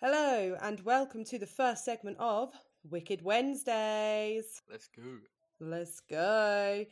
Hello, 0.00 0.56
and 0.62 0.78
welcome 0.84 1.24
to 1.24 1.40
the 1.40 1.46
first 1.46 1.84
segment 1.84 2.18
of 2.20 2.52
Wicked 2.88 3.20
Wednesdays. 3.20 4.62
Let's 4.70 4.88
go. 4.94 5.02
Let's 5.58 5.98
go. 6.08 6.86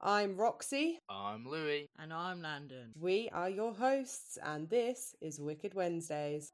I'm 0.00 0.36
Roxi. 0.36 0.98
I'm 1.10 1.44
Lewis. 1.48 1.88
And 1.98 2.12
I'm 2.12 2.40
Landon. 2.40 2.92
We 2.96 3.28
are 3.32 3.50
your 3.50 3.74
hosts, 3.74 4.38
and 4.40 4.70
this 4.70 5.16
is 5.20 5.40
Wicked 5.40 5.74
Wednesdays. 5.74 6.52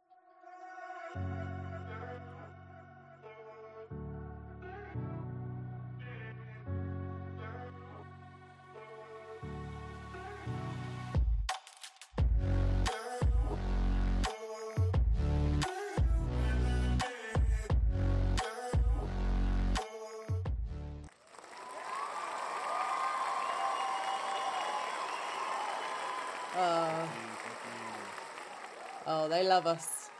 They 29.34 29.42
love 29.42 29.66
us. 29.66 30.10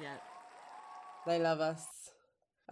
Yeah. 0.00 0.16
They 1.26 1.38
love 1.38 1.60
us. 1.60 1.84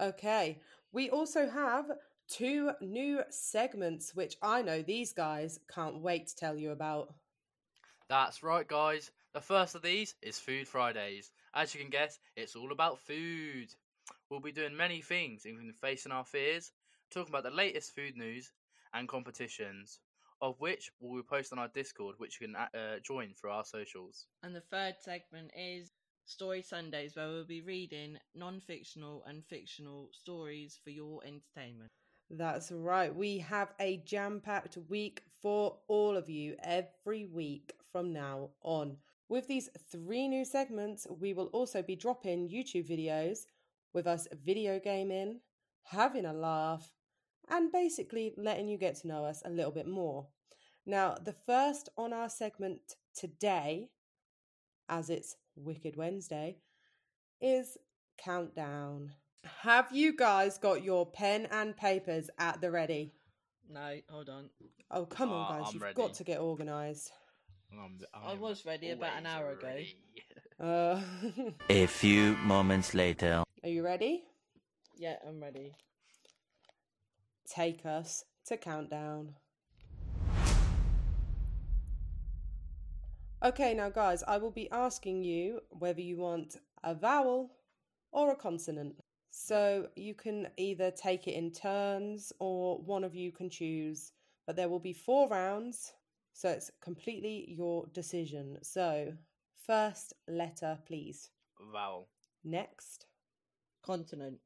Okay. 0.01 0.59
We 0.91 1.11
also 1.11 1.47
have 1.47 1.85
two 2.27 2.71
new 2.81 3.21
segments, 3.29 4.15
which 4.15 4.37
I 4.41 4.63
know 4.63 4.81
these 4.81 5.13
guys 5.13 5.59
can't 5.71 6.01
wait 6.01 6.29
to 6.29 6.35
tell 6.35 6.57
you 6.57 6.71
about. 6.71 7.13
That's 8.09 8.41
right, 8.41 8.67
guys. 8.67 9.11
The 9.35 9.41
first 9.41 9.75
of 9.75 9.83
these 9.83 10.15
is 10.23 10.39
Food 10.39 10.67
Fridays. 10.67 11.29
As 11.53 11.75
you 11.75 11.81
can 11.81 11.91
guess, 11.91 12.17
it's 12.35 12.55
all 12.55 12.71
about 12.71 12.97
food. 12.97 13.67
We'll 14.31 14.39
be 14.39 14.51
doing 14.51 14.75
many 14.75 15.01
things, 15.01 15.45
including 15.45 15.73
facing 15.73 16.11
our 16.11 16.25
fears, 16.25 16.71
talking 17.11 17.31
about 17.31 17.43
the 17.43 17.55
latest 17.55 17.93
food 17.93 18.17
news 18.17 18.51
and 18.95 19.07
competitions, 19.07 19.99
of 20.41 20.55
which 20.59 20.91
we'll 20.99 21.23
post 21.23 21.51
on 21.51 21.59
our 21.59 21.69
Discord, 21.73 22.15
which 22.17 22.39
you 22.39 22.47
can 22.47 22.55
uh, 22.55 22.99
join 23.03 23.33
through 23.33 23.51
our 23.51 23.65
socials. 23.65 24.27
And 24.43 24.55
the 24.55 24.61
third 24.61 24.95
segment 25.01 25.51
is 25.57 25.91
Story 26.25 26.61
Sundays, 26.61 27.15
where 27.15 27.27
we'll 27.27 27.45
be 27.45 27.61
reading 27.61 28.17
non 28.35 28.59
fictional 28.59 29.23
and 29.25 29.45
fictional 29.45 30.09
stories 30.11 30.79
for 30.83 30.89
your 30.89 31.21
entertainment. 31.23 31.89
That's 32.29 32.71
right. 32.71 33.15
We 33.15 33.37
have 33.39 33.73
a 33.79 33.97
jam 34.05 34.41
packed 34.43 34.77
week 34.89 35.23
for 35.41 35.77
all 35.87 36.17
of 36.17 36.29
you 36.29 36.55
every 36.61 37.25
week 37.25 37.73
from 37.91 38.11
now 38.11 38.49
on. 38.61 38.97
With 39.29 39.47
these 39.47 39.69
three 39.91 40.27
new 40.27 40.43
segments, 40.43 41.07
we 41.09 41.33
will 41.33 41.47
also 41.47 41.81
be 41.81 41.95
dropping 41.95 42.49
YouTube 42.49 42.89
videos 42.89 43.45
with 43.93 44.07
us 44.07 44.27
video 44.45 44.79
gaming, 44.79 45.39
having 45.83 46.25
a 46.25 46.33
laugh, 46.33 46.91
and 47.49 47.71
basically 47.71 48.33
letting 48.37 48.67
you 48.67 48.77
get 48.77 48.95
to 49.01 49.07
know 49.07 49.25
us 49.25 49.41
a 49.45 49.49
little 49.49 49.71
bit 49.71 49.87
more. 49.87 50.27
Now, 50.85 51.15
the 51.23 51.33
first 51.45 51.89
on 51.97 52.13
our 52.13 52.29
segment 52.29 52.79
today, 53.15 53.89
as 54.89 55.09
it's 55.09 55.35
Wicked 55.55 55.95
Wednesday, 55.97 56.57
is 57.41 57.77
Countdown. 58.17 59.11
Have 59.61 59.91
you 59.91 60.15
guys 60.15 60.57
got 60.57 60.83
your 60.83 61.05
pen 61.05 61.47
and 61.51 61.75
papers 61.75 62.29
at 62.39 62.61
the 62.61 62.71
ready? 62.71 63.13
No, 63.69 63.97
hold 64.09 64.29
on. 64.29 64.49
Oh, 64.91 65.05
come 65.05 65.31
on, 65.31 65.45
Ah, 65.49 65.57
guys. 65.59 65.67
I'm 65.67 65.73
You've 65.73 65.81
ready. 65.83 65.95
got 65.95 66.13
to 66.15 66.23
get 66.23 66.39
organised. 66.39 67.11
I'm, 67.73 67.99
I 68.13 68.33
was 68.33 68.65
ready 68.65 68.91
about 68.91 69.17
an 69.17 69.25
always 69.25 69.43
hour 69.43 69.51
ago. 69.53 69.77
Uh, 70.59 70.99
A 71.69 71.85
few 71.85 72.35
moments 72.37 72.95
later. 72.95 73.43
are 73.63 73.69
you 73.69 73.83
ready? 73.83 74.23
Yeah, 74.95 75.17
I'm 75.27 75.39
ready. 75.39 75.75
Take 77.49 77.85
us 77.85 78.25
to 78.45 78.57
Countdown. 78.57 79.33
Okay, 83.43 83.73
now, 83.73 83.89
guys, 83.89 84.23
I 84.27 84.37
will 84.37 84.51
be 84.51 84.69
asking 84.71 85.23
you 85.23 85.61
whether 85.69 86.01
you 86.01 86.17
want 86.17 86.57
a 86.83 86.93
vowel 86.95 87.51
or 88.11 88.31
a 88.31 88.35
consonant. 88.35 88.95
So 89.29 89.87
you 89.95 90.15
can 90.15 90.47
either 90.57 90.91
take 90.91 91.27
it 91.27 91.35
in 91.35 91.51
turns 91.51 92.33
or 92.39 92.79
one 92.79 93.03
of 93.03 93.13
you 93.13 93.31
can 93.31 93.49
choose. 93.49 94.11
But 94.47 94.55
there 94.55 94.69
will 94.69 94.79
be 94.79 94.93
four 94.93 95.29
rounds, 95.29 95.93
so 96.33 96.49
it's 96.49 96.71
completely 96.81 97.45
your 97.49 97.85
decision. 97.93 98.57
So, 98.63 99.13
first 99.65 100.13
letter, 100.27 100.79
please. 100.87 101.29
Vowel. 101.71 102.07
Next. 102.43 103.05
Continent. 103.83 104.39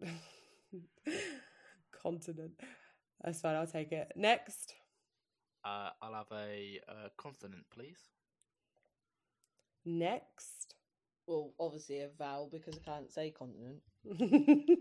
Continent. 2.02 2.52
That's 3.22 3.40
fine, 3.40 3.56
I'll 3.56 3.66
take 3.66 3.92
it. 3.92 4.12
Next. 4.16 4.74
Uh, 5.64 5.90
I'll 6.00 6.14
have 6.14 6.26
a 6.32 6.80
uh, 6.88 7.08
consonant, 7.16 7.64
please. 7.72 7.98
Next. 9.84 10.74
Well, 11.26 11.52
obviously 11.58 12.00
a 12.00 12.08
vowel 12.16 12.48
because 12.52 12.76
I 12.76 12.90
can't 12.90 13.12
say 13.12 13.32
continent. 13.32 13.82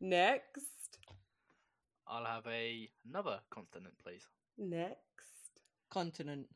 Next. 0.00 0.98
I'll 2.08 2.24
have 2.24 2.46
a 2.46 2.88
another 3.08 3.40
consonant, 3.50 3.94
please. 4.02 4.26
Next. 4.58 4.96
Continent. 5.90 6.46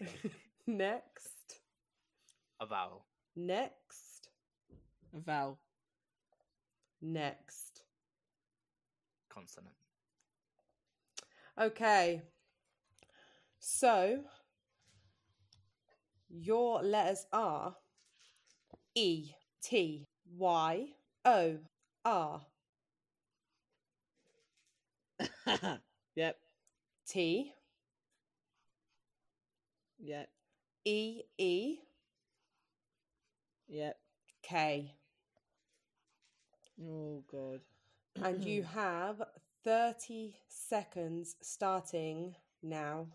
Next. 0.66 1.60
A 2.60 2.66
vowel. 2.66 3.06
Next. 3.36 4.28
A 5.14 5.20
vowel. 5.20 5.58
Next. 7.06 7.82
Consonant. 9.28 9.74
Okay. 11.60 12.22
So 13.60 14.20
your 16.30 16.82
letters 16.82 17.26
are 17.30 17.76
E, 18.94 19.32
T, 19.62 20.06
Y, 20.38 20.86
O, 21.26 21.58
R, 22.06 22.40
yep. 26.16 26.38
T, 27.06 27.52
Yep. 29.98 30.28
E, 30.86 31.22
E, 31.38 31.78
Yep. 33.68 33.98
K. 34.42 34.94
Oh 36.82 37.22
god. 37.30 37.60
And 38.22 38.44
you 38.44 38.62
hmm. 38.62 38.78
have 38.78 39.22
30 39.64 40.34
seconds 40.48 41.36
starting 41.40 42.34
now. 42.62 43.08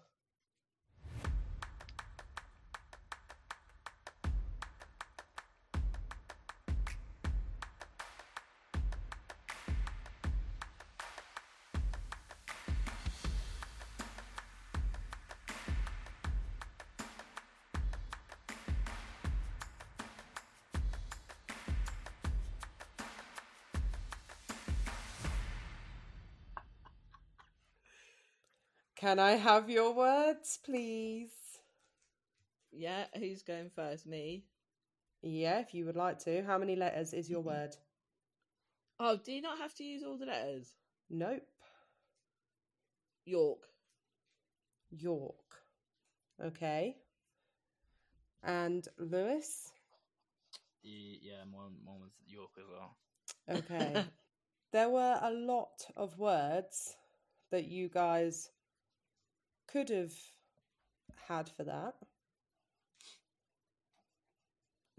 Can 29.09 29.17
I 29.17 29.31
have 29.31 29.71
your 29.71 29.91
words, 29.91 30.59
please? 30.63 31.33
Yeah, 32.71 33.05
who's 33.17 33.41
going 33.41 33.71
first? 33.75 34.05
Me. 34.05 34.43
Yeah, 35.23 35.61
if 35.61 35.73
you 35.73 35.87
would 35.87 35.95
like 35.95 36.19
to. 36.25 36.43
How 36.43 36.59
many 36.59 36.75
letters 36.75 37.11
is 37.13 37.27
your 37.27 37.41
word? 37.41 37.75
Oh, 38.99 39.17
do 39.17 39.31
you 39.31 39.41
not 39.41 39.57
have 39.57 39.73
to 39.77 39.83
use 39.83 40.03
all 40.03 40.15
the 40.19 40.27
letters? 40.27 40.75
Nope. 41.09 41.41
York. 43.25 43.63
York. 44.91 45.55
Okay. 46.45 46.95
And 48.43 48.87
Lewis? 48.99 49.71
Yeah, 50.83 51.45
mine, 51.51 51.77
mine 51.83 51.99
was 51.99 52.11
York 52.27 52.51
as 52.59 52.65
well. 52.71 53.57
Okay. 53.57 54.05
there 54.71 54.89
were 54.89 55.17
a 55.19 55.31
lot 55.31 55.83
of 55.97 56.19
words 56.19 56.95
that 57.49 57.65
you 57.65 57.89
guys 57.89 58.51
could 59.71 59.89
have 59.89 60.13
had 61.27 61.49
for 61.49 61.63
that, 61.63 61.95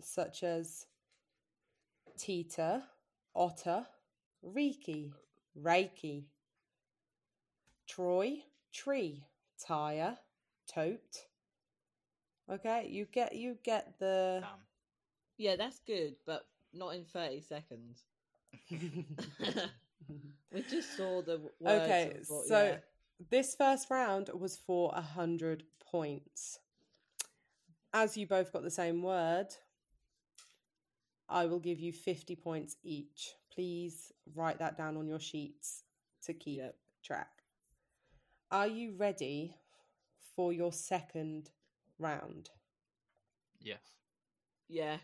such 0.00 0.42
as 0.42 0.86
Tita, 2.16 2.84
Otter, 3.34 3.86
Reiki, 4.46 5.12
Reiki, 5.60 6.24
Troy, 7.88 8.42
Tree, 8.72 9.24
Tire, 9.66 10.16
Tote. 10.72 11.26
Okay, 12.50 12.88
you 12.90 13.06
get 13.06 13.34
you 13.34 13.56
get 13.64 13.98
the. 13.98 14.38
Damn. 14.42 14.50
Yeah, 15.36 15.56
that's 15.56 15.80
good, 15.86 16.16
but 16.26 16.46
not 16.74 16.94
in 16.94 17.04
30 17.04 17.40
seconds. 17.40 18.04
we 20.52 20.62
just 20.68 20.96
saw 20.96 21.22
the 21.22 21.40
words. 21.60 21.82
okay, 21.82 22.12
thought, 22.26 22.44
so 22.46 22.62
yeah. 22.62 22.76
This 23.28 23.54
first 23.54 23.90
round 23.90 24.30
was 24.34 24.56
for 24.56 24.92
a 24.94 25.00
hundred 25.02 25.64
points. 25.80 26.58
As 27.92 28.16
you 28.16 28.26
both 28.26 28.52
got 28.52 28.62
the 28.62 28.70
same 28.70 29.02
word, 29.02 29.48
I 31.28 31.46
will 31.46 31.58
give 31.58 31.80
you 31.80 31.92
fifty 31.92 32.36
points 32.36 32.76
each. 32.82 33.34
Please 33.52 34.12
write 34.34 34.58
that 34.60 34.76
down 34.78 34.96
on 34.96 35.06
your 35.08 35.20
sheets 35.20 35.84
to 36.24 36.32
keep 36.32 36.58
Yep. 36.58 36.76
track. 37.02 37.42
Are 38.50 38.66
you 38.66 38.94
ready 38.96 39.54
for 40.34 40.52
your 40.52 40.72
second 40.72 41.50
round? 41.98 42.50
Yes. 43.60 43.92
Yeah. 44.68 44.98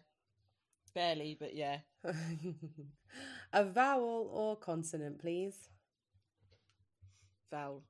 Barely, 0.94 1.36
but 1.38 1.54
yeah. 1.54 1.80
a 3.52 3.64
vowel 3.64 4.30
or 4.32 4.56
consonant, 4.56 5.18
please. 5.18 5.68
Vowel. 7.50 7.82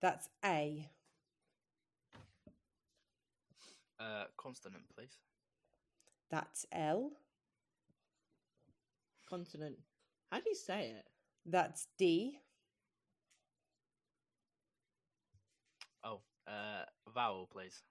That's 0.00 0.28
A. 0.44 0.88
Uh, 3.98 4.24
consonant, 4.36 4.84
please. 4.96 5.18
That's 6.30 6.64
L. 6.72 7.10
Consonant. 9.28 9.76
How 10.30 10.38
do 10.38 10.48
you 10.48 10.54
say 10.54 10.92
it? 10.96 11.04
That's 11.44 11.86
D. 11.98 12.38
Oh, 16.02 16.20
uh, 16.46 16.84
vowel, 17.14 17.48
please. 17.52 17.82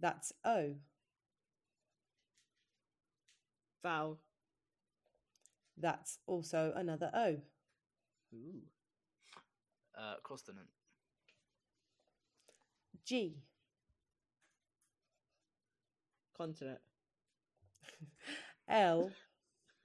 That's 0.00 0.32
O. 0.44 0.76
Vowel. 3.82 4.18
That's 5.76 6.18
also 6.26 6.72
another 6.74 7.10
O. 7.14 7.36
Ooh. 8.34 8.62
Uh, 9.96 10.14
consonant. 10.22 10.66
G. 13.04 13.36
Continent. 16.36 16.80
L. 18.68 19.10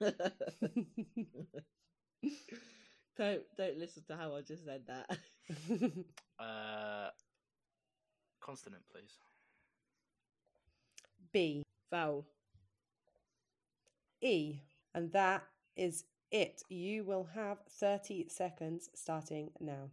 don't 3.16 3.42
don't 3.56 3.78
listen 3.78 4.02
to 4.08 4.16
how 4.16 4.34
I 4.34 4.40
just 4.42 4.64
said 4.64 4.82
that. 4.86 5.18
Uh, 6.40 7.10
consonant, 8.40 8.82
please. 8.90 9.18
B. 11.32 11.62
Vowel. 11.90 12.26
E. 14.20 14.56
And 14.94 15.12
that 15.12 15.44
is 15.76 16.04
it. 16.32 16.62
You 16.68 17.04
will 17.04 17.28
have 17.34 17.58
30 17.68 18.26
seconds 18.28 18.90
starting 18.94 19.50
now. 19.60 19.90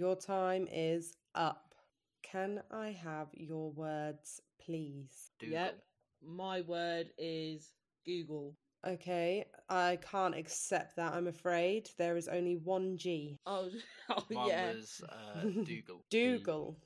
Your 0.00 0.16
time 0.16 0.66
is 0.72 1.14
up. 1.34 1.74
Can 2.22 2.62
I 2.70 2.88
have 3.04 3.28
your 3.34 3.70
words, 3.72 4.40
please? 4.64 5.30
Dougal. 5.38 5.58
Yep. 5.58 5.78
My 6.26 6.62
word 6.62 7.10
is 7.18 7.74
Google. 8.06 8.56
Okay, 8.86 9.44
I 9.68 9.98
can't 10.10 10.34
accept 10.34 10.96
that, 10.96 11.12
I'm 11.12 11.26
afraid. 11.26 11.90
There 11.98 12.16
is 12.16 12.28
only 12.28 12.56
one 12.56 12.96
G. 12.96 13.38
Oh, 13.44 13.68
oh 14.08 14.24
Mine 14.30 14.48
yeah. 14.48 14.72
was 14.72 15.02
uh, 15.06 15.42
Dougal. 15.42 16.02
Dougal. 16.10 16.76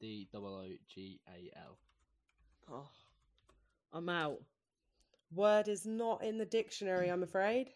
D 0.00 0.26
double 0.32 0.54
O 0.54 0.68
G 0.88 1.20
A 1.28 1.50
L. 1.58 1.78
Oh, 2.72 2.88
I'm 3.92 4.08
out. 4.08 4.38
Word 5.34 5.68
is 5.68 5.84
not 5.84 6.24
in 6.24 6.38
the 6.38 6.46
dictionary, 6.46 7.10
I'm 7.10 7.22
afraid. 7.22 7.68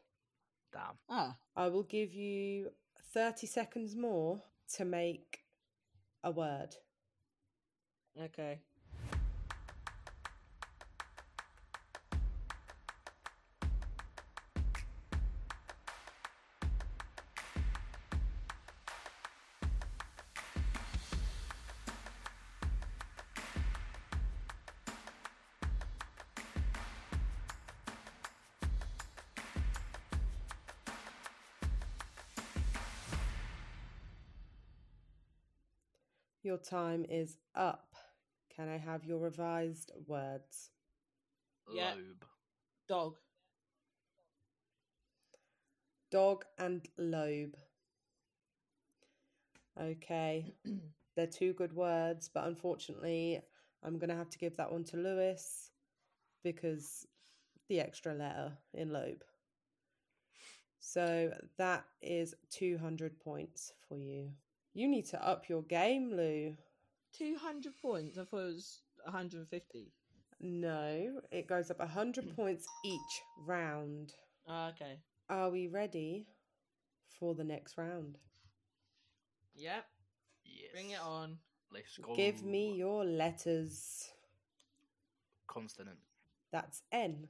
Damn. 0.73 0.97
Ah. 1.11 1.37
I 1.55 1.69
will 1.69 1.83
give 1.83 2.15
you 2.15 2.71
30 3.13 3.47
seconds 3.47 3.95
more 3.95 4.41
to 4.77 4.85
make 4.85 5.41
a 6.25 6.31
word. 6.31 6.77
Okay. 8.21 8.61
Your 36.43 36.59
time 36.59 37.07
is 37.09 37.37
up. 37.55 37.95
Can 38.55 38.69
I 38.69 38.77
have 38.77 39.05
your 39.05 39.19
revised 39.19 39.93
words? 40.07 40.71
Yeah. 41.73 41.95
Lobe. 41.95 42.25
Dog. 42.89 43.15
Dog 46.11 46.45
and 46.59 46.87
lobe. 46.99 47.57
Okay, 49.81 50.53
they're 51.17 51.27
two 51.27 51.55
good 51.55 51.73
words, 51.73 52.29
but 52.33 52.47
unfortunately, 52.47 53.41
I'm 53.83 53.99
going 53.99 54.11
to 54.11 54.17
have 54.17 54.29
to 54.31 54.39
give 54.39 54.57
that 54.57 54.71
one 54.71 54.85
to 54.85 54.97
Lewis 54.97 55.71
because 56.45 57.07
the 57.69 57.81
extra 57.81 58.13
letter 58.13 58.53
in 58.75 58.93
lobe. 58.93 59.23
So 60.81 61.33
that 61.57 61.85
is 62.03 62.35
200 62.51 63.19
points 63.21 63.73
for 63.89 63.97
you. 63.97 64.33
You 64.75 64.89
need 64.89 65.07
to 65.07 65.27
up 65.27 65.49
your 65.49 65.63
game, 65.63 66.13
Lou. 66.15 66.57
200 67.19 67.73
points. 67.81 68.17
I 68.19 68.25
thought 68.25 68.39
it 68.41 68.55
was 68.55 68.81
150. 69.05 69.93
No, 70.41 71.21
it 71.31 71.47
goes 71.47 71.71
up 71.71 71.79
100 71.79 72.35
points 72.37 72.67
each 72.85 73.23
round. 73.47 74.15
Ah, 74.49 74.71
okay. 74.71 74.99
Are 75.29 75.51
we 75.51 75.69
ready 75.69 76.27
for 77.19 77.35
the 77.35 77.45
next 77.45 77.77
round? 77.79 78.19
Yep. 79.55 79.85
Yes. 80.45 80.71
Bring 80.73 80.91
it 80.91 81.01
on. 81.01 81.37
Let's 81.73 81.97
go. 81.99 82.15
Give 82.17 82.43
me 82.43 82.75
your 82.75 83.05
letters. 83.05 84.11
consonant. 85.47 85.99
That's 86.51 86.83
N. 86.91 87.29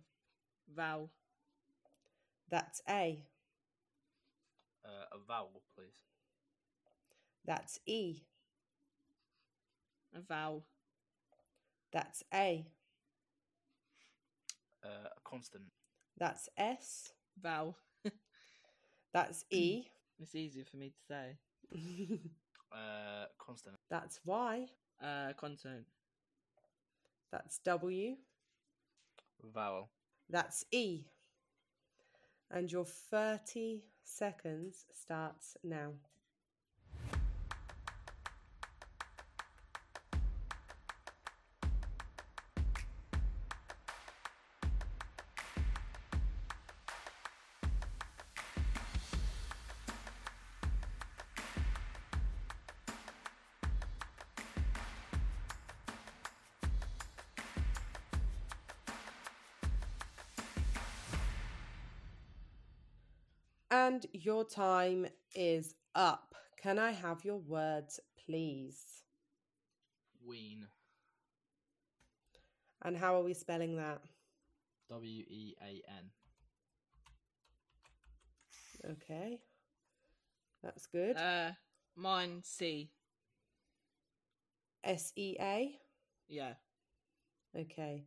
Vowel. 0.75 1.11
That's 2.51 2.81
A. 2.89 3.25
Uh, 4.85 4.89
a 5.17 5.19
vowel, 5.27 5.63
please. 5.77 5.99
That's 7.45 7.79
E. 7.87 8.23
A 10.15 10.21
vowel. 10.21 10.65
That's 11.93 12.23
A. 12.33 12.67
Uh, 14.85 15.09
a 15.17 15.21
consonant. 15.29 15.71
That's 16.19 16.49
S. 16.57 17.13
Vowel. 17.41 17.77
That's 19.13 19.45
E. 19.51 19.85
It's 20.21 20.37
easier 20.37 20.65
for 20.65 20.77
me 20.77 20.91
to 20.91 21.03
say. 21.09 21.37
Uh, 22.73 23.27
consonant. 23.39 23.79
That's 23.91 24.19
Y. 24.25 24.67
Uh, 25.03 25.35
consonant. 25.37 25.85
That's 27.31 27.59
W. 27.65 28.17
Vowel. 29.53 29.91
That's 30.31 30.65
E. 30.73 31.05
And 32.51 32.73
your 32.73 32.87
30 32.87 33.83
seconds 34.05 34.87
starts 34.91 35.59
now. 35.63 35.93
And 64.03 64.23
your 64.25 64.45
time 64.45 65.07
is 65.35 65.75
up. 65.95 66.35
Can 66.61 66.79
I 66.79 66.91
have 66.93 67.25
your 67.25 67.39
words, 67.39 68.01
please? 68.25 69.03
Ween. 70.25 70.67
And 72.83 72.97
how 72.97 73.15
are 73.17 73.23
we 73.23 73.35
spelling 73.35 73.77
that? 73.77 74.01
W 74.89 75.25
E 75.29 75.55
A 75.63 75.83
N. 75.89 76.11
Okay. 78.93 79.39
That's 80.63 80.87
good. 80.87 81.17
uh, 81.17 81.53
mine 81.97 82.41
C. 82.45 82.91
S 84.85 85.13
E 85.17 85.37
A. 85.41 85.77
Yeah. 86.29 86.55
Okay. 87.57 88.05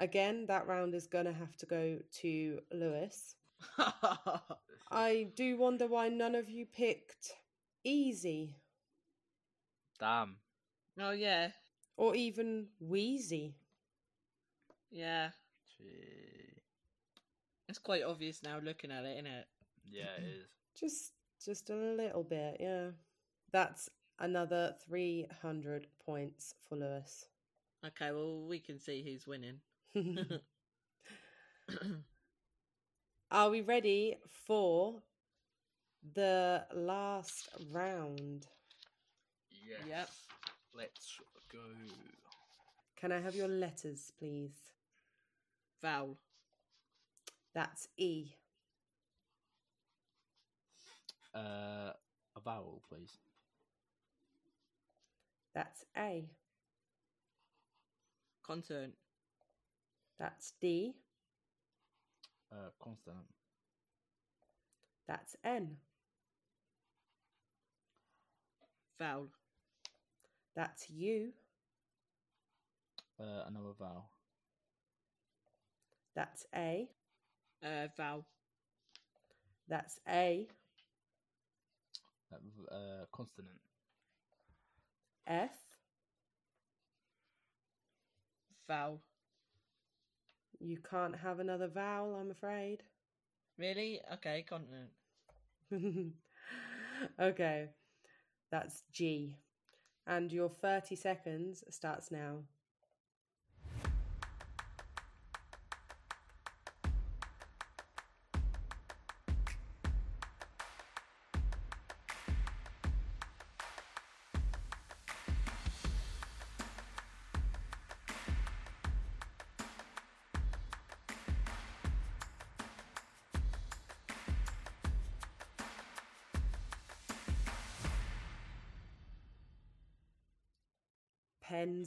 Again, 0.00 0.46
that 0.46 0.66
round 0.66 0.94
is 0.94 1.06
going 1.06 1.26
to 1.26 1.32
have 1.32 1.56
to 1.58 1.66
go 1.66 1.98
to 2.20 2.60
Lewis. 2.72 3.34
I 4.90 5.28
do 5.34 5.56
wonder 5.56 5.86
why 5.86 6.08
none 6.08 6.34
of 6.34 6.48
you 6.48 6.66
picked 6.66 7.32
easy 7.84 8.56
Damn. 9.98 10.36
oh 11.00 11.10
yeah. 11.10 11.50
or 11.96 12.14
even 12.14 12.68
wheezy. 12.80 13.56
Yeah. 14.90 15.30
Gee. 15.76 16.62
It's 17.68 17.78
quite 17.78 18.02
obvious 18.04 18.42
now 18.42 18.58
looking 18.62 18.90
at 18.90 19.04
it, 19.04 19.14
isn't 19.14 19.26
it? 19.26 19.46
Yeah, 19.90 20.16
it 20.18 20.24
is. 20.24 20.46
Just 20.78 21.12
just 21.44 21.70
a 21.70 21.74
little 21.74 22.22
bit, 22.22 22.56
yeah. 22.60 22.90
That's 23.52 23.88
another 24.18 24.74
300 24.88 25.86
points 26.04 26.54
for 26.68 26.76
Lewis. 26.76 27.26
Okay, 27.84 28.10
well 28.12 28.46
we 28.48 28.60
can 28.60 28.78
see 28.78 29.02
who's 29.02 29.26
winning. 29.26 29.60
Are 33.30 33.50
we 33.50 33.60
ready 33.60 34.16
for 34.46 35.02
the 36.14 36.64
last 36.74 37.50
round? 37.70 38.46
Yes. 39.50 39.80
Yep. 39.86 40.08
Let's 40.74 41.20
go. 41.52 41.58
Can 42.96 43.12
I 43.12 43.20
have 43.20 43.34
your 43.34 43.48
letters, 43.48 44.12
please? 44.18 44.56
Vowel. 45.82 46.16
That's 47.54 47.88
E. 47.98 48.28
Uh, 51.34 51.92
a 52.34 52.40
vowel, 52.42 52.80
please. 52.88 53.18
That's 55.54 55.84
A. 55.98 56.30
Consonant. 58.42 58.94
That's 60.18 60.54
D. 60.62 60.94
Uh, 62.50 62.70
consonant. 62.82 63.26
That's 65.06 65.36
N. 65.44 65.76
Vowel. 68.98 69.28
That's 70.56 70.90
U. 70.90 71.32
Uh, 73.20 73.44
another 73.46 73.72
vowel. 73.78 74.10
That's 76.14 76.46
A. 76.54 76.88
Uh, 77.62 77.88
vowel. 77.96 78.26
That's 79.68 80.00
A. 80.08 80.48
Uh, 82.32 82.74
uh, 82.74 83.04
consonant. 83.12 83.60
F. 85.26 85.50
Vowel. 88.66 89.00
You 90.60 90.78
can't 90.78 91.16
have 91.16 91.38
another 91.38 91.68
vowel, 91.68 92.16
I'm 92.16 92.30
afraid. 92.30 92.82
Really? 93.58 94.00
Okay, 94.14 94.44
continent. 94.48 94.90
okay. 97.20 97.68
That's 98.50 98.82
G. 98.92 99.36
And 100.06 100.32
your 100.32 100.48
30 100.48 100.96
seconds 100.96 101.64
starts 101.70 102.10
now. 102.10 102.44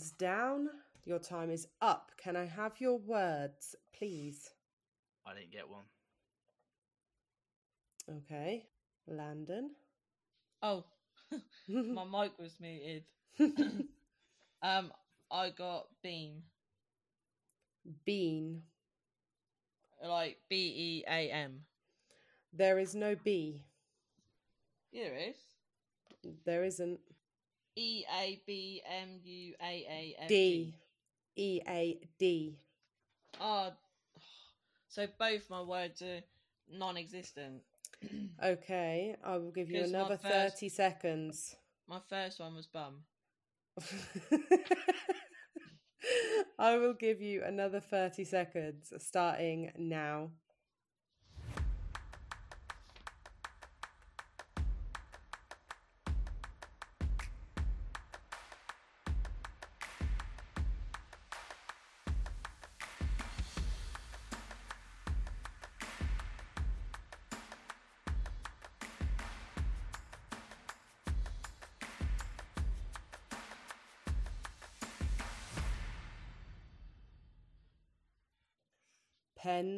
Pens 0.02 0.12
down. 0.18 0.68
Your 1.06 1.20
time 1.20 1.52
is 1.52 1.68
up. 1.80 2.12
Can 2.18 2.36
I 2.36 2.46
have 2.46 2.74
your 2.80 2.98
words, 2.98 3.76
please? 3.96 4.50
I 5.28 5.36
didn't 5.36 5.52
get 5.52 5.70
one. 5.70 5.84
Okay. 8.10 8.66
Landon. 9.08 9.72
Oh, 10.64 10.86
my 11.70 12.04
mic 12.24 12.32
was 12.40 12.58
muted. 12.60 13.04
Um, 14.64 14.92
I 15.32 15.50
got 15.50 15.88
beam. 16.04 16.44
Bean. 18.06 18.62
Like 20.04 20.38
B 20.50 20.56
E 20.56 21.04
A 21.08 21.32
M. 21.32 21.62
There 22.54 22.78
is 22.78 22.94
no 22.94 23.16
B. 23.24 23.64
Yeah, 24.92 25.06
there 25.06 25.30
is. 25.30 26.36
There 26.46 26.64
isn't. 26.64 27.00
E 27.76 28.04
A 28.20 28.42
B 28.46 28.82
M 28.86 29.20
U 29.24 29.54
A 29.62 29.66
A 29.90 30.16
F 30.24 30.28
D. 30.28 30.74
E 31.36 31.62
A 31.68 32.00
D. 32.20 32.58
Oh, 33.40 33.72
so 34.90 35.08
both 35.18 35.50
my 35.50 35.62
words 35.62 36.02
are 36.02 36.22
non-existent. 36.72 37.62
Okay, 38.44 39.16
I 39.24 39.38
will 39.38 39.52
give 39.52 39.70
you 39.70 39.84
another 39.84 40.18
first- 40.18 40.56
30 40.56 40.70
seconds. 40.70 41.56
My 41.88 42.00
first 42.10 42.40
one 42.40 42.56
was 42.56 42.66
bum. 42.66 43.04
I 46.58 46.78
will 46.78 46.94
give 46.96 47.22
you 47.22 47.44
another 47.44 47.80
30 47.80 48.24
seconds 48.26 48.92
starting 48.98 49.72
now. 49.78 50.32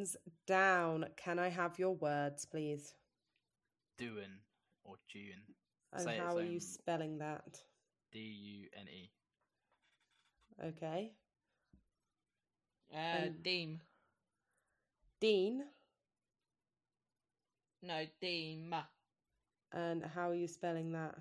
Pens 0.03 0.17
down. 0.47 1.05
Can 1.15 1.39
I 1.39 1.49
have 1.49 1.79
your 1.79 1.95
words, 1.95 2.45
please? 2.45 2.93
Doing 3.97 4.39
or 4.83 4.95
June. 5.07 5.41
And 5.93 6.03
Say 6.03 6.17
how 6.17 6.35
are 6.35 6.43
you 6.43 6.59
spelling 6.59 7.19
that? 7.19 7.59
D 8.11 8.19
U 8.19 8.67
N 8.77 8.87
E. 8.89 9.09
Okay. 10.67 11.11
Uh, 12.93 13.27
Um, 13.27 13.35
Deem. 13.41 13.79
Dean. 15.21 15.63
No, 17.81 18.05
Deem. 18.21 18.75
And 19.71 20.03
how 20.03 20.29
are 20.29 20.35
you 20.35 20.47
spelling 20.47 20.91
that? 20.91 21.15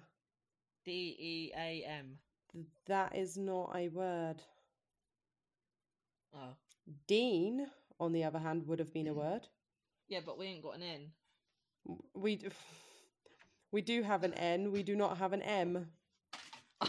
D 0.84 1.16
E 1.18 1.52
A 1.56 1.84
M. 1.84 2.18
That 2.86 3.14
is 3.14 3.36
not 3.36 3.76
a 3.76 3.88
word. 3.88 4.42
Oh, 6.34 6.56
Dean, 7.06 7.66
on 8.02 8.12
the 8.12 8.24
other 8.24 8.38
hand, 8.38 8.66
would 8.66 8.78
have 8.80 8.92
been 8.92 9.06
a 9.06 9.14
word. 9.14 9.46
yeah, 10.08 10.20
but 10.24 10.38
we 10.38 10.46
ain't 10.46 10.62
got 10.62 10.76
an 10.76 10.82
N. 10.82 11.10
We 12.14 12.36
d- 12.36 12.48
we 13.72 13.80
do 13.80 14.02
have 14.02 14.24
an 14.24 14.34
N. 14.34 14.70
We 14.72 14.82
do 14.82 14.94
not 14.96 15.18
have 15.18 15.32
an 15.32 15.42
M. 15.42 15.86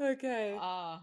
okay. 0.00 0.56
Ah. 0.60 1.02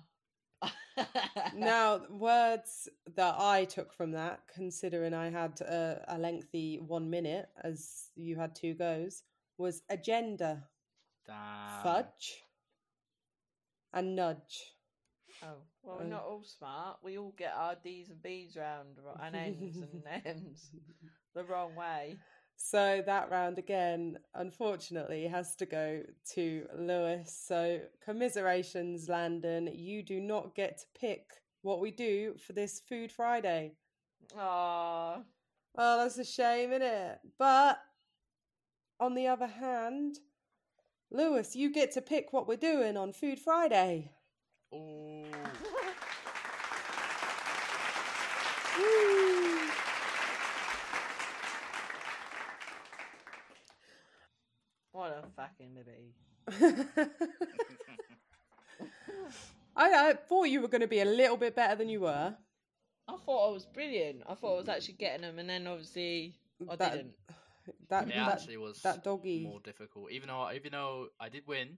Now, 1.56 2.02
words 2.10 2.90
that 3.16 3.36
I 3.38 3.66
took 3.66 3.94
from 3.94 4.12
that, 4.12 4.42
considering 4.54 5.14
I 5.14 5.30
had 5.30 5.60
a, 5.62 6.04
a 6.08 6.18
lengthy 6.18 6.80
one 6.80 7.10
minute 7.10 7.50
as 7.64 8.10
you 8.16 8.36
had 8.36 8.56
two 8.56 8.74
goes, 8.74 9.24
was 9.58 9.82
agenda, 9.90 10.64
Damn. 11.26 11.84
fudge, 11.84 12.44
and 13.94 14.16
nudge. 14.16 14.74
Oh, 15.44 15.58
well, 15.84 15.98
we're 15.98 16.04
Oh. 16.04 16.08
not 16.08 16.24
all 16.24 16.44
smart. 16.44 16.98
We 17.04 17.18
all 17.18 17.34
get 17.38 17.54
our 17.56 17.76
D's 17.76 18.10
and 18.10 18.22
B's 18.22 18.56
round 18.56 18.98
ro- 19.04 19.18
and 19.22 19.36
N's 19.36 19.78
and 19.78 20.04
M's 20.26 20.70
the 21.34 21.44
wrong 21.44 21.76
way. 21.76 22.16
So 22.58 23.02
that 23.08 23.32
round 23.32 23.58
again, 23.58 24.20
unfortunately, 24.36 25.26
has 25.28 25.56
to 25.56 25.66
go 25.66 26.04
to 26.36 26.68
Lewis. 26.78 27.36
So 27.48 27.80
commiserations, 28.06 29.10
Landon. 29.10 29.68
You 29.74 30.04
do 30.04 30.20
not 30.20 30.54
get 30.54 30.78
to 30.80 30.86
pick 31.00 31.26
what 31.64 31.80
we 31.80 31.90
do 31.92 32.36
for 32.46 32.54
this 32.54 32.80
Food 32.88 33.12
Friday. 33.12 33.74
Aww. 34.38 35.24
Oh, 35.78 35.98
that's 35.98 36.18
a 36.20 36.24
shame, 36.26 36.72
isn't 36.72 36.82
it? 36.84 37.20
But 37.40 37.80
on 39.00 39.16
the 39.16 39.28
other 39.28 39.48
hand, 39.48 40.20
Lewis, 41.10 41.56
you 41.56 41.72
get 41.72 41.92
to 41.94 42.02
pick 42.02 42.32
what 42.32 42.48
we're 42.48 42.58
doing 42.58 42.96
on 42.96 43.12
Food 43.14 43.40
Friday. 43.40 44.12
Ooh. 44.74 45.25
Woo! 48.78 49.58
What 54.92 55.12
a 55.12 55.24
fucking 55.36 55.75
liberty. 55.75 56.13
I, 59.75 60.10
I 60.10 60.13
thought 60.13 60.44
you 60.50 60.62
were 60.62 60.68
going 60.68 60.82
to 60.82 60.88
be 60.88 61.00
a 61.00 61.06
little 61.06 61.38
bit 61.38 61.56
better 61.56 61.75
than 61.75 61.88
you 61.90 62.01
were. 62.01 62.36
I 63.08 63.18
thought 63.25 63.50
I 63.50 63.51
was 63.54 63.66
brilliant. 63.66 64.22
I 64.28 64.36
thought 64.36 64.54
I 64.56 64.58
was 64.58 64.70
actually 64.70 64.96
getting 64.96 65.22
them, 65.22 65.40
and 65.40 65.50
then 65.50 65.66
obviously 65.68 66.36
I 66.70 66.75
That- 66.75 66.92
didn't. 66.94 67.13
That, 67.90 68.08
It 68.08 68.16
that, 68.16 68.32
actually 68.34 68.58
was 68.58 68.82
that 68.82 69.04
doggy. 69.04 69.44
more 69.44 69.60
difficult. 69.60 70.12
Even 70.12 70.30
though 70.30 70.50
even 70.51 70.72
though 70.72 71.10
I 71.20 71.30
did 71.30 71.46
win, 71.46 71.78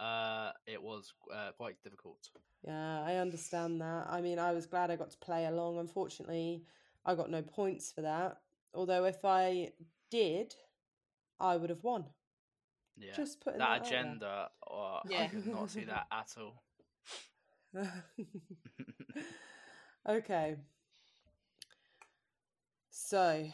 uh, 0.00 0.52
it 0.66 0.82
was 0.82 1.12
uh, 1.32 1.50
quite 1.56 1.76
difficult. 1.82 2.30
Yeah, 2.64 3.02
I 3.02 3.16
understand 3.16 3.80
that. 3.80 4.06
I 4.08 4.20
mean, 4.20 4.38
I 4.38 4.52
was 4.52 4.66
glad 4.66 4.90
I 4.90 4.96
got 4.96 5.10
to 5.10 5.18
play 5.18 5.46
along. 5.46 5.78
Unfortunately, 5.78 6.64
I 7.04 7.14
got 7.14 7.30
no 7.30 7.42
points 7.42 7.92
for 7.92 8.02
that. 8.02 8.38
Although, 8.74 9.04
if 9.04 9.24
I 9.24 9.72
did, 10.10 10.54
I 11.38 11.56
would 11.56 11.70
have 11.70 11.84
won. 11.84 12.04
Yeah. 12.96 13.12
Just 13.16 13.40
putting 13.40 13.58
that 13.60 13.82
that 13.82 13.88
agenda, 13.88 14.48
oh, 14.70 15.00
I 15.16 15.26
could 15.26 15.46
not 15.46 15.70
see 15.70 15.84
that 15.84 16.06
at 16.12 16.34
all. 16.38 16.62
okay. 20.08 20.56
So, 22.90 23.46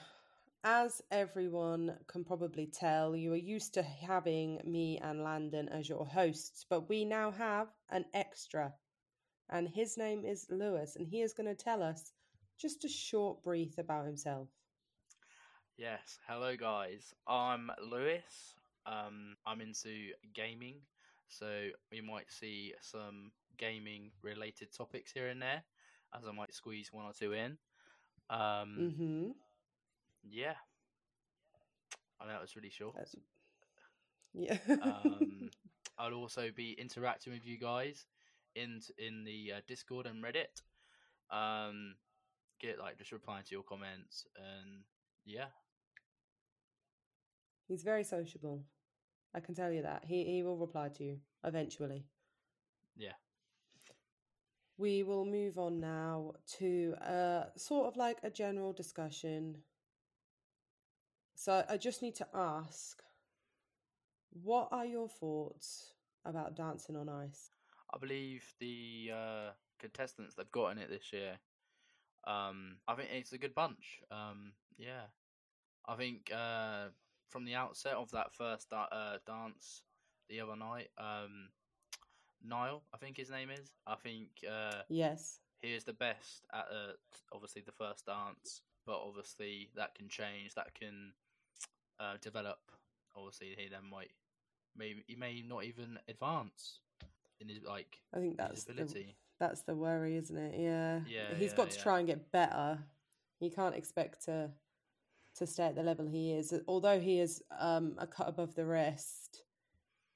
as 0.67 1.01
everyone 1.13 1.97
can 2.09 2.25
probably 2.25 2.67
tell, 2.67 3.15
you 3.15 3.33
are 3.33 3.37
used 3.37 3.73
to 3.75 3.83
having 3.85 4.61
me 4.65 4.99
and 5.01 5.23
Landon 5.23 5.69
as 5.69 5.89
your 5.89 6.05
hosts, 6.05 6.67
but 6.69 6.89
we 6.89 7.05
now 7.05 7.31
have 7.31 7.69
an 7.91 8.05
extra. 8.13 8.75
And 9.49 9.69
his 9.69 9.97
name 9.97 10.25
is 10.25 10.49
Lewis, 10.51 10.97
and 10.97 11.07
he 11.07 11.23
is 11.23 11.33
going 11.33 11.47
to 11.47 11.55
tell 11.55 11.85
us 11.85 12.13
just 12.59 12.85
a 12.85 12.89
short 12.89 13.45
brief 13.45 13.79
about 13.79 14.07
himself. 14.07 14.49
Yes. 15.79 16.19
Hello, 16.27 16.57
guys. 16.57 17.15
I'm 17.29 17.71
Lewis. 17.89 18.57
Um, 18.87 19.37
I'm 19.47 19.61
into 19.61 20.11
gaming, 20.35 20.79
so 21.29 21.69
we 21.93 22.01
might 22.01 22.29
see 22.29 22.75
some 22.81 23.31
gaming 23.57 24.11
related 24.21 24.73
topics 24.77 25.13
here 25.13 25.29
and 25.29 25.41
there, 25.41 25.63
as 26.13 26.25
I 26.29 26.33
might 26.33 26.53
squeeze 26.55 26.93
one 26.93 27.05
or 27.05 27.13
two 27.13 27.35
in. 27.35 27.57
Um, 28.31 28.77
Mm-hmm. 28.81 29.31
Yeah. 30.31 30.55
I 32.21 32.27
know 32.27 32.37
it 32.37 32.43
was 32.43 32.57
really 32.57 32.71
short. 32.71 32.97
Yeah. 34.39 34.59
um, 34.83 35.51
I'll 35.99 36.13
also 36.13 36.51
be 36.55 36.73
interacting 36.73 37.33
with 37.33 37.47
you 37.47 37.59
guys 37.59 38.05
in 38.55 38.81
in 38.99 39.25
the 39.25 39.53
uh, 39.57 39.61
Discord 39.67 40.07
and 40.07 40.23
Reddit. 40.23 40.61
Um, 41.31 41.95
get 42.61 42.79
like 42.79 42.99
just 42.99 43.13
replying 43.13 43.45
to 43.45 43.53
your 43.53 43.63
comments 43.63 44.27
and 44.37 44.83
yeah, 45.25 45.47
He's 47.69 47.83
very 47.83 48.05
sociable. 48.05 48.65
I 49.35 49.41
can 49.41 49.55
tell 49.55 49.73
you 49.73 49.83
that. 49.83 50.05
He 50.05 50.25
he 50.25 50.43
will 50.43 50.57
reply 50.59 50.89
to 50.91 51.05
you 51.05 51.21
eventually. 51.45 52.05
yeah. 52.97 53.13
We 54.79 55.03
will 55.03 55.25
move 55.25 55.59
on 55.59 55.81
now 55.81 56.33
to 56.59 56.95
uh, 57.01 57.45
sort 57.57 57.87
of 57.87 57.97
like 57.97 58.19
a 58.23 58.31
general 58.31 58.73
discussion. 58.73 59.63
So 61.39 61.63
I 61.69 61.77
just 61.77 62.01
need 62.01 62.15
to 62.17 62.27
ask 62.35 63.03
what 64.43 64.69
are 64.73 64.87
your 64.87 65.09
thoughts 65.09 65.93
about 66.25 66.57
dancing 66.57 66.97
on 66.97 67.09
ice? 67.11 67.51
I 67.95 67.99
believe 67.99 68.43
the 68.59 69.11
uh, 69.15 69.51
contestants 69.79 70.35
they've 70.35 70.51
got 70.51 70.69
in 70.73 70.79
it 70.79 70.89
this 70.89 71.13
year. 71.13 71.35
Um, 72.27 72.79
I 72.89 72.95
think 72.95 73.11
it's 73.13 73.33
a 73.33 73.39
good 73.39 73.55
bunch. 73.55 74.01
Um, 74.11 74.53
yeah, 74.79 75.05
I 75.87 75.95
think 75.95 76.33
uh, 76.35 76.87
from 77.29 77.45
the 77.45 77.55
outset 77.55 77.93
of 77.93 78.11
that 78.13 78.35
first 78.35 78.71
da- 78.71 78.89
uh, 78.91 79.19
dance 79.27 79.83
the 80.31 80.41
other 80.41 80.57
night, 80.57 80.89
um, 80.99 81.51
Nile, 82.43 82.83
I 82.95 82.97
think 82.97 83.17
his 83.19 83.31
name 83.31 83.51
is. 83.51 83.71
I 83.87 83.95
think 83.97 84.31
uh, 84.51 84.83
Yes. 84.89 85.39
he 85.61 85.75
is 85.75 85.85
the 85.85 85.93
best 85.93 86.47
at 86.53 86.67
uh, 86.71 86.93
obviously 87.33 87.63
the 87.65 87.73
first 87.73 88.07
dance, 88.07 88.63
but 88.87 88.99
obviously 89.07 89.69
that 89.77 89.95
can 89.95 90.09
change. 90.09 90.55
That 90.55 90.75
can 90.75 91.13
uh, 92.01 92.15
develop. 92.21 92.59
Obviously, 93.17 93.55
he 93.57 93.69
then 93.69 93.89
might 93.91 94.11
maybe 94.77 95.03
he 95.07 95.15
may 95.17 95.43
not 95.47 95.65
even 95.65 95.99
advance 96.09 96.81
in 97.41 97.49
his 97.49 97.59
like 97.67 97.99
I 98.15 98.19
think 98.19 98.33
his 98.33 98.37
that's 98.49 98.65
the, 98.65 98.73
ability. 98.73 99.17
that's 99.41 99.63
the 99.63 99.75
worry, 99.75 100.17
isn't 100.17 100.37
it? 100.37 100.55
Yeah. 100.59 101.01
Yeah, 101.09 101.35
He's 101.37 101.51
yeah, 101.51 101.57
got 101.57 101.71
to 101.71 101.77
yeah. 101.77 101.83
try 101.83 101.99
and 101.99 102.07
get 102.07 102.31
better. 102.33 102.79
He 103.41 103.51
can't 103.51 103.75
expect 103.75 104.25
to 104.27 104.51
to 105.37 105.47
stay 105.47 105.65
at 105.65 105.75
the 105.75 105.83
level 105.83 106.07
he 106.07 106.33
is. 106.33 106.55
Although 106.67 106.99
he 106.99 107.21
is 107.21 107.43
um, 107.59 107.95
a 107.99 108.07
cut 108.07 108.29
above 108.29 108.55
the 108.55 108.65
rest, 108.65 109.43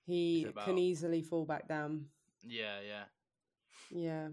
he 0.06 0.46
about- 0.48 0.64
can 0.64 0.78
easily 0.78 1.22
fall 1.22 1.44
back 1.44 1.68
down. 1.68 2.06
Yeah, 2.42 2.80
yeah, 2.80 3.04
Yeah. 3.90 4.28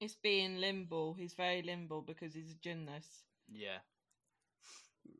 It's 0.00 0.14
being 0.16 0.58
limbo. 0.58 1.12
He's 1.14 1.34
very 1.34 1.60
limbo 1.62 2.00
because 2.00 2.32
he's 2.34 2.50
a 2.50 2.54
gymnast. 2.62 3.24
yeah. 3.52 3.78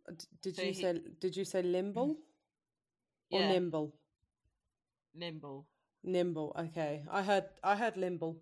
D- 0.09 0.25
Did 0.43 0.57
So 0.57 0.63
you 0.63 0.69
he- 0.73 0.81
say 0.83 1.01
did 1.21 1.37
you 1.37 1.45
say 1.45 1.63
limble 1.63 2.17
or 3.31 3.41
Yeah. 3.41 3.53
nimble? 3.53 3.95
Limbo. 5.15 5.67
Nimble. 6.05 6.55
Okay, 6.59 7.05
I 7.11 7.23
heard 7.23 7.45
I 7.65 7.75
heard 7.77 7.97
limble, 7.97 8.37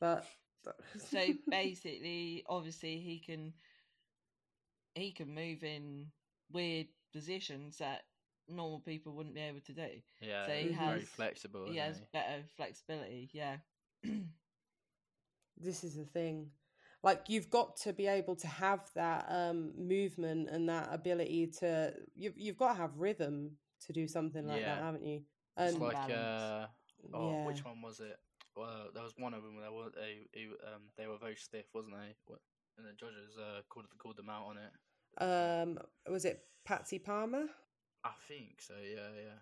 but 0.00 0.26
So 0.98 1.24
basically, 1.48 2.44
obviously, 2.48 2.98
he 2.98 3.18
can 3.20 3.52
he 4.94 5.12
can 5.12 5.32
move 5.34 5.62
in 5.62 6.10
weird 6.50 6.88
positions 7.12 7.78
that 7.78 8.02
normal 8.48 8.80
people 8.80 9.12
wouldn't 9.14 9.34
be 9.34 9.40
able 9.40 9.60
to 9.60 9.72
do. 9.72 9.88
Yeah, 10.20 10.46
So 10.46 10.52
he 10.52 10.68
he's 10.68 10.76
very 10.76 11.00
has- 11.00 11.08
flexible. 11.08 11.64
he 11.66 11.78
isn't 11.78 11.84
has 11.84 12.00
better 12.12 12.42
flexibility. 12.56 13.30
Yeah. 13.32 13.56
this 15.56 15.84
is 15.84 15.94
the 15.96 16.04
thing. 16.04 16.50
Like 17.02 17.24
you've 17.28 17.50
got 17.50 17.76
to 17.78 17.92
be 17.92 18.06
able 18.06 18.36
to 18.36 18.46
have 18.48 18.80
that 18.94 19.26
um, 19.28 19.72
movement 19.78 20.48
and 20.50 20.68
that 20.68 20.88
ability 20.92 21.48
to 21.60 21.92
you've 22.14 22.36
you've 22.36 22.56
got 22.56 22.72
to 22.72 22.78
have 22.78 22.96
rhythm 22.96 23.52
to 23.86 23.92
do 23.92 24.08
something 24.08 24.46
like 24.46 24.62
that, 24.64 24.82
haven't 24.82 25.04
you? 25.04 25.22
It's 25.58 25.74
And 25.74 25.82
like 25.82 26.10
uh, 26.10 26.66
oh, 27.14 27.30
yeah, 27.30 27.46
which 27.46 27.64
one 27.64 27.80
was 27.82 28.00
it? 28.00 28.18
Well, 28.56 28.88
there 28.92 29.02
was 29.02 29.12
one 29.18 29.34
of 29.34 29.42
them. 29.42 29.56
They 29.60 29.68
were 29.68 29.90
they, 29.94 30.26
they 30.34 30.46
um 30.66 30.82
they 30.96 31.06
were 31.06 31.18
very 31.18 31.36
stiff, 31.36 31.66
wasn't 31.74 31.94
they? 31.94 32.34
And 32.78 32.86
the 32.86 32.92
judges 32.92 33.38
uh 33.38 33.60
called 33.68 33.86
called 33.98 34.16
them 34.16 34.30
out 34.30 34.46
on 34.46 34.56
it. 34.58 34.72
um, 35.22 35.78
was 36.10 36.24
it 36.24 36.42
Patsy 36.64 36.98
Palmer? 36.98 37.44
I 38.04 38.12
think 38.28 38.60
so. 38.60 38.74
Yeah, 38.82 39.10
yeah. 39.16 39.38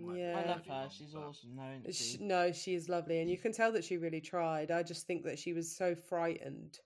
It 0.00 0.06
might 0.06 0.14
be 0.14 0.20
Yeah. 0.20 0.38
I 0.38 0.44
love 0.48 0.62
really 0.66 0.78
her. 0.82 0.88
She's 0.90 1.14
awesome, 1.14 1.56
though, 1.56 1.90
she? 1.90 2.18
no, 2.20 2.52
she 2.52 2.74
is 2.74 2.88
lovely, 2.88 3.20
and 3.20 3.30
you 3.30 3.38
can 3.38 3.52
tell 3.52 3.72
that 3.72 3.84
she 3.84 3.96
really 3.96 4.20
tried. 4.20 4.70
I 4.70 4.82
just 4.82 5.06
think 5.06 5.24
that 5.24 5.38
she 5.38 5.52
was 5.52 5.74
so 5.74 5.94
frightened. 5.94 6.78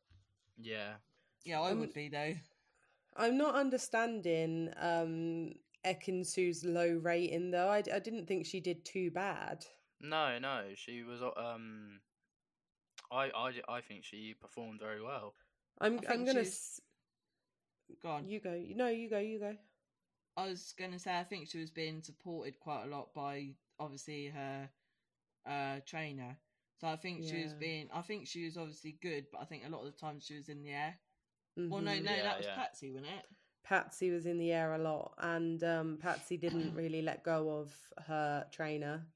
Yeah, 0.56 0.94
Yeah, 1.44 1.60
I 1.60 1.70
Um, 1.72 1.80
would 1.80 1.92
be 1.94 2.08
though. 2.08 2.34
I'm 3.16 3.36
not 3.36 3.54
understanding 3.54 4.72
um 4.76 5.52
Ekin 5.84 6.24
Su's 6.24 6.64
low 6.64 6.88
rating 7.02 7.50
though. 7.50 7.68
I, 7.68 7.78
I 7.92 7.98
didn't 7.98 8.26
think 8.26 8.46
she 8.46 8.60
did 8.60 8.84
too 8.84 9.10
bad. 9.10 9.64
no, 10.00 10.38
no. 10.38 10.64
She 10.74 11.02
was 11.02 11.20
uh, 11.22 11.30
um. 11.36 12.00
I, 13.10 13.30
I, 13.34 13.52
I 13.68 13.80
think 13.82 14.04
she 14.04 14.34
performed 14.40 14.80
very 14.80 15.02
well. 15.02 15.34
I'm 15.80 16.00
I 16.08 16.12
I'm 16.14 16.24
gonna. 16.24 16.44
she's- 16.44 16.80
S- 16.80 16.80
Go 18.02 18.08
on. 18.08 18.26
you 18.28 18.40
go. 18.40 18.58
No, 18.74 18.88
you 18.88 19.10
go. 19.10 19.18
You 19.18 19.38
go. 19.38 19.56
I 20.36 20.46
was 20.48 20.72
going 20.78 20.92
to 20.92 20.98
say, 20.98 21.18
I 21.18 21.24
think 21.24 21.48
she 21.48 21.58
was 21.58 21.70
being 21.70 22.02
supported 22.02 22.58
quite 22.60 22.84
a 22.84 22.88
lot 22.88 23.12
by 23.14 23.50
obviously 23.78 24.28
her 24.28 24.68
uh, 25.46 25.80
trainer. 25.86 26.36
So 26.80 26.88
I 26.88 26.96
think 26.96 27.24
she 27.24 27.42
was 27.42 27.52
being, 27.54 27.88
I 27.92 28.02
think 28.02 28.26
she 28.26 28.44
was 28.44 28.56
obviously 28.56 28.92
good, 29.00 29.26
but 29.32 29.40
I 29.40 29.44
think 29.44 29.64
a 29.64 29.70
lot 29.70 29.80
of 29.86 29.92
the 29.92 29.98
time 29.98 30.18
she 30.20 30.34
was 30.36 30.48
in 30.48 30.62
the 30.62 30.70
air. 30.70 30.98
Well, 31.56 31.80
no, 31.80 31.92
Mhm. 31.92 32.04
no, 32.04 32.16
Yeah, 32.16 32.22
that 32.22 32.38
was 32.38 32.46
yeah. 32.46 32.54
Patsy, 32.56 32.90
wasn't 32.90 33.12
it? 33.12 33.26
Patsy 33.62 34.10
was 34.10 34.26
in 34.26 34.38
the 34.38 34.52
air 34.52 34.74
a 34.74 34.78
lot, 34.78 35.14
and 35.18 35.62
um, 35.62 35.98
Patsy 35.98 36.36
didn't 36.36 36.74
really 36.76 37.02
let 37.02 37.22
go 37.22 37.60
of 37.60 37.92
her 38.06 38.46
trainer. 38.50 39.06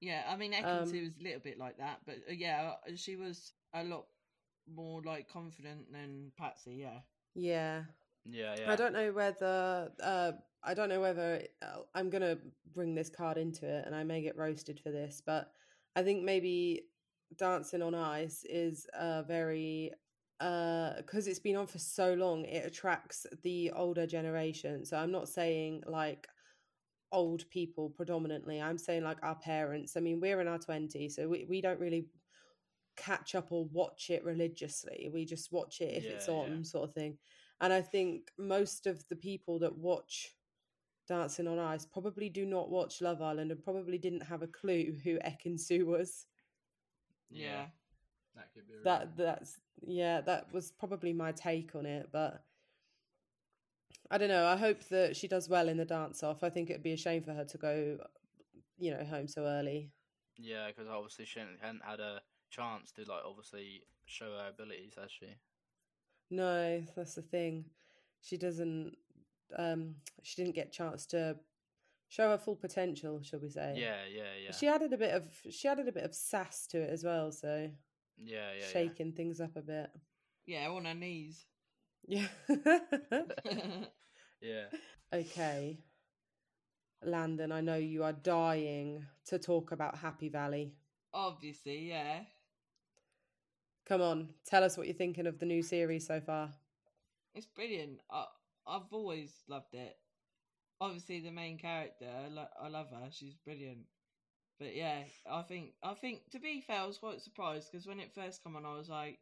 Yeah, 0.00 0.24
I 0.28 0.36
mean, 0.36 0.52
Um, 0.52 0.60
Ekin 0.64 0.88
Su 0.88 1.02
was 1.04 1.16
a 1.18 1.22
little 1.22 1.40
bit 1.40 1.58
like 1.58 1.78
that, 1.78 2.00
but 2.04 2.16
uh, 2.28 2.32
yeah, 2.32 2.74
uh, 2.86 2.96
she 2.96 3.16
was 3.16 3.52
a 3.72 3.82
lot 3.84 4.06
more 4.66 5.02
like 5.02 5.28
confident 5.28 5.90
than 5.92 6.32
Patsy. 6.36 6.74
Yeah, 6.74 7.00
Yeah. 7.34 7.84
Yeah, 8.24 8.56
yeah. 8.58 8.72
I 8.72 8.76
don't 8.76 8.92
know 8.92 9.12
whether 9.12 9.92
uh, 10.02 10.32
I 10.66 10.74
don't 10.74 10.88
know 10.88 11.00
whether 11.00 11.42
uh, 11.62 11.80
I'm 11.94 12.10
gonna 12.10 12.38
bring 12.74 12.94
this 12.94 13.08
card 13.08 13.38
into 13.38 13.66
it, 13.66 13.86
and 13.86 13.94
I 13.94 14.04
may 14.04 14.20
get 14.20 14.36
roasted 14.36 14.80
for 14.80 14.90
this, 14.90 15.22
but 15.24 15.52
I 15.94 16.02
think 16.02 16.24
maybe 16.24 16.82
Dancing 17.38 17.82
on 17.82 17.94
Ice 17.94 18.44
is 18.48 18.86
a 18.94 19.22
very 19.22 19.92
because 20.38 21.26
it's 21.26 21.38
been 21.38 21.56
on 21.56 21.66
for 21.66 21.78
so 21.78 22.12
long, 22.14 22.44
it 22.44 22.66
attracts 22.66 23.26
the 23.42 23.70
older 23.70 24.06
generation. 24.06 24.84
So 24.84 24.98
I'm 24.98 25.10
not 25.10 25.28
saying 25.28 25.82
like 25.86 26.28
old 27.12 27.48
people 27.50 27.90
predominantly. 27.90 28.60
I'm 28.60 28.78
saying 28.78 29.02
like 29.02 29.22
our 29.22 29.36
parents. 29.36 29.96
I 29.96 30.00
mean, 30.00 30.20
we're 30.20 30.40
in 30.40 30.48
our 30.48 30.58
20s, 30.58 31.12
so 31.12 31.28
we, 31.28 31.46
we 31.48 31.60
don't 31.60 31.80
really 31.80 32.06
catch 32.96 33.34
up 33.34 33.50
or 33.50 33.66
watch 33.72 34.10
it 34.10 34.24
religiously. 34.24 35.08
We 35.12 35.24
just 35.24 35.52
watch 35.52 35.80
it 35.80 35.96
if 35.96 36.04
it's 36.04 36.28
on, 36.28 36.58
yeah. 36.58 36.62
sort 36.62 36.88
of 36.88 36.94
thing. 36.94 37.16
And 37.60 37.72
I 37.72 37.80
think 37.80 38.30
most 38.38 38.86
of 38.86 39.02
the 39.08 39.16
people 39.16 39.58
that 39.60 39.78
watch 39.78 40.34
Dancing 41.08 41.46
on 41.46 41.58
Ice 41.58 41.86
probably 41.86 42.28
do 42.28 42.44
not 42.46 42.70
watch 42.70 43.00
Love 43.00 43.22
Island 43.22 43.50
and 43.52 43.62
probably 43.62 43.98
didn't 43.98 44.22
have 44.24 44.42
a 44.42 44.46
clue 44.48 44.96
who 45.04 45.18
Ekin 45.18 45.58
Su 45.58 45.86
was. 45.86 46.26
yeah. 47.30 47.66
That 48.34 48.52
could 48.52 48.66
be 48.68 48.74
That 48.84 49.00
reason. 49.00 49.14
that's 49.16 49.60
yeah, 49.86 50.20
that 50.22 50.52
was 50.52 50.70
probably 50.72 51.12
my 51.12 51.32
take 51.32 51.74
on 51.74 51.86
it, 51.86 52.08
but 52.12 52.42
I 54.10 54.18
don't 54.18 54.28
know. 54.28 54.46
I 54.46 54.56
hope 54.56 54.84
that 54.90 55.16
she 55.16 55.26
does 55.28 55.48
well 55.48 55.68
in 55.68 55.76
the 55.78 55.84
dance 55.84 56.22
off. 56.22 56.42
I 56.42 56.50
think 56.50 56.70
it'd 56.70 56.82
be 56.82 56.92
a 56.92 56.96
shame 56.96 57.22
for 57.22 57.32
her 57.32 57.44
to 57.44 57.58
go, 57.58 57.98
you 58.78 58.90
know, 58.90 59.04
home 59.04 59.26
so 59.28 59.44
early. 59.44 59.90
Yeah, 60.38 60.66
because 60.68 60.88
obviously 60.88 61.24
she 61.24 61.38
hadn't 61.40 61.60
hadn't 61.60 61.84
had 61.84 62.00
a 62.00 62.20
chance 62.50 62.92
to 62.92 63.02
like 63.02 63.22
obviously 63.24 63.82
show 64.06 64.32
her 64.32 64.48
abilities, 64.50 64.94
has 65.00 65.10
she? 65.10 65.26
No, 66.30 66.82
that's 66.94 67.14
the 67.14 67.22
thing. 67.22 67.64
She 68.22 68.36
doesn't. 68.36 68.96
Um, 69.56 69.96
she 70.22 70.42
didn't 70.42 70.54
get 70.54 70.68
a 70.68 70.70
chance 70.70 71.06
to 71.06 71.36
show 72.08 72.30
her 72.30 72.38
full 72.38 72.56
potential, 72.56 73.20
shall 73.22 73.40
we 73.40 73.50
say? 73.50 73.74
Yeah, 73.76 74.00
yeah, 74.12 74.22
yeah. 74.44 74.52
She 74.52 74.66
added 74.66 74.92
a 74.92 74.98
bit 74.98 75.14
of 75.14 75.24
she 75.50 75.68
added 75.68 75.88
a 75.88 75.92
bit 75.92 76.04
of 76.04 76.14
sass 76.14 76.66
to 76.68 76.80
it 76.80 76.90
as 76.90 77.04
well, 77.04 77.30
so 77.32 77.70
yeah, 78.18 78.36
yeah, 78.36 78.60
yeah. 78.60 78.66
shaking 78.72 79.12
things 79.12 79.40
up 79.40 79.56
a 79.56 79.62
bit. 79.62 79.90
Yeah, 80.46 80.68
on 80.70 80.84
her 80.84 80.94
knees. 80.94 81.44
Yeah. 82.06 82.28
Yeah. 84.40 84.66
okay. 85.12 85.78
Landon, 87.02 87.52
I 87.52 87.60
know 87.60 87.76
you 87.76 88.04
are 88.04 88.12
dying 88.12 89.04
to 89.26 89.38
talk 89.38 89.72
about 89.72 89.98
Happy 89.98 90.28
Valley. 90.28 90.72
Obviously, 91.12 91.88
yeah. 91.88 92.20
Come 93.86 94.02
on, 94.02 94.30
tell 94.44 94.64
us 94.64 94.76
what 94.76 94.86
you're 94.86 94.96
thinking 94.96 95.26
of 95.26 95.38
the 95.38 95.46
new 95.46 95.62
series 95.62 96.06
so 96.06 96.20
far. 96.20 96.50
It's 97.34 97.46
brilliant. 97.46 98.00
I, 98.10 98.24
I've 98.66 98.92
always 98.92 99.44
loved 99.48 99.74
it. 99.74 99.96
Obviously, 100.80 101.20
the 101.20 101.30
main 101.30 101.58
character, 101.58 102.08
I, 102.08 102.28
lo- 102.28 102.48
I 102.60 102.68
love 102.68 102.90
her. 102.90 103.08
She's 103.10 103.34
brilliant. 103.34 103.86
But 104.58 104.74
yeah, 104.76 105.04
I 105.30 105.42
think 105.42 105.74
I 105.82 105.94
think 105.94 106.30
to 106.30 106.38
be 106.38 106.60
fair, 106.60 106.80
I 106.80 106.86
was 106.86 106.98
quite 106.98 107.20
surprised 107.20 107.70
because 107.70 107.86
when 107.86 108.00
it 108.00 108.12
first 108.14 108.42
came 108.42 108.56
on, 108.56 108.64
I 108.66 108.76
was 108.76 108.88
like, 108.88 109.20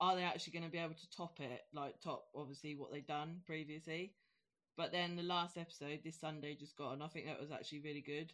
"Are 0.00 0.14
they 0.16 0.22
actually 0.24 0.52
going 0.52 0.64
to 0.64 0.70
be 0.70 0.78
able 0.78 0.94
to 0.94 1.10
top 1.10 1.40
it? 1.40 1.62
Like 1.72 2.00
top, 2.00 2.28
obviously, 2.34 2.74
what 2.74 2.90
they've 2.92 3.06
done 3.06 3.42
previously." 3.46 4.14
But 4.76 4.92
then 4.92 5.16
the 5.16 5.22
last 5.22 5.56
episode, 5.56 6.02
this 6.04 6.18
Sunday, 6.20 6.54
just 6.54 6.76
got 6.76 6.92
on. 6.92 7.02
I 7.02 7.08
think 7.08 7.26
that 7.26 7.40
was 7.40 7.50
actually 7.52 7.80
really 7.80 8.02
good, 8.02 8.32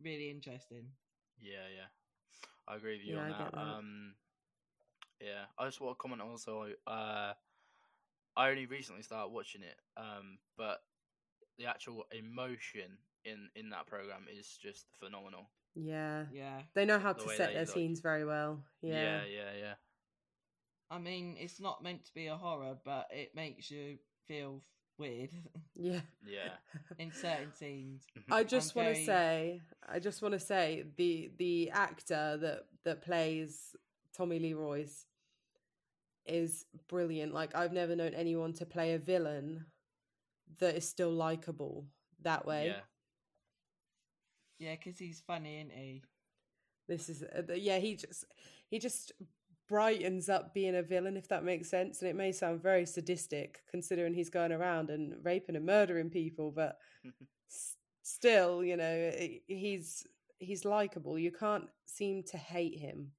really 0.00 0.30
interesting. 0.30 0.92
Yeah, 1.40 1.68
yeah. 1.74 1.86
I 2.68 2.76
agree 2.76 2.96
with 2.96 3.04
you 3.06 3.16
Yeah, 3.16 3.20
on 3.20 3.28
I 3.28 3.32
that. 3.32 3.34
get 3.34 3.52
that. 3.54 3.78
Um 3.78 4.14
yeah. 5.20 5.44
I 5.58 5.66
just 5.66 5.80
want 5.80 5.96
to 5.98 6.02
comment 6.02 6.22
also 6.22 6.68
uh 6.86 7.32
I 8.36 8.48
only 8.50 8.66
recently 8.66 9.02
started 9.02 9.32
watching 9.32 9.62
it, 9.62 9.76
um, 9.96 10.38
but 10.56 10.82
the 11.58 11.66
actual 11.66 12.06
emotion 12.12 12.96
in 13.24 13.48
in 13.54 13.70
that 13.70 13.86
program 13.86 14.26
is 14.30 14.58
just 14.60 14.86
phenomenal. 14.98 15.48
Yeah. 15.74 16.26
Yeah, 16.32 16.62
They 16.74 16.84
know 16.84 16.98
how 16.98 17.12
The 17.14 17.22
to 17.24 17.28
set 17.30 17.48
they, 17.48 17.54
their 17.54 17.64
like- 17.64 17.68
scenes 17.74 18.00
very 18.00 18.24
well. 18.26 18.62
Yeah. 18.82 19.02
Yeah, 19.02 19.24
yeah, 19.24 19.50
yeah. 19.58 19.74
I 20.90 20.98
mean, 20.98 21.36
it's 21.38 21.58
not 21.60 21.82
meant 21.82 22.04
to 22.04 22.12
be 22.14 22.26
a 22.26 22.36
horror, 22.36 22.76
but 22.84 23.08
it 23.10 23.34
makes 23.34 23.70
you 23.70 23.98
feel 24.28 24.60
weird 24.98 25.30
Yeah. 25.74 26.00
Yeah. 26.26 26.50
in 26.98 27.10
certain 27.12 27.52
scenes. 27.54 28.02
I 28.30 28.44
just 28.44 28.74
want 28.74 28.88
to 28.88 28.94
very- 28.94 29.06
say, 29.06 29.60
I 29.88 29.98
just 29.98 30.20
want 30.20 30.32
to 30.32 30.40
say 30.40 30.84
the 30.96 31.30
the 31.38 31.70
actor 31.70 32.36
that 32.38 32.66
that 32.84 33.00
plays 33.02 33.74
Tommy 34.14 34.38
Lee 34.38 34.52
Royce 34.54 35.06
is 36.26 36.64
brilliant. 36.88 37.34
Like 37.34 37.54
I've 37.54 37.72
never 37.72 37.96
known 37.96 38.14
anyone 38.14 38.52
to 38.54 38.66
play 38.66 38.94
a 38.94 38.98
villain 38.98 39.66
that 40.58 40.76
is 40.76 40.88
still 40.88 41.10
likable 41.10 41.86
that 42.22 42.46
way. 42.46 42.66
Yeah. 42.66 42.80
Yeah, 44.58 44.76
because 44.76 44.98
he's 44.98 45.20
funny, 45.26 45.58
isn't 45.58 45.72
he? 45.72 46.02
This 46.88 47.08
is 47.08 47.22
uh, 47.22 47.52
yeah. 47.54 47.78
He 47.78 47.96
just 47.96 48.24
he 48.68 48.78
just 48.78 49.12
brightens 49.68 50.28
up 50.28 50.54
being 50.54 50.76
a 50.76 50.82
villain, 50.82 51.16
if 51.16 51.28
that 51.28 51.44
makes 51.44 51.68
sense. 51.68 52.00
And 52.00 52.08
it 52.10 52.16
may 52.16 52.30
sound 52.30 52.62
very 52.62 52.86
sadistic 52.86 53.62
considering 53.70 54.14
he's 54.14 54.30
going 54.30 54.52
around 54.52 54.90
and 54.90 55.14
raping 55.24 55.56
and 55.56 55.66
murdering 55.66 56.10
people, 56.10 56.52
but 56.54 56.76
s- 57.50 57.76
still, 58.02 58.62
you 58.62 58.76
know, 58.76 59.10
he's 59.46 60.06
he's 60.38 60.64
likable. 60.64 61.18
You 61.18 61.32
can't 61.32 61.68
seem 61.86 62.22
to 62.24 62.36
hate 62.36 62.78
him. 62.78 63.12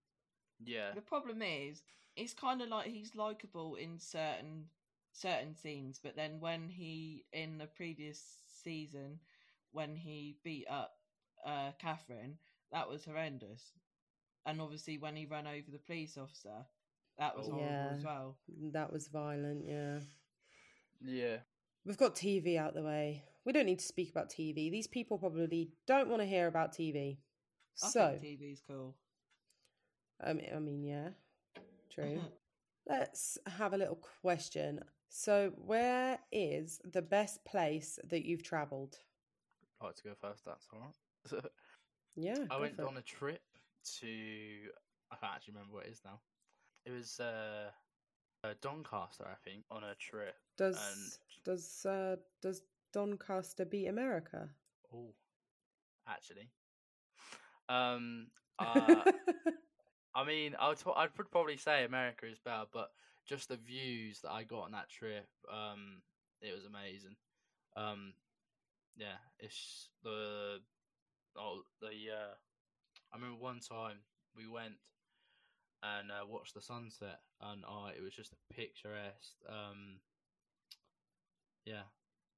Yeah. 0.64 0.94
The 0.94 1.02
problem 1.02 1.42
is, 1.42 1.84
it's 2.16 2.34
kind 2.34 2.62
of 2.62 2.70
like 2.70 2.88
he's 2.88 3.16
likable 3.16 3.76
in 3.76 4.00
certain 4.00 4.66
certain 5.12 5.56
scenes, 5.56 6.00
but 6.04 6.16
then 6.16 6.40
when 6.40 6.68
he 6.70 7.24
in 7.34 7.58
the 7.58 7.68
previous 7.68 8.22
season, 8.64 9.20
when 9.72 9.96
he 9.96 10.38
beat 10.44 10.66
up 10.70 10.94
uh, 11.46 11.72
Catherine, 11.80 12.38
that 12.72 12.90
was 12.90 13.06
horrendous. 13.06 13.74
And 14.46 14.60
obviously, 14.60 14.98
when 14.98 15.16
he 15.16 15.26
ran 15.26 15.48
over 15.48 15.72
the 15.72 15.78
police 15.80 16.18
officer, 16.18 16.66
that 17.18 17.36
was 17.38 17.48
Oh. 17.48 17.52
horrible 17.52 17.90
Yeah. 17.90 17.98
as 17.98 18.04
well. 18.04 18.38
That 18.74 18.92
was 18.92 19.08
violent. 19.08 19.66
Yeah, 19.66 20.00
Yeah. 21.02 21.38
we've 21.86 21.98
got 21.98 22.16
TV 22.16 22.58
out 22.58 22.74
the 22.74 22.84
way. 22.84 23.24
We 23.46 23.54
don't 23.54 23.66
need 23.66 23.80
to 23.80 23.86
speak 23.86 24.10
about 24.10 24.30
TV. 24.30 24.70
These 24.70 24.88
people 24.88 25.18
probably 25.18 25.72
don't 25.86 26.10
want 26.10 26.22
to 26.22 26.26
hear 26.28 26.48
about 26.48 26.74
TV. 26.74 27.20
I 27.82 27.88
So, 27.90 28.20
think 28.22 28.42
TV's 28.42 28.62
cool. 28.68 28.96
I 30.22 30.34
mean, 30.34 30.50
I 30.56 30.60
mean, 30.60 30.84
yeah, 30.84 31.10
true. 31.94 32.22
Let's 32.88 33.38
have 33.48 33.74
a 33.74 33.78
little 33.78 34.00
question. 34.22 34.82
So, 35.10 35.54
where 35.58 36.20
is 36.32 36.82
the 36.84 37.02
best 37.02 37.46
place 37.46 38.00
that 38.10 38.26
you've 38.26 38.44
travelled? 38.44 38.98
I'd 39.80 39.86
like 39.86 39.96
to 39.98 40.04
go 40.04 40.14
first, 40.20 40.44
that's 40.46 40.68
alright. 40.74 41.44
Yeah, 42.16 42.46
I 42.52 42.60
went 42.60 42.74
it. 42.74 42.86
on 42.86 42.98
a 42.98 43.02
trip 43.02 43.42
to 44.00 44.08
I 45.12 45.16
can't 45.16 45.34
actually 45.36 45.54
remember 45.54 45.76
what 45.76 45.86
it 45.86 45.92
is 45.92 46.02
now. 46.06 46.20
It 46.86 46.92
was 46.92 47.20
uh, 47.20 47.70
uh 48.44 48.54
Doncaster, 48.62 49.26
I 49.26 49.36
think, 49.44 49.64
on 49.72 49.84
a 49.84 49.96
trip. 49.96 50.36
Does 50.58 50.78
and- 50.78 51.44
does 51.44 51.86
uh, 51.86 52.18
does 52.42 52.62
Doncaster 52.92 53.66
beat 53.66 53.88
America? 53.88 54.50
Oh, 54.94 55.14
actually, 56.08 56.50
um, 57.68 58.28
uh, 58.60 59.04
I 60.16 60.24
mean, 60.24 60.56
I 60.60 60.70
would 60.70 60.78
t- 60.78 60.92
I'd 60.96 61.16
probably 61.32 61.58
say 61.58 61.84
America 61.84 62.26
is 62.28 62.40
better, 62.40 62.66
but 62.72 62.92
just 63.26 63.50
the 63.50 63.58
views 63.58 64.20
that 64.22 64.32
I 64.32 64.44
got 64.44 64.64
on 64.64 64.72
that 64.72 64.90
trip, 64.90 65.28
um, 65.52 66.02
it 66.42 66.54
was 66.54 66.66
amazing. 66.66 67.16
Um, 67.76 68.14
yeah, 68.96 69.18
it's 69.40 69.90
the 70.04 70.60
oh 71.38 71.62
the 71.82 71.88
uh, 71.88 72.34
I 73.12 73.16
remember 73.16 73.42
one 73.42 73.60
time 73.60 73.98
we 74.36 74.48
went 74.48 74.76
and 75.82 76.12
uh, 76.12 76.26
watched 76.28 76.54
the 76.54 76.62
sunset, 76.62 77.20
and 77.42 77.64
oh, 77.68 77.88
it 77.96 78.04
was 78.04 78.14
just 78.14 78.34
a 78.34 78.54
picturesque. 78.54 79.38
Um, 79.50 80.00
yeah, 81.66 81.84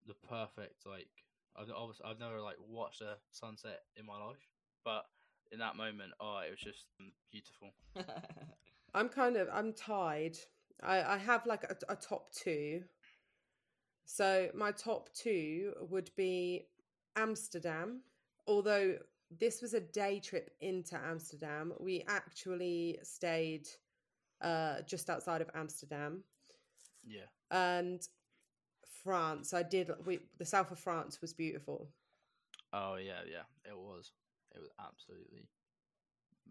the 0.08 0.16
perfect 0.28 0.86
like 0.86 1.10
I've 1.58 1.70
obviously 1.76 2.06
I've 2.06 2.20
never 2.20 2.42
like 2.42 2.58
watched 2.60 3.02
a 3.02 3.18
sunset 3.32 3.82
in 3.98 4.06
my 4.06 4.18
life, 4.18 4.48
but 4.84 5.06
in 5.52 5.60
that 5.60 5.76
moment, 5.76 6.12
oh, 6.20 6.40
it 6.46 6.52
was 6.52 6.60
just 6.60 6.88
um, 7.00 7.12
beautiful. 7.32 7.74
I'm 8.94 9.10
kind 9.10 9.38
of 9.38 9.50
I'm 9.52 9.74
tied. 9.74 10.38
I 10.84 11.04
I 11.04 11.18
have 11.18 11.46
like 11.46 11.64
a, 11.64 11.76
a 11.94 11.96
top 11.96 12.32
two. 12.34 12.84
So 14.06 14.50
my 14.54 14.72
top 14.72 15.10
two 15.14 15.74
would 15.90 16.12
be 16.16 16.68
Amsterdam. 17.16 18.02
Although 18.48 18.98
this 19.40 19.62
was 19.62 19.74
a 19.74 19.80
day 19.80 20.20
trip 20.20 20.52
into 20.62 20.96
Amsterdam, 20.98 21.74
we 21.80 22.04
actually 22.08 23.00
stayed 23.04 23.68
uh, 24.42 24.82
just 24.88 25.10
outside 25.10 25.42
of 25.42 25.50
Amsterdam 25.56 26.24
Yeah, 27.04 27.28
and 27.52 28.02
France. 29.04 29.54
I 29.54 29.64
did. 29.64 29.92
We, 30.06 30.20
the 30.38 30.46
south 30.46 30.72
of 30.72 30.80
France 30.80 31.22
was 31.22 31.34
beautiful. 31.34 31.90
Oh 32.74 32.96
yeah, 32.96 33.22
yeah, 33.30 33.44
it 33.70 33.78
was. 33.78 34.12
It 34.56 34.62
was 34.62 34.72
absolutely 34.80 35.48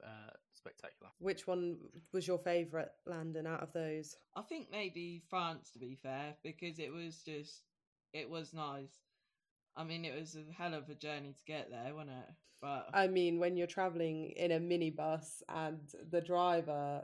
uh, 0.03 0.33
spectacular. 0.53 1.11
Which 1.19 1.47
one 1.47 1.79
was 2.13 2.27
your 2.27 2.39
favourite, 2.39 2.89
Landon, 3.07 3.47
out 3.47 3.63
of 3.63 3.73
those? 3.73 4.17
I 4.37 4.43
think 4.43 4.69
maybe 4.71 5.23
France 5.29 5.71
to 5.73 5.79
be 5.79 5.95
fair, 5.95 6.35
because 6.43 6.79
it 6.79 6.93
was 6.93 7.19
just 7.25 7.63
it 8.13 8.29
was 8.29 8.53
nice. 8.53 8.95
I 9.77 9.85
mean, 9.85 10.05
it 10.05 10.19
was 10.19 10.37
a 10.37 10.45
hell 10.53 10.75
of 10.75 10.89
a 10.89 10.95
journey 10.95 11.33
to 11.33 11.45
get 11.45 11.71
there, 11.71 11.95
wasn't 11.95 12.11
it? 12.17 12.35
But 12.63 12.89
I 12.95 13.09
mean, 13.09 13.39
when 13.41 13.57
you're 13.57 13.67
traveling 13.67 14.31
in 14.37 14.53
a 14.53 14.61
minibus 14.61 15.43
and 15.49 15.81
the 16.11 16.21
driver 16.21 17.03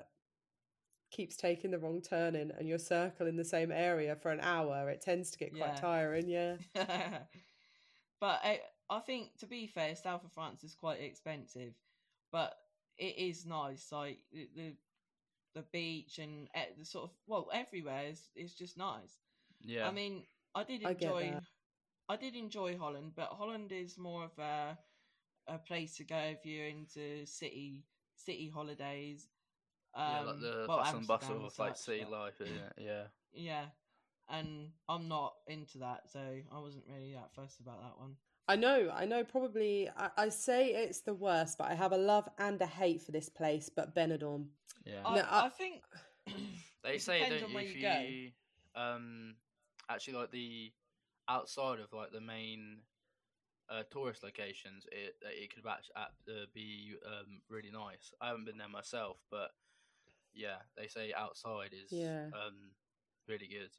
keeps 1.11 1.37
taking 1.37 1.73
the 1.73 1.79
wrong 1.79 2.01
turn 2.01 2.37
in 2.37 2.53
and 2.53 2.69
you're 2.69 2.79
circling 2.79 3.37
the 3.37 3.45
same 3.45 3.73
area 3.73 4.15
for 4.17 4.31
an 4.31 4.41
hour, 4.41 4.89
it 4.89 5.01
tends 5.01 5.31
to 5.33 5.39
get 5.39 5.53
quite 5.57 5.75
Yeah. 5.75 5.81
tiring, 5.81 6.29
yeah. 6.29 6.57
but 8.21 8.41
I, 8.45 8.61
I 8.91 9.01
think 9.01 9.37
to 9.39 9.47
be 9.47 9.67
fair, 9.67 9.95
south 9.95 10.25
of 10.25 10.33
France 10.33 10.65
is 10.65 10.75
quite 10.75 11.01
expensive, 11.01 11.75
but 12.33 12.55
it 12.99 13.17
is 13.19 13.47
nice. 13.47 13.93
Like 13.93 14.19
the 14.33 14.49
the, 14.55 14.77
the 15.55 15.63
beach 15.73 16.19
and 16.19 16.49
eh, 16.55 16.67
the 16.79 16.85
sort 16.85 17.05
of 17.05 17.17
well 17.27 17.49
everywhere 17.53 18.07
is 18.09 18.29
is 18.37 18.55
just 18.55 18.77
nice. 18.77 19.21
Yeah, 19.65 19.89
I 19.89 19.93
mean, 19.93 20.25
I 20.55 20.65
did 20.65 20.83
enjoy. 20.83 21.31
that. 21.33 21.43
I 22.09 22.17
did 22.17 22.35
enjoy 22.35 22.77
Holland, 22.77 23.13
but 23.15 23.29
Holland 23.29 23.73
is 23.73 23.97
more 23.97 24.25
of 24.25 24.39
a 24.39 24.79
a 25.47 25.59
place 25.59 25.97
to 25.97 26.05
go 26.05 26.19
if 26.19 26.45
you're 26.45 26.67
into 26.67 27.27
city 27.27 27.85
city 28.17 28.51
holidays. 28.53 29.29
yeah, 29.97 30.21
Um, 30.21 30.27
like 30.27 30.41
the 30.41 30.65
well, 30.69 30.79
hustle 30.79 30.99
and 30.99 31.09
bustle 31.09 31.37
of 31.37 31.47
as 31.47 31.59
like 31.59 31.77
such, 31.77 31.85
city 31.87 32.05
life, 32.11 32.41
isn't 32.41 32.57
it? 32.57 32.73
Yeah. 32.79 33.03
Yeah, 33.33 33.65
and 34.29 34.73
I'm 34.89 35.09
not 35.09 35.35
into 35.47 35.79
that, 35.79 36.11
so 36.11 36.21
I 36.21 36.59
wasn't 36.61 36.85
really 36.93 37.13
that 37.15 37.33
fussed 37.35 37.61
about 37.61 37.81
that 37.83 37.99
one. 37.99 38.17
I 38.51 38.57
know, 38.57 38.91
I 38.93 39.05
know. 39.05 39.23
Probably, 39.23 39.89
I, 39.97 40.11
I 40.17 40.29
say 40.29 40.71
it's 40.71 41.03
the 41.03 41.15
worst, 41.15 41.57
but 41.57 41.69
I 41.71 41.75
have 41.75 41.93
a 41.93 41.97
love 41.97 42.29
and 42.39 42.61
a 42.61 42.67
hate 42.67 43.01
for 43.01 43.13
this 43.13 43.29
place. 43.29 43.69
But 43.69 43.95
Benidorm, 43.95 44.47
Yeah. 44.85 45.03
I, 45.07 45.15
No, 45.15 45.21
I- 45.23 45.47
I 45.47 45.49
think 45.51 45.83
They 46.83 46.99
say, 46.99 47.21
depends 47.21 47.43
don't 47.43 47.53
you, 47.53 47.59
if 47.61 47.75
you 47.77 47.83
go. 47.83 48.01
you 48.01 48.31
um 48.75 49.35
actually 49.89 50.15
like 50.15 50.31
the 50.33 50.73
outside 51.29 51.79
of 51.81 51.93
like 51.93 52.11
the 52.13 52.21
main 52.21 52.79
uh, 53.69 53.85
tourist 53.91 54.25
locations, 54.25 54.85
it 54.91 55.15
it 55.23 55.55
could 55.55 55.65
actually 55.71 55.95
uh, 55.97 56.47
be 56.53 56.95
um 57.07 57.41
really 57.49 57.71
nice. 57.71 58.13
I 58.21 58.29
haven't 58.29 58.47
been 58.47 58.59
there 58.59 58.69
myself, 58.69 59.19
but 59.31 59.51
yeah, 60.35 60.57
they 60.77 60.89
say 60.89 61.13
outside 61.17 61.71
is 61.73 61.93
Yeah. 61.93 62.27
um 62.35 62.73
really 63.29 63.47
good. 63.47 63.71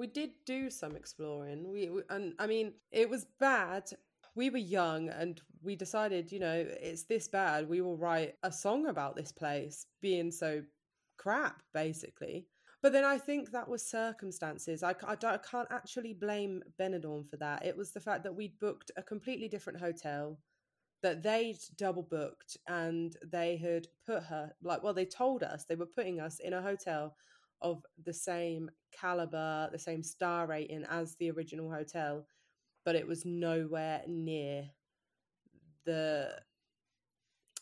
We 0.00 0.06
did 0.06 0.30
do 0.46 0.70
some 0.70 0.96
exploring. 0.96 1.70
We, 1.70 1.90
we 1.90 2.00
and 2.08 2.32
I 2.38 2.46
mean, 2.46 2.72
it 2.90 3.10
was 3.10 3.26
bad. 3.38 3.90
We 4.34 4.48
were 4.48 4.56
young, 4.56 5.10
and 5.10 5.38
we 5.62 5.76
decided, 5.76 6.32
you 6.32 6.40
know, 6.40 6.66
it's 6.66 7.02
this 7.02 7.28
bad. 7.28 7.68
We 7.68 7.82
will 7.82 7.98
write 7.98 8.36
a 8.42 8.50
song 8.50 8.86
about 8.86 9.14
this 9.14 9.30
place 9.30 9.86
being 10.00 10.30
so 10.30 10.62
crap, 11.18 11.62
basically. 11.74 12.46
But 12.82 12.94
then 12.94 13.04
I 13.04 13.18
think 13.18 13.50
that 13.50 13.68
was 13.68 13.84
circumstances. 13.84 14.82
I, 14.82 14.94
I, 15.06 15.18
I 15.22 15.36
can't 15.36 15.68
actually 15.70 16.14
blame 16.14 16.62
Benidorm 16.80 17.28
for 17.28 17.36
that. 17.36 17.66
It 17.66 17.76
was 17.76 17.90
the 17.92 18.00
fact 18.00 18.24
that 18.24 18.34
we'd 18.34 18.58
booked 18.58 18.90
a 18.96 19.02
completely 19.02 19.48
different 19.48 19.80
hotel, 19.80 20.38
that 21.02 21.22
they'd 21.22 21.58
double 21.76 22.04
booked, 22.04 22.56
and 22.66 23.14
they 23.30 23.58
had 23.58 23.86
put 24.06 24.22
her, 24.22 24.52
like, 24.62 24.82
well, 24.82 24.94
they 24.94 25.04
told 25.04 25.42
us 25.42 25.66
they 25.66 25.74
were 25.74 25.84
putting 25.84 26.20
us 26.20 26.38
in 26.38 26.54
a 26.54 26.62
hotel 26.62 27.14
of 27.62 27.84
the 28.04 28.12
same 28.14 28.70
caliber, 28.92 29.68
the 29.72 29.78
same 29.78 30.02
star 30.02 30.46
rating 30.46 30.84
as 30.90 31.16
the 31.16 31.30
original 31.30 31.70
hotel, 31.70 32.26
but 32.84 32.94
it 32.96 33.06
was 33.06 33.24
nowhere 33.24 34.02
near 34.06 34.70
the 35.84 36.30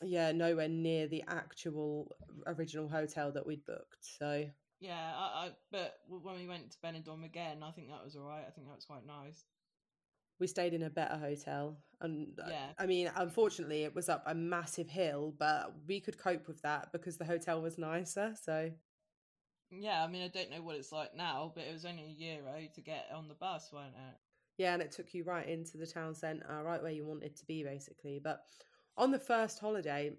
yeah, 0.02 0.30
nowhere 0.32 0.68
near 0.68 1.08
the 1.08 1.24
actual 1.28 2.12
original 2.46 2.88
hotel 2.88 3.32
that 3.32 3.46
we'd 3.46 3.64
booked. 3.64 3.98
So 4.00 4.44
yeah, 4.80 5.12
I, 5.16 5.46
I 5.46 5.50
but 5.72 5.94
when 6.08 6.36
we 6.36 6.46
went 6.46 6.70
to 6.70 6.78
Benidorm 6.78 7.24
again, 7.24 7.62
I 7.62 7.72
think 7.72 7.88
that 7.88 8.04
was 8.04 8.14
alright. 8.16 8.44
I 8.46 8.50
think 8.50 8.68
that 8.68 8.76
was 8.76 8.84
quite 8.84 9.06
nice. 9.06 9.44
we 10.38 10.46
stayed 10.46 10.72
in 10.72 10.84
a 10.84 10.90
better 10.90 11.16
hotel 11.18 11.78
and 12.00 12.38
uh, 12.38 12.48
Yeah. 12.48 12.68
i 12.78 12.86
mean 12.86 13.10
unfortunately 13.16 13.82
it 13.82 13.94
was 13.94 14.08
up 14.08 14.22
a 14.26 14.34
massive 14.34 14.88
hill 14.88 15.34
but 15.38 15.72
we 15.88 16.00
could 16.00 16.16
cope 16.16 16.46
with 16.46 16.62
that 16.62 16.92
because 16.92 17.16
the 17.18 17.24
hotel 17.24 17.60
was 17.60 17.76
nicer 17.76 18.34
so 18.40 18.70
Yeah, 19.70 20.02
I 20.02 20.08
mean, 20.08 20.22
I 20.22 20.28
don't 20.28 20.50
know 20.50 20.62
what 20.62 20.76
it's 20.76 20.92
like 20.92 21.14
now, 21.14 21.52
but 21.54 21.64
it 21.64 21.72
was 21.72 21.84
only 21.84 22.04
a 22.04 22.36
euro 22.36 22.68
to 22.74 22.80
get 22.80 23.06
on 23.14 23.28
the 23.28 23.34
bus, 23.34 23.70
wasn't 23.72 23.94
it? 23.96 24.16
yeah 24.58 24.74
and 24.74 24.82
it 24.82 24.90
took 24.92 25.14
you 25.14 25.24
right 25.24 25.48
into 25.48 25.78
the 25.78 25.86
town 25.86 26.14
centre 26.14 26.62
right 26.64 26.82
where 26.82 26.92
you 26.92 27.06
wanted 27.06 27.36
to 27.36 27.46
be 27.46 27.62
basically. 27.62 28.20
But 28.22 28.40
on 28.96 29.10
the 29.10 29.18
first 29.18 29.60
holiday 29.60 30.12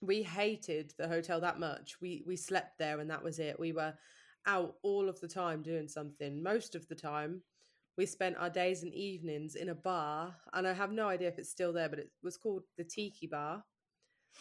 we 0.00 0.22
hated 0.22 0.92
the 0.98 1.08
hotel 1.08 1.40
that 1.40 1.58
much. 1.58 1.96
We 2.00 2.22
we 2.26 2.36
slept 2.36 2.78
there 2.78 3.00
and 3.00 3.10
that 3.10 3.24
was 3.24 3.38
it. 3.38 3.58
We 3.58 3.72
were 3.72 3.94
out 4.46 4.74
all 4.82 5.08
of 5.08 5.18
the 5.20 5.28
time 5.28 5.62
doing 5.62 5.88
something. 5.88 6.42
Most 6.42 6.74
of 6.74 6.86
the 6.88 6.94
time 6.94 7.40
we 7.96 8.06
spent 8.06 8.36
our 8.36 8.50
days 8.50 8.82
and 8.82 8.92
evenings 8.92 9.54
in 9.54 9.68
a 9.68 9.74
bar 9.74 10.34
and 10.52 10.66
i 10.66 10.72
have 10.72 10.90
no 10.90 11.06
idea 11.08 11.28
if 11.28 11.38
it's 11.38 11.48
still 11.48 11.72
there 11.72 11.88
but 11.88 12.00
it 12.00 12.10
was 12.22 12.36
called 12.36 12.64
the 12.76 12.84
tiki 12.84 13.26
bar. 13.26 13.64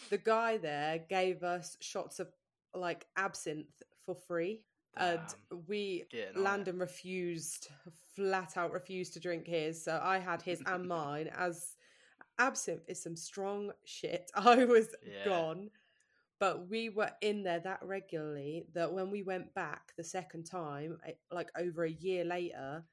The 0.09 0.17
guy 0.17 0.57
there 0.57 0.99
gave 1.09 1.43
us 1.43 1.77
shots 1.79 2.19
of 2.19 2.27
like 2.73 3.05
absinthe 3.15 3.83
for 4.05 4.15
free 4.15 4.61
and 4.97 5.19
we 5.67 6.03
Getting 6.11 6.35
on 6.35 6.41
it. 6.41 6.43
landon 6.43 6.77
refused 6.79 7.69
flat 8.15 8.57
out 8.57 8.71
refused 8.71 9.13
to 9.13 9.19
drink 9.19 9.47
his 9.47 9.83
so 9.83 9.99
i 10.03 10.19
had 10.19 10.41
his 10.41 10.61
and 10.67 10.87
mine 10.87 11.29
as 11.35 11.75
absinthe 12.39 12.83
is 12.87 13.01
some 13.01 13.15
strong 13.15 13.71
shit 13.85 14.29
i 14.35 14.65
was 14.65 14.89
Yeah. 15.05 15.25
gone 15.25 15.69
but 16.39 16.67
we 16.69 16.89
were 16.89 17.11
in 17.21 17.43
there 17.43 17.59
that 17.61 17.79
regularly 17.83 18.65
that 18.73 18.91
when 18.91 19.09
we 19.09 19.23
went 19.23 19.53
back 19.53 19.93
the 19.97 20.03
second 20.03 20.43
time 20.43 20.97
eh, 21.07 21.13
like 21.31 21.49
over 21.57 21.83
a 21.85 21.91
year 21.91 22.23
later 22.23 22.83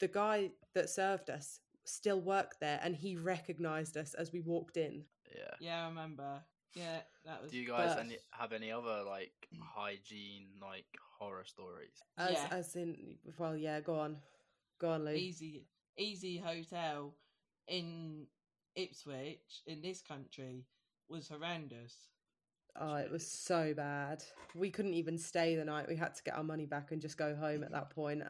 the 0.00 0.08
guy 0.08 0.50
that 0.74 0.88
served 0.90 1.30
us 1.30 1.60
still 1.84 2.20
worked 2.20 2.58
there 2.60 2.80
and 2.82 2.96
he 2.96 3.16
recognized 3.16 3.96
us 3.96 4.14
as 4.14 4.32
we 4.32 4.40
walked 4.40 4.76
in 4.76 5.04
Yeah. 5.36 5.54
Yeah, 5.60 5.84
I 5.84 5.88
remember. 5.88 6.40
Yeah, 6.74 7.00
that 7.26 7.42
was. 7.42 7.50
Do 7.50 7.58
you 7.58 7.66
guys 7.66 7.96
any, 7.98 8.18
have 8.30 8.52
any 8.52 8.70
other 8.70 9.02
like 9.06 9.32
hygiene 9.60 10.46
like 10.60 10.86
horror 11.18 11.44
stories? 11.44 12.02
as 12.18 12.32
Yeah. 12.32 12.48
as 12.50 12.76
in 12.76 13.18
well 13.38 13.56
yeah 13.56 13.80
go 13.80 13.98
on 13.98 14.16
go 14.80 14.90
on 14.90 15.04
Lou. 15.04 15.12
easy 15.12 15.64
easy 15.98 16.38
hotel 16.38 17.14
in 17.68 18.26
Ipswich 18.76 19.62
in 19.66 19.82
this 19.82 20.00
country 20.02 20.64
was 21.08 21.28
horrendous. 21.28 21.94
oh 22.76 22.94
it 22.94 23.10
was 23.10 23.26
so 23.26 23.74
bad 23.74 24.22
we 24.54 24.70
couldn't 24.70 24.94
even 24.94 25.18
stay 25.18 25.56
the 25.56 25.64
night 25.64 25.88
we 25.88 25.96
had 25.96 26.14
to 26.14 26.22
get 26.22 26.36
our 26.36 26.44
money 26.44 26.66
back 26.66 26.92
and 26.92 27.02
just 27.02 27.18
go 27.18 27.34
home 27.34 27.62
at 27.64 27.72
that 27.72 27.90
point 27.90 28.22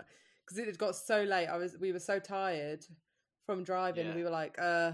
because 0.45 0.59
it 0.59 0.67
had 0.67 0.79
got 0.79 0.97
so 0.97 1.23
late 1.25 1.47
i 1.47 1.57
was 1.59 1.77
we 1.79 1.93
were 1.93 1.99
so 2.01 2.19
tired 2.19 2.85
from 3.45 3.63
driving 3.63 4.07
Yeah. 4.07 4.15
we 4.15 4.25
were 4.25 4.31
like 4.31 4.57
uh 4.61 4.93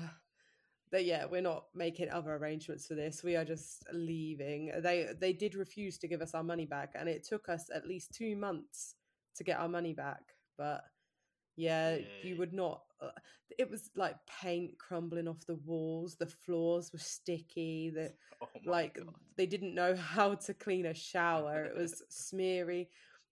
that 0.93 1.05
yeah 1.05 1.25
we're 1.27 1.41
not 1.41 1.65
making 1.75 2.11
other 2.11 2.35
arrangements 2.35 2.87
for 2.87 2.95
this. 2.95 3.23
We 3.23 3.37
are 3.37 3.45
just 3.45 3.85
leaving. 3.93 4.73
They 4.83 5.09
they 5.19 5.33
did 5.33 5.55
refuse 5.55 5.99
to 5.99 6.09
give 6.09 6.23
us 6.23 6.35
our 6.35 6.45
money 6.45 6.67
back 6.67 6.93
and 6.95 7.09
it 7.09 7.25
took 7.25 7.49
us 7.49 7.69
at 7.75 7.87
least 7.87 8.15
two 8.15 8.37
months 8.37 8.95
to 9.37 9.45
get 9.45 9.59
our 9.59 9.69
money 9.69 9.93
back. 9.93 10.23
But 10.57 10.85
yeah 11.59 11.99
you 12.23 12.37
would 12.37 12.53
not 12.53 12.83
uh, 13.01 13.09
it 13.59 13.71
was 13.71 13.89
like 13.97 14.17
paint 14.43 14.79
crumbling 14.79 15.29
off 15.29 15.47
the 15.47 15.55
walls. 15.55 16.17
The 16.17 16.27
floors 16.27 16.93
were 16.93 16.99
sticky. 16.99 17.91
The 17.95 18.13
Oh 18.43 18.49
like 18.67 18.97
God. 18.97 19.15
they 19.37 19.47
didn't 19.47 19.75
know 19.75 19.97
how 19.97 20.35
to 20.35 20.53
clean 20.53 20.85
a 20.85 20.93
shower. 20.93 21.65
It 21.65 21.75
was 21.75 22.03
smeary. 22.11 22.89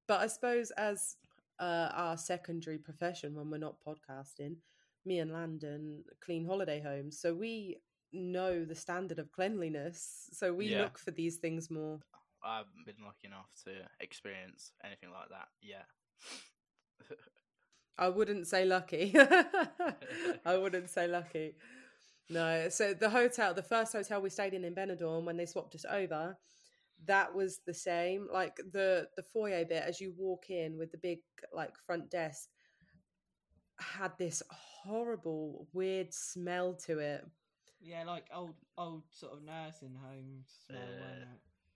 But 0.06 0.20
i 0.22 0.26
suppose 0.26 0.70
as 0.72 1.16
uh, 1.60 1.88
our 1.92 2.16
secondary 2.16 2.78
profession 2.78 3.34
when 3.34 3.50
we're 3.50 3.58
not 3.58 3.76
podcasting 3.86 4.56
me 5.04 5.18
and 5.18 5.32
landon 5.32 6.02
clean 6.24 6.46
holiday 6.46 6.80
homes 6.80 7.18
so 7.20 7.34
we 7.34 7.76
know 8.12 8.64
the 8.64 8.74
standard 8.74 9.18
of 9.18 9.30
cleanliness 9.32 10.28
so 10.32 10.52
we 10.52 10.68
Yeah. 10.68 10.82
look 10.82 10.98
for 10.98 11.10
these 11.10 11.36
things 11.36 11.70
more 11.70 11.98
I 12.42 12.58
haven't 12.58 12.84
been 12.86 13.02
lucky 13.04 13.26
enough 13.26 13.48
to 13.64 13.70
experience 14.00 14.72
anything 14.84 15.10
like 15.10 15.30
that 15.30 15.48
yet. 15.62 15.86
i 17.98 18.08
wouldn't 18.08 18.46
say 18.46 18.64
lucky 18.64 19.14
i 20.44 20.56
wouldn't 20.56 20.90
say 20.90 21.06
lucky 21.06 21.54
no 22.30 22.68
so 22.68 22.94
the 22.94 23.10
hotel 23.10 23.54
the 23.54 23.62
first 23.62 23.92
hotel 23.92 24.20
we 24.20 24.30
stayed 24.30 24.54
in 24.54 24.64
in 24.64 24.74
benidorm 24.74 25.24
when 25.24 25.36
they 25.36 25.46
swapped 25.46 25.74
us 25.74 25.84
over 25.90 26.36
that 27.06 27.34
was 27.34 27.60
the 27.66 27.74
same 27.74 28.26
like 28.32 28.56
the 28.72 29.06
the 29.16 29.22
foyer 29.22 29.64
bit 29.64 29.82
as 29.82 30.00
you 30.00 30.12
walk 30.16 30.50
in 30.50 30.76
with 30.78 30.90
the 30.92 30.98
big 30.98 31.18
like 31.52 31.74
front 31.86 32.10
desk 32.10 32.48
had 33.78 34.12
this 34.18 34.42
horrible 34.50 35.66
weird 35.72 36.12
smell 36.12 36.74
to 36.74 36.98
it 36.98 37.24
Yeah, 37.80 38.04
like 38.04 38.26
old 38.32 38.54
old 38.78 39.02
sort 39.10 39.32
of 39.34 39.42
nursing 39.42 39.94
home 39.94 40.44
smell, 40.66 40.80
Uh, 40.80 41.22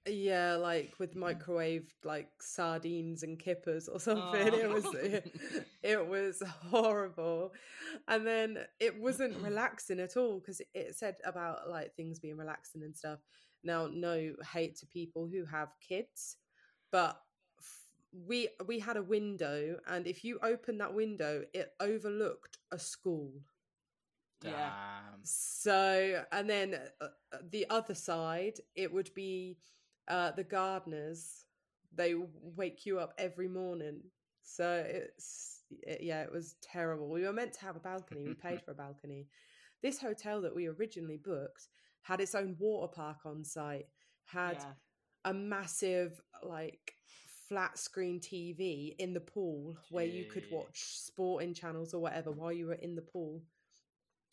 it? 0.07 0.15
Yeah, 0.15 0.55
like 0.57 0.95
with 0.99 1.15
microwave 1.17 1.93
like 2.03 2.31
sardines 2.41 3.23
and 3.25 3.39
kippers 3.39 3.89
or 3.89 4.01
something. 4.01 4.55
It 4.55 4.69
was 4.69 4.87
Oh. 4.87 4.93
it, 4.97 5.33
it 5.83 6.07
was 6.07 6.43
horrible. 6.71 7.53
And 8.07 8.27
then 8.27 8.59
it 8.81 8.99
wasn't 8.99 9.37
relaxing 9.43 10.01
at 10.01 10.17
all 10.17 10.39
because 10.41 10.63
it 10.73 10.97
said 10.97 11.17
about 11.25 11.69
like 11.69 11.95
things 11.95 12.19
being 12.21 12.39
relaxing 12.39 12.83
and 12.83 12.97
stuff. 12.97 13.19
Now, 13.63 13.89
no 13.93 14.33
hate 14.53 14.77
to 14.79 14.87
people 14.87 15.27
who 15.27 15.45
have 15.45 15.69
kids, 15.87 16.37
but 16.91 17.11
f- 17.11 17.28
we 18.13 18.49
we 18.67 18.79
had 18.79 18.97
a 18.97 19.03
window 19.03 19.77
and 19.87 20.07
if 20.07 20.25
you 20.25 20.39
opened 20.43 20.81
that 20.81 20.95
window, 20.95 21.45
it 21.53 21.73
overlooked 21.81 22.59
a 22.73 22.79
school. 22.79 23.33
Damn. 24.41 24.53
Yeah. 24.53 25.01
So, 25.25 26.25
and 26.33 26.49
then 26.49 26.79
uh, 27.01 27.07
uh, 27.33 27.39
the 27.51 27.67
other 27.71 27.95
side, 27.95 28.55
it 28.77 28.93
would 28.93 29.13
be 29.15 29.59
uh, 30.07 30.31
the 30.33 30.45
gardeners. 30.45 31.45
They 31.95 32.15
wake 32.57 32.87
you 32.87 33.01
up 33.01 33.15
every 33.19 33.49
morning. 33.49 34.01
So 34.43 34.85
it's, 34.87 35.63
it, 35.83 36.03
yeah, 36.03 36.23
it 36.23 36.33
was 36.33 36.55
terrible. 36.63 37.09
We 37.09 37.23
were 37.23 37.33
meant 37.33 37.53
to 37.55 37.61
have 37.61 37.77
a 37.77 37.81
balcony. 37.81 38.23
We 38.23 38.35
paid 38.35 38.63
for 38.63 38.71
a 38.71 38.75
balcony. 38.75 39.27
This 39.83 40.01
hotel 40.01 40.41
that 40.43 40.55
we 40.55 40.67
originally 40.69 41.19
booked 41.23 41.69
had 42.03 42.21
its 42.21 42.35
own 42.35 42.57
water 42.59 42.93
park 42.95 43.19
on 43.27 43.45
site, 43.45 43.87
had 44.25 44.59
Yeah. 44.59 44.73
a 45.25 45.35
massive, 45.35 46.21
like, 46.43 46.95
flat 47.49 47.79
screen 47.79 48.21
TV 48.21 48.95
in 48.99 49.13
the 49.13 49.21
pool 49.21 49.77
where 49.91 50.05
you 50.05 50.25
could 50.25 50.45
watch 50.51 50.97
sporting 50.97 51.55
channels 51.55 51.95
or 51.95 52.01
whatever 52.01 52.31
while 52.31 52.53
you 52.53 52.67
were 52.67 52.75
in 52.75 52.95
the 52.95 53.03
pool. 53.03 53.43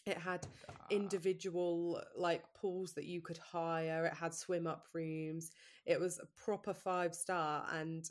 It 0.05 0.17
had 0.17 0.45
ah. 0.69 0.73
individual 0.91 2.01
like 2.15 2.43
pools 2.53 2.93
that 2.93 3.05
you 3.05 3.21
could 3.21 3.39
hire. 3.39 4.05
It 4.05 4.13
had 4.13 4.33
swim 4.33 4.67
up 4.67 4.87
rooms. 4.93 5.51
It 5.85 5.99
was 5.99 6.19
a 6.19 6.27
proper 6.39 6.73
five 6.73 7.15
star, 7.15 7.65
and 7.73 8.07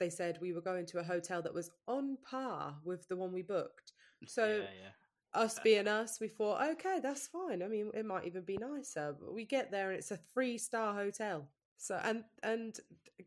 they 0.00 0.08
said 0.08 0.38
we 0.40 0.52
were 0.52 0.62
going 0.62 0.86
to 0.86 0.98
a 0.98 1.04
hotel 1.04 1.42
that 1.42 1.52
was 1.52 1.70
on 1.86 2.16
par 2.28 2.76
with 2.84 3.06
the 3.08 3.16
one 3.16 3.32
we 3.32 3.42
booked. 3.42 3.92
Mm, 4.24 4.30
so 4.30 4.46
yeah, 4.46 4.56
yeah. 4.62 5.42
us 5.42 5.58
being 5.62 5.88
us, 5.88 6.18
we 6.18 6.28
thought, 6.28 6.66
okay, 6.70 7.00
that's 7.02 7.26
fine. 7.26 7.62
I 7.62 7.68
mean, 7.68 7.90
it 7.92 8.06
might 8.06 8.24
even 8.24 8.42
be 8.42 8.56
nicer. 8.56 9.14
But 9.20 9.34
we 9.34 9.44
get 9.44 9.70
there 9.70 9.90
and 9.90 9.98
it's 9.98 10.12
a 10.12 10.16
three 10.16 10.56
star 10.56 10.94
hotel. 10.94 11.48
So 11.76 12.00
and 12.02 12.24
and 12.42 12.78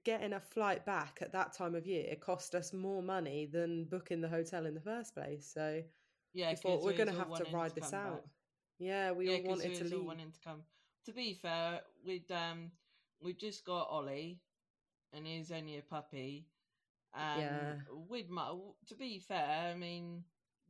getting 0.03 0.33
a 0.33 0.39
flight 0.39 0.85
back 0.85 1.19
at 1.21 1.31
that 1.33 1.53
time 1.53 1.75
of 1.75 1.85
year 1.85 2.15
cost 2.15 2.55
us 2.55 2.73
more 2.73 3.01
money 3.01 3.45
than 3.45 3.85
booking 3.85 4.21
the 4.21 4.27
hotel 4.29 4.65
in 4.65 4.73
the 4.73 4.81
first 4.81 5.13
place. 5.13 5.49
So 5.53 5.83
Yeah, 6.33 6.49
we 6.51 6.55
thought 6.55 6.83
we're 6.83 6.93
going 6.93 7.09
to 7.09 7.15
have 7.15 7.33
to 7.35 7.45
ride 7.51 7.75
this 7.75 7.93
out. 7.93 8.23
back. 8.23 8.31
Yeah, 8.79 9.11
we 9.11 9.25
yeah, 9.29 9.37
all 9.37 9.43
wanted 9.49 9.69
we 9.69 9.75
to 9.77 9.83
leave. 9.83 10.05
wanting 10.05 10.31
to 10.31 10.39
come. 10.39 10.63
To 11.05 11.13
be 11.13 11.33
fair, 11.33 11.81
we'd 12.05 12.31
um 12.31 12.71
we 13.21 13.33
just 13.33 13.65
got 13.65 13.87
Ollie, 13.89 14.39
and 15.13 15.25
he's 15.25 15.51
only 15.51 15.77
a 15.77 15.81
puppy. 15.81 16.47
And 17.13 17.41
Yeah. 17.41 17.75
we'd 18.09 18.29
mu- 18.29 18.73
to 18.87 18.95
be 18.95 19.19
fair, 19.19 19.71
I 19.71 19.75
mean, 19.75 20.23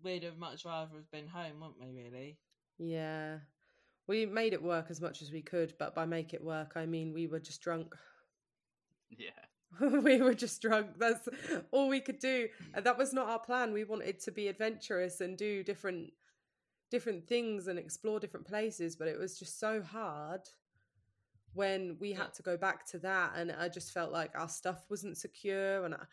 we'd 0.03 0.23
have 0.23 0.37
much 0.37 0.63
rather 0.65 0.95
have 0.95 1.11
been 1.11 1.27
home, 1.27 1.59
wouldn't 1.59 1.79
we? 1.79 2.03
Really? 2.03 2.37
Yeah. 2.77 3.39
We 4.07 4.25
made 4.25 4.53
it 4.53 4.63
work 4.63 4.87
as 4.89 5.01
much 5.01 5.21
as 5.21 5.31
we 5.31 5.41
could, 5.41 5.73
but 5.77 5.93
by 5.93 6.05
make 6.05 6.33
it 6.33 6.43
work, 6.43 6.73
I 6.75 6.85
mean 6.85 7.13
we 7.13 7.27
were 7.27 7.39
just 7.39 7.61
drunk. 7.61 7.95
Yeah. 9.09 9.89
we 10.01 10.21
were 10.21 10.33
just 10.33 10.61
drunk. 10.61 10.97
That's 10.97 11.27
all 11.71 11.87
we 11.87 12.01
could 12.01 12.19
do. 12.19 12.49
And 12.73 12.85
that 12.85 12.97
was 12.97 13.13
not 13.13 13.29
our 13.29 13.39
plan. 13.39 13.71
We 13.71 13.85
wanted 13.85 14.19
to 14.21 14.31
be 14.31 14.47
adventurous 14.49 15.21
and 15.21 15.37
do 15.37 15.63
different 15.63 16.11
different 16.89 17.27
things 17.27 17.67
and 17.67 17.77
explore 17.79 18.19
different 18.19 18.47
places, 18.47 18.95
but 18.95 19.07
it 19.07 19.17
was 19.19 19.37
just 19.39 19.59
so 19.59 19.81
hard 19.81 20.41
when 21.53 21.97
we 21.99 22.13
had 22.13 22.33
to 22.35 22.43
go 22.43 22.55
back 22.55 22.85
to 22.85 22.99
that 22.99 23.33
and 23.35 23.51
I 23.51 23.67
just 23.67 23.91
felt 23.91 24.11
like 24.11 24.31
our 24.35 24.47
stuff 24.47 24.85
wasn't 24.89 25.17
secure 25.17 25.83
and 25.85 25.95
I, 25.95 26.03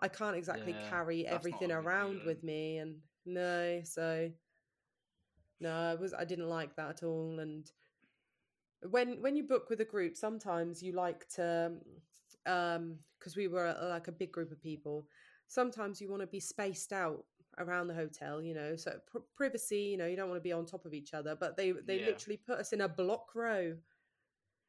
I 0.00 0.08
can't 0.08 0.36
exactly 0.36 0.72
Yeah, 0.72 0.90
carry 0.90 1.26
everything 1.26 1.72
around 1.72 2.20
with 2.26 2.42
me 2.44 2.78
and 2.78 2.96
no, 3.24 3.80
so 3.84 4.30
no, 5.60 5.70
I 5.72 5.94
was 5.94 6.12
I 6.14 6.24
didn't 6.24 6.48
like 6.48 6.76
that 6.76 6.90
at 6.90 7.02
all 7.02 7.38
and 7.40 7.70
when 8.90 9.20
when 9.22 9.36
you 9.36 9.42
book 9.44 9.68
with 9.70 9.80
a 9.80 9.84
group 9.84 10.16
sometimes 10.16 10.82
you 10.82 10.92
like 10.92 11.26
to 11.28 11.72
um 12.46 12.96
because 13.18 13.34
we 13.36 13.48
were 13.48 13.66
uh, 13.68 13.88
like 13.88 14.08
a 14.08 14.12
big 14.12 14.30
group 14.30 14.52
of 14.52 14.60
people 14.62 15.06
sometimes 15.48 16.00
you 16.00 16.08
want 16.10 16.20
to 16.20 16.26
be 16.26 16.40
spaced 16.40 16.92
out 16.92 17.24
around 17.58 17.88
the 17.88 17.94
hotel 17.94 18.42
you 18.42 18.54
know 18.54 18.76
so 18.76 18.92
pr- 19.10 19.18
privacy 19.34 19.80
you 19.80 19.96
know 19.96 20.06
you 20.06 20.14
don't 20.16 20.28
want 20.28 20.38
to 20.38 20.42
be 20.48 20.52
on 20.52 20.66
top 20.66 20.84
of 20.84 20.92
each 20.92 21.14
other 21.14 21.34
but 21.34 21.56
they 21.56 21.72
they 21.72 21.98
Yeah. 21.98 22.06
literally 22.06 22.36
put 22.36 22.58
us 22.58 22.72
in 22.72 22.82
a 22.82 22.88
block 22.88 23.34
row 23.34 23.74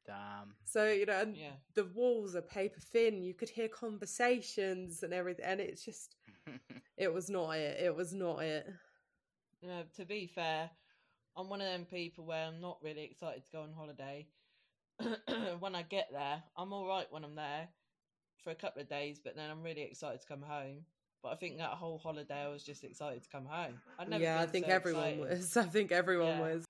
Damn. 0.06 0.54
so 0.64 0.90
you 0.90 1.04
know 1.04 1.20
and 1.20 1.36
Yeah. 1.36 1.52
the 1.74 1.84
walls 1.84 2.34
are 2.34 2.40
paper 2.42 2.80
thin 2.80 3.22
you 3.22 3.34
could 3.34 3.50
hear 3.50 3.68
conversations 3.68 5.02
and 5.02 5.12
everything 5.12 5.44
and 5.44 5.60
it's 5.60 5.84
just 5.84 6.16
it 6.96 7.12
was 7.12 7.28
not 7.28 7.50
it 7.52 7.78
it 7.78 7.94
was 7.94 8.14
not 8.14 8.42
it 8.42 8.66
You 9.60 9.68
know, 9.68 9.82
to 9.96 10.04
be 10.04 10.26
fair, 10.26 10.70
I'm 11.36 11.48
one 11.48 11.60
of 11.60 11.66
them 11.66 11.84
people 11.84 12.24
where 12.24 12.46
I'm 12.46 12.60
not 12.60 12.78
really 12.82 13.04
excited 13.04 13.44
to 13.44 13.50
go 13.50 13.62
on 13.62 13.72
holiday. 13.72 14.26
when 15.58 15.74
I 15.74 15.82
get 15.82 16.08
there, 16.12 16.42
I'm 16.56 16.72
all 16.72 16.86
right 16.86 17.06
when 17.10 17.24
I'm 17.24 17.34
there 17.34 17.68
for 18.42 18.50
a 18.50 18.54
couple 18.54 18.82
of 18.82 18.88
days, 18.88 19.20
but 19.22 19.36
then 19.36 19.50
I'm 19.50 19.62
really 19.62 19.82
excited 19.82 20.20
to 20.20 20.26
come 20.26 20.42
home. 20.42 20.84
But 21.22 21.30
I 21.32 21.34
think 21.36 21.58
that 21.58 21.70
whole 21.70 21.98
holiday, 21.98 22.42
I 22.44 22.48
was 22.48 22.62
just 22.62 22.84
excited 22.84 23.24
to 23.24 23.28
come 23.28 23.46
home. 23.46 23.74
I'd 23.98 24.08
never 24.08 24.24
yeah 24.24 24.40
i 24.40 24.46
think 24.46 24.66
so 24.66 24.72
everyone 24.72 25.18
excited. 25.18 25.38
was 25.38 25.56
i 25.56 25.64
think 25.64 25.90
everyone 25.90 26.28
Yeah. 26.28 26.40
was 26.40 26.64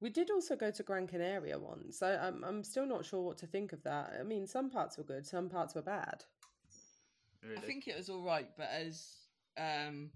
we 0.00 0.08
did 0.08 0.30
also 0.30 0.56
go 0.56 0.70
to 0.70 0.82
gran 0.82 1.06
canaria 1.06 1.58
once 1.58 1.98
so 1.98 2.06
I'm, 2.06 2.42
I'm 2.42 2.64
still 2.64 2.86
not 2.86 3.04
sure 3.04 3.20
what 3.20 3.36
to 3.38 3.46
think 3.46 3.74
of 3.74 3.82
that 3.82 4.14
i 4.18 4.22
mean 4.22 4.46
some 4.46 4.70
parts 4.70 4.96
were 4.96 5.04
good 5.04 5.26
some 5.26 5.50
parts 5.50 5.74
were 5.74 5.82
bad 5.82 6.24
really? 7.42 7.56
I 7.58 7.60
think 7.60 7.88
it 7.88 7.96
was 7.96 8.08
all 8.08 8.22
right, 8.22 8.48
but 8.56 8.68
as 8.70 9.06
um, 9.58 10.10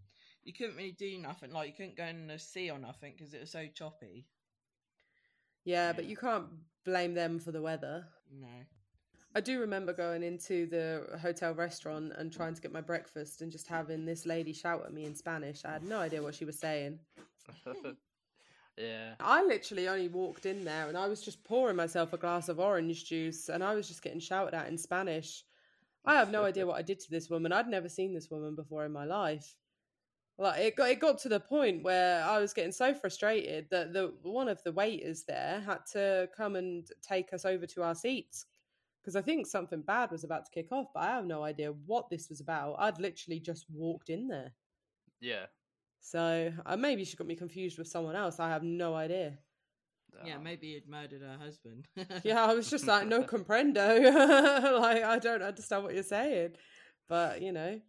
you 0.44 0.52
couldn't 0.52 0.76
really 0.76 0.92
do 0.98 1.18
nothing. 1.18 1.50
Like 1.52 1.68
you 1.68 1.74
couldn't 1.74 1.96
go 1.96 2.04
in 2.04 2.26
the 2.26 2.38
sea 2.38 2.70
or 2.70 2.78
nothing 2.78 3.12
because 3.16 3.34
it 3.34 3.40
was 3.40 3.50
so 3.50 3.66
choppy. 3.74 4.26
yeah 5.64 5.92
but 5.92 6.04
you 6.04 6.16
can't 6.16 6.46
blame 6.84 7.14
them 7.14 7.38
for 7.38 7.50
the 7.52 7.62
weather 7.62 8.04
No. 8.30 8.48
I 9.36 9.40
do 9.40 9.58
remember 9.60 9.92
going 9.92 10.22
into 10.22 10.66
the 10.66 11.18
hotel 11.20 11.54
restaurant 11.54 12.12
and 12.16 12.32
trying 12.32 12.54
to 12.54 12.62
get 12.62 12.72
my 12.72 12.80
breakfast 12.80 13.42
and 13.42 13.50
just 13.50 13.66
having 13.66 14.04
this 14.04 14.26
lady 14.26 14.52
shout 14.52 14.84
at 14.86 14.92
me 14.92 15.06
in 15.06 15.14
Spanish. 15.16 15.64
I 15.64 15.72
had 15.72 15.82
no 15.82 15.98
idea 15.98 16.22
what 16.22 16.36
she 16.36 16.44
was 16.44 16.60
saying. 16.60 17.00
yeah. 18.78 19.14
I 19.18 19.42
literally 19.42 19.88
only 19.88 20.06
walked 20.08 20.46
in 20.46 20.64
there 20.64 20.86
and 20.88 20.96
I 20.96 21.08
was 21.08 21.20
just 21.20 21.42
pouring 21.42 21.74
myself 21.74 22.12
a 22.12 22.16
glass 22.16 22.48
of 22.48 22.60
orange 22.60 23.06
juice 23.06 23.48
and 23.48 23.64
I 23.64 23.74
was 23.74 23.88
just 23.88 24.02
getting 24.04 24.20
shouted 24.20 24.54
at 24.54 24.68
in 24.68 24.78
Spanish. 24.78 25.42
I 26.04 26.14
have 26.14 26.30
no 26.30 26.44
idea 26.44 26.66
what 26.66 26.78
I 26.78 26.82
did 26.82 27.00
to 27.00 27.10
this 27.10 27.28
woman. 27.28 27.52
I'd 27.52 27.66
never 27.66 27.88
seen 27.88 28.14
this 28.14 28.30
woman 28.30 28.54
before 28.54 28.84
in 28.84 28.92
my 28.92 29.04
life. 29.04 29.56
Like 30.36 30.60
it 30.60 30.76
got 30.76 30.90
it 30.90 31.00
got 31.00 31.18
to 31.18 31.28
the 31.28 31.38
point 31.38 31.84
where 31.84 32.24
I 32.24 32.40
was 32.40 32.52
getting 32.52 32.72
so 32.72 32.92
frustrated 32.92 33.68
that 33.70 33.92
the 33.92 34.12
one 34.22 34.48
of 34.48 34.62
the 34.64 34.72
waiters 34.72 35.24
there 35.24 35.62
had 35.64 35.86
to 35.92 36.28
come 36.36 36.56
and 36.56 36.84
take 37.02 37.32
us 37.32 37.44
over 37.44 37.66
to 37.66 37.82
our 37.82 37.94
seats 37.94 38.46
because 39.00 39.16
I 39.16 39.22
think 39.22 39.46
something 39.46 39.82
bad 39.82 40.10
was 40.10 40.24
about 40.24 40.46
to 40.46 40.50
kick 40.50 40.72
off, 40.72 40.86
but 40.94 41.02
I 41.02 41.08
have 41.08 41.26
no 41.26 41.42
idea 41.42 41.74
what 41.86 42.08
this 42.08 42.30
was 42.30 42.40
about. 42.40 42.76
I'd 42.78 42.98
literally 42.98 43.38
just 43.38 43.66
walked 43.70 44.08
in 44.08 44.28
there. 44.28 44.52
Yeah. 45.20 45.46
So 46.00 46.52
uh, 46.64 46.76
maybe 46.76 47.04
she 47.04 47.16
got 47.16 47.26
me 47.26 47.36
confused 47.36 47.76
with 47.76 47.86
someone 47.86 48.16
else. 48.16 48.40
I 48.40 48.48
have 48.48 48.62
no 48.62 48.94
idea. 48.94 49.38
Yeah, 50.24 50.38
maybe 50.38 50.72
he'd 50.72 50.88
murdered 50.88 51.22
her 51.22 51.36
husband. 51.38 51.86
Yeah, 52.24 52.44
I 52.44 52.54
was 52.54 52.70
just 52.70 52.86
like, 52.86 53.06
no 53.06 53.22
comprendo. 53.24 54.80
like, 54.80 55.02
I 55.02 55.18
don't 55.18 55.42
understand 55.42 55.84
what 55.84 55.94
you're 55.94 56.02
saying. 56.02 56.52
But, 57.08 57.42
you 57.42 57.52
know, 57.52 57.80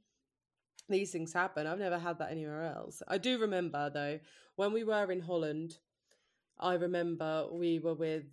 these 0.90 1.12
things 1.12 1.34
happen. 1.34 1.68
I've 1.68 1.80
never 1.80 1.98
had 1.98 2.20
that 2.20 2.32
anywhere 2.32 2.64
else. 2.64 3.02
I 3.08 3.18
do 3.18 3.40
remember, 3.40 3.90
though, 3.90 4.20
when 4.56 4.74
we 4.74 4.84
were 4.84 5.12
in 5.12 5.22
Holland, 5.22 5.78
I 6.60 6.74
remember 6.76 7.48
we 7.52 7.80
were 7.80 7.94
with 7.94 8.26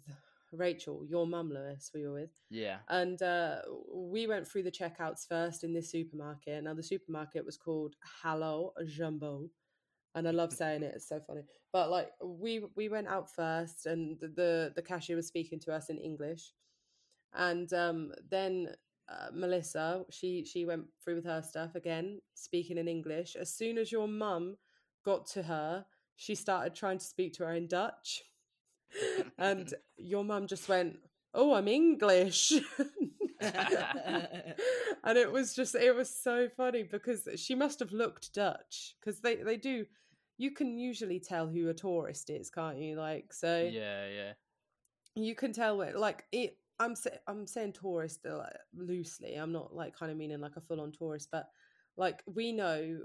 Rachel, 0.53 1.05
your 1.07 1.27
mum, 1.27 1.51
Lewis, 1.51 1.91
we 1.95 2.07
were 2.07 2.13
with. 2.13 2.31
Yeah. 2.51 2.79
And 2.89 3.21
uh, 3.23 3.57
we 3.93 4.27
went 4.27 4.47
through 4.47 4.65
the 4.65 4.71
checkouts 4.71 5.27
first 5.27 5.65
in 5.65 5.73
this 5.73 5.91
supermarket. 5.91 6.63
Now, 6.63 6.75
the 6.75 6.83
supermarket 6.83 7.45
was 7.45 7.57
called 7.57 7.97
Hallo 8.23 8.73
Jumbo. 8.87 9.49
And 10.15 10.29
I 10.29 10.31
love 10.31 10.53
saying 10.55 10.83
it; 10.83 10.93
it's 10.95 11.09
so 11.09 11.21
funny. 11.27 11.43
But 11.73 11.91
like, 11.91 12.11
we 12.23 12.65
we 12.77 12.91
went 12.91 13.09
out 13.09 13.35
first, 13.35 13.87
and 13.87 14.21
the 14.21 14.29
the, 14.29 14.73
the 14.77 14.83
cashier 14.83 15.17
was 15.17 15.27
speaking 15.27 15.59
to 15.61 15.73
us 15.73 15.89
in 15.89 15.97
English, 15.97 16.53
and 17.33 17.73
um, 17.73 18.13
then 18.31 18.75
uh, 19.13 19.29
Melissa, 19.33 20.05
she 20.11 20.45
she 20.45 20.65
went 20.65 20.85
through 21.03 21.17
with 21.17 21.25
her 21.25 21.43
stuff 21.43 21.75
again, 21.75 22.21
speaking 22.35 22.79
in 22.79 22.89
English. 22.89 23.37
As 23.37 23.55
soon 23.55 23.79
as 23.79 23.93
your 23.93 24.09
mum 24.09 24.57
got 25.05 25.27
to 25.29 25.43
her, 25.43 25.85
she 26.17 26.35
started 26.35 26.75
trying 26.75 26.99
to 26.99 27.05
speak 27.05 27.35
to 27.35 27.45
her 27.45 27.53
in 27.53 27.67
Dutch, 27.67 28.23
and 29.39 29.73
your 29.97 30.25
mum 30.25 30.47
just 30.47 30.69
went, 30.69 30.97
"Oh, 31.35 31.55
I'm 31.55 31.69
English." 31.69 32.53
and 35.05 35.19
it 35.19 35.31
was 35.31 35.55
just 35.55 35.75
it 35.75 35.95
was 35.95 36.09
so 36.09 36.49
funny 36.57 36.85
because 36.85 37.29
she 37.37 37.55
must 37.55 37.81
have 37.81 37.93
looked 37.93 38.33
Dutch 38.33 38.95
because 39.01 39.21
they 39.21 39.37
they 39.37 39.57
do 39.57 39.85
you 40.39 40.53
can 40.53 40.79
usually 40.79 41.21
tell 41.21 41.49
who 41.49 41.69
a 41.69 41.75
tourist 41.75 42.31
is 42.31 42.51
can't 42.51 42.79
you 42.79 42.97
like 42.97 43.33
so 43.33 43.69
Yeah, 43.73 44.07
yeah. 44.09 44.33
you 45.17 45.35
can 45.35 45.53
tell 45.53 45.81
it 45.83 45.97
like 45.97 46.25
it 46.31 46.57
I'm 46.83 46.95
I'm 47.27 47.47
saying 47.47 47.75
tourist 47.75 48.21
like, 48.25 48.53
loosely. 48.75 49.35
I'm 49.37 49.53
not 49.53 49.75
like 49.75 49.97
kind 49.97 50.11
of 50.13 50.19
meaning 50.19 50.41
like 50.41 50.57
a 50.57 50.61
full 50.61 50.81
on 50.81 50.93
tourist, 50.93 51.29
but 51.31 51.47
like 51.97 52.23
we 52.27 52.53
know 52.53 52.99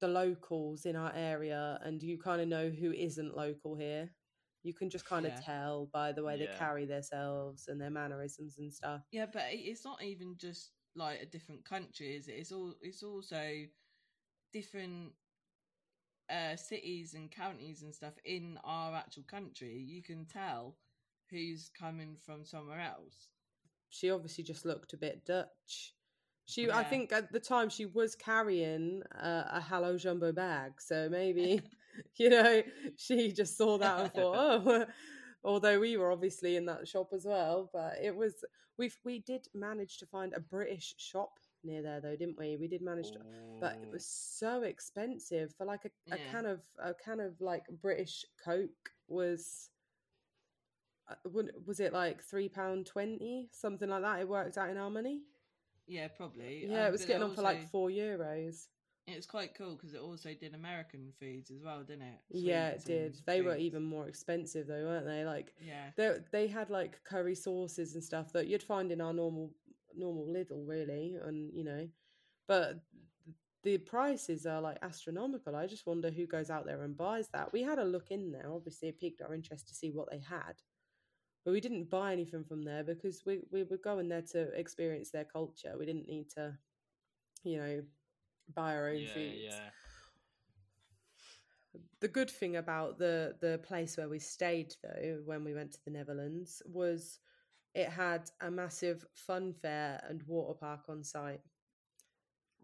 the 0.00 0.08
locals 0.08 0.84
in 0.86 0.96
our 0.96 1.12
area, 1.14 1.78
and 1.82 2.02
you 2.02 2.18
kind 2.18 2.40
of 2.42 2.48
know 2.48 2.68
who 2.68 2.92
isn't 2.92 3.36
local 3.36 3.74
here. 3.74 4.10
You 4.62 4.74
can 4.74 4.90
just 4.90 5.04
kind 5.04 5.26
of 5.26 5.32
Yeah. 5.32 5.40
tell 5.40 5.86
by 5.92 6.12
the 6.12 6.22
way 6.24 6.36
they 6.38 6.46
carry 6.58 6.86
themselves 6.86 7.68
and 7.68 7.80
their 7.80 7.90
mannerisms 7.90 8.58
and 8.58 8.72
stuff. 8.72 9.02
Yeah, 9.12 9.26
but 9.32 9.44
it's 9.50 9.84
not 9.84 10.02
even 10.02 10.36
just 10.38 10.72
like 10.96 11.20
a 11.20 11.26
different 11.26 11.64
country, 11.64 12.16
is 12.16 12.28
it? 12.28 12.32
It's 12.32 12.52
all 12.52 12.74
it's 12.80 13.02
also 13.02 13.66
different 14.52 15.12
uh 16.30 16.56
cities 16.56 17.14
and 17.14 17.30
counties 17.30 17.82
and 17.82 17.94
stuff 17.94 18.14
in 18.24 18.58
our 18.64 18.94
actual 18.94 19.24
country. 19.24 19.76
You 19.76 20.02
can 20.02 20.24
tell 20.26 20.76
who's 21.30 21.70
coming 21.78 22.16
from 22.24 22.44
somewhere 22.44 22.80
else. 22.80 23.28
She 23.90 24.10
obviously 24.10 24.44
just 24.44 24.64
looked 24.64 24.92
a 24.92 24.96
bit 24.96 25.24
Dutch. 25.24 25.94
She, 26.46 26.70
I 26.70 26.84
think 26.84 27.10
at 27.12 27.32
the 27.32 27.40
time 27.40 27.70
she 27.70 27.86
was 27.86 28.14
carrying 28.14 29.02
uh, 29.18 29.44
a 29.50 29.60
Hello 29.62 29.96
Jumbo 29.96 30.30
bag, 30.30 30.72
so 30.78 31.08
maybe 31.08 31.62
you 32.18 32.28
know 32.28 32.62
she 32.96 33.32
just 33.32 33.56
saw 33.56 33.78
that 33.78 34.00
and 34.00 34.12
thought, 34.12 34.36
oh. 34.66 34.86
Although 35.46 35.78
we 35.78 35.96
were 35.98 36.10
obviously 36.10 36.56
in 36.56 36.64
that 36.66 36.88
shop 36.88 37.10
as 37.14 37.26
well, 37.26 37.68
but 37.72 37.98
it 38.02 38.14
was 38.14 38.34
we 38.78 38.90
we 39.04 39.20
did 39.20 39.46
manage 39.54 39.98
to 39.98 40.06
find 40.06 40.32
a 40.34 40.40
British 40.40 40.94
shop 40.96 41.38
near 41.62 41.82
there 41.82 42.00
though, 42.00 42.16
didn't 42.16 42.38
we? 42.38 42.56
We 42.56 42.66
did 42.68 42.82
manage 42.82 43.10
to, 43.12 43.20
but 43.60 43.78
it 43.82 43.90
was 43.90 44.06
so 44.06 44.62
expensive 44.62 45.54
for 45.56 45.66
like 45.66 45.84
a, 45.84 46.14
a 46.14 46.18
Yeah. 46.18 46.30
can 46.30 46.46
of 46.46 46.60
a 46.78 46.94
can 46.94 47.20
of 47.20 47.40
like 47.40 47.64
British 47.80 48.24
Coke 48.42 48.90
was. 49.08 49.70
Uh, 51.08 51.40
Was 51.66 51.80
it 51.80 51.92
like 51.92 52.22
three 52.22 52.48
pound 52.48 52.86
twenty, 52.86 53.48
something 53.52 53.88
like 53.88 54.02
that? 54.02 54.20
It 54.20 54.28
worked 54.28 54.58
out 54.58 54.70
in 54.70 54.76
our 54.76 54.90
money. 54.90 55.22
Yeah, 55.86 56.08
probably. 56.08 56.66
Yeah, 56.66 56.82
Um, 56.82 56.86
it 56.88 56.92
was 56.92 57.04
getting 57.04 57.22
on 57.22 57.34
for 57.34 57.42
like 57.42 57.68
four 57.68 57.90
euros. 57.90 58.68
It's 59.06 59.26
quite 59.26 59.54
cool 59.54 59.74
because 59.76 59.92
it 59.92 60.00
also 60.00 60.32
did 60.32 60.54
American 60.54 61.12
foods 61.20 61.50
as 61.50 61.62
well, 61.62 61.82
didn't 61.82 62.06
it? 62.06 62.20
Yeah, 62.30 62.68
it 62.68 62.84
did. 62.86 63.16
They 63.26 63.42
were 63.42 63.56
even 63.56 63.82
more 63.82 64.08
expensive 64.08 64.66
though, 64.66 64.82
weren't 64.84 65.04
they? 65.06 65.24
Like 65.24 65.52
Yeah, 65.60 65.90
they 65.96 66.18
they 66.32 66.46
had 66.46 66.70
like 66.70 67.04
curry 67.04 67.34
sauces 67.34 67.94
and 67.94 68.02
stuff 68.02 68.32
that 68.32 68.46
you'd 68.46 68.62
find 68.62 68.90
in 68.90 69.02
our 69.02 69.12
normal 69.12 69.52
normal 69.94 70.26
Lidl, 70.26 70.66
really, 70.66 71.16
and 71.22 71.52
you 71.52 71.64
know, 71.64 71.86
but 72.48 72.80
the 73.62 73.76
prices 73.78 74.46
are 74.46 74.62
like 74.62 74.78
astronomical. 74.80 75.54
I 75.54 75.66
just 75.66 75.86
wonder 75.86 76.10
who 76.10 76.26
goes 76.26 76.48
out 76.48 76.64
there 76.64 76.82
and 76.82 76.96
buys 76.96 77.28
that. 77.34 77.52
We 77.52 77.62
had 77.62 77.78
a 77.78 77.84
look 77.84 78.10
in 78.10 78.32
there. 78.32 78.50
Obviously, 78.52 78.88
it 78.88 78.98
piqued 78.98 79.20
our 79.20 79.34
interest 79.34 79.68
to 79.68 79.74
see 79.74 79.90
what 79.90 80.10
they 80.10 80.18
had, 80.18 80.54
but 81.44 81.52
we 81.52 81.60
didn't 81.60 81.90
buy 81.90 82.12
anything 82.12 82.44
from 82.44 82.62
there 82.62 82.82
because 82.82 83.22
we 83.26 83.40
we 83.50 83.62
were 83.64 83.78
going 83.78 84.08
there 84.08 84.22
to 84.32 84.42
experience 84.58 85.10
their 85.10 85.24
culture. 85.24 85.74
We 85.78 85.86
didn't 85.86 86.08
need 86.08 86.30
to, 86.30 86.56
you 87.42 87.58
know, 87.58 87.82
buy 88.54 88.74
our 88.74 88.88
own 88.88 89.00
yeah, 89.00 89.14
foods 89.14 89.36
yeah. 89.42 89.70
the 92.00 92.08
good 92.08 92.30
thing 92.30 92.56
about 92.56 92.98
the 92.98 93.34
the 93.40 93.58
place 93.62 93.96
where 93.96 94.08
we 94.08 94.18
stayed 94.18 94.74
though 94.82 95.18
when 95.24 95.44
we 95.44 95.54
went 95.54 95.72
to 95.72 95.78
the 95.84 95.90
Netherlands 95.90 96.62
was 96.66 97.18
it 97.74 97.88
had 97.88 98.30
a 98.40 98.50
massive 98.50 99.04
fun 99.14 99.52
fair 99.52 100.00
and 100.08 100.22
water 100.24 100.54
park 100.54 100.82
on 100.88 101.02
site. 101.02 101.40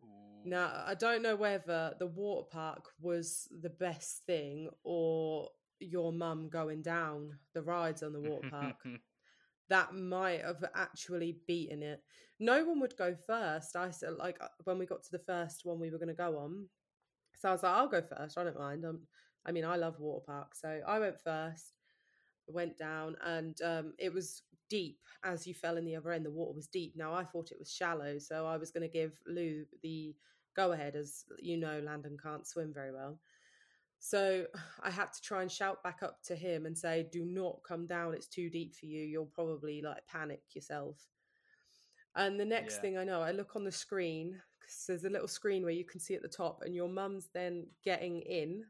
Ooh. 0.04 0.48
Now 0.48 0.84
I 0.86 0.94
don't 0.94 1.22
know 1.22 1.36
whether 1.36 1.94
the 1.98 2.06
water 2.06 2.46
park 2.50 2.90
was 3.00 3.48
the 3.60 3.70
best 3.70 4.24
thing 4.26 4.68
or 4.84 5.48
your 5.80 6.12
mum 6.12 6.48
going 6.48 6.82
down 6.82 7.38
the 7.54 7.62
rides 7.62 8.02
on 8.02 8.12
the 8.12 8.20
water 8.20 8.48
park. 8.50 8.76
that 9.68 9.94
might 9.94 10.42
have 10.42 10.64
actually 10.74 11.38
beaten 11.46 11.82
it. 11.82 12.02
No 12.38 12.64
one 12.64 12.80
would 12.80 12.96
go 12.96 13.14
first. 13.26 13.76
I 13.76 13.90
said, 13.90 14.14
like, 14.18 14.36
uh, 14.40 14.48
when 14.64 14.78
we 14.78 14.86
got 14.86 15.02
to 15.04 15.12
the 15.12 15.18
first 15.18 15.64
one 15.64 15.78
we 15.78 15.90
were 15.90 15.98
going 15.98 16.08
to 16.08 16.14
go 16.14 16.38
on. 16.38 16.66
So 17.38 17.48
I 17.48 17.52
was 17.52 17.62
like, 17.62 17.72
I'll 17.72 17.88
go 17.88 18.02
first. 18.02 18.36
I 18.36 18.44
don't 18.44 18.58
mind. 18.58 18.84
Um, 18.84 19.00
I 19.46 19.52
mean, 19.52 19.64
I 19.64 19.76
love 19.76 20.00
water 20.00 20.24
parks. 20.26 20.60
So 20.60 20.80
I 20.86 20.98
went 20.98 21.20
first, 21.20 21.72
went 22.48 22.76
down, 22.76 23.16
and 23.24 23.56
um, 23.62 23.94
it 23.98 24.12
was 24.12 24.42
deep 24.68 24.98
as 25.24 25.46
you 25.46 25.54
fell 25.54 25.76
in 25.76 25.84
the 25.84 25.96
other 25.96 26.12
end. 26.12 26.26
The 26.26 26.30
water 26.30 26.54
was 26.54 26.66
deep. 26.66 26.94
Now, 26.96 27.14
I 27.14 27.24
thought 27.24 27.52
it 27.52 27.58
was 27.58 27.72
shallow. 27.72 28.18
So 28.18 28.46
I 28.46 28.56
was 28.56 28.70
going 28.70 28.86
to 28.86 28.92
give 28.92 29.12
Lou 29.26 29.64
the 29.82 30.14
go 30.56 30.72
ahead, 30.72 30.96
as 30.96 31.24
you 31.38 31.56
know, 31.56 31.80
Landon 31.84 32.16
can't 32.22 32.46
swim 32.46 32.72
very 32.74 32.92
well. 32.92 33.18
So 34.00 34.46
I 34.82 34.90
had 34.90 35.12
to 35.12 35.22
try 35.22 35.42
and 35.42 35.52
shout 35.52 35.82
back 35.84 36.02
up 36.02 36.22
to 36.24 36.34
him 36.34 36.66
and 36.66 36.76
say, 36.76 37.08
"Do 37.12 37.24
not 37.24 37.62
come 37.62 37.86
down. 37.86 38.14
It's 38.14 38.26
too 38.26 38.50
deep 38.50 38.74
for 38.74 38.86
you. 38.86 39.02
You'll 39.04 39.26
probably 39.26 39.82
like 39.82 40.06
panic 40.06 40.42
yourself." 40.54 41.06
And 42.16 42.40
the 42.40 42.44
next 42.44 42.76
Yeah. 42.76 42.80
thing 42.80 42.98
I 42.98 43.04
know, 43.04 43.20
I 43.22 43.30
look 43.30 43.54
on 43.54 43.64
the 43.64 43.72
screen 43.72 44.42
'cause 44.60 44.84
there's 44.86 45.04
a 45.04 45.10
little 45.10 45.28
screen 45.28 45.62
where 45.62 45.72
you 45.72 45.84
can 45.84 46.00
see 46.00 46.14
at 46.14 46.22
the 46.22 46.28
top, 46.28 46.62
and 46.62 46.74
your 46.74 46.88
mum's 46.88 47.28
then 47.30 47.74
getting 47.82 48.20
in 48.22 48.66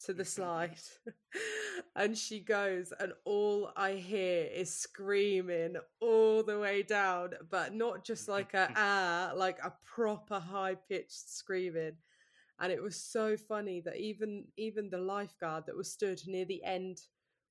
to 0.00 0.12
the 0.14 0.24
slide, 0.24 0.78
and 1.96 2.16
she 2.18 2.40
goes, 2.40 2.92
and 2.92 3.12
all 3.24 3.72
I 3.76 3.94
hear 3.94 4.44
is 4.46 4.76
screaming 4.76 5.76
all 6.00 6.42
the 6.42 6.58
way 6.58 6.82
down, 6.82 7.34
but 7.50 7.74
not 7.74 8.04
just 8.04 8.28
like 8.28 8.54
a 8.54 8.70
ah, 8.76 9.32
like 9.36 9.58
a 9.60 9.70
proper 9.84 10.38
high 10.40 10.74
pitched 10.76 11.28
screaming 11.30 11.96
and 12.60 12.72
it 12.72 12.82
was 12.82 12.96
so 12.96 13.36
funny 13.36 13.80
that 13.80 13.96
even 13.96 14.44
even 14.56 14.90
the 14.90 14.98
lifeguard 14.98 15.64
that 15.66 15.76
was 15.76 15.90
stood 15.92 16.20
near 16.26 16.44
the 16.44 16.62
end 16.64 16.98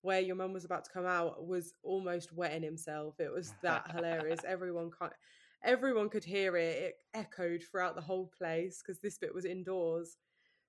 where 0.02 0.20
your 0.20 0.36
mum 0.36 0.54
was 0.54 0.66
about 0.66 0.84
to 0.86 0.92
come 0.92 1.06
out 1.06 1.48
was 1.48 1.74
almost 1.84 2.34
wetting 2.34 2.64
himself. 2.64 3.20
It 3.20 3.32
was 3.32 3.54
that 3.64 3.90
hilarious. 3.92 4.42
Everyone 4.48 4.92
ki- 4.92 5.16
everyone 5.64 6.10
could 6.10 6.26
hear 6.26 6.58
it. 6.58 6.78
It 6.84 6.96
echoed 7.14 7.64
throughout 7.64 7.96
the 7.96 8.02
whole 8.02 8.32
place 8.38 8.82
because 8.82 9.02
this 9.02 9.18
bit 9.18 9.34
was 9.34 9.46
indoors. 9.46 10.18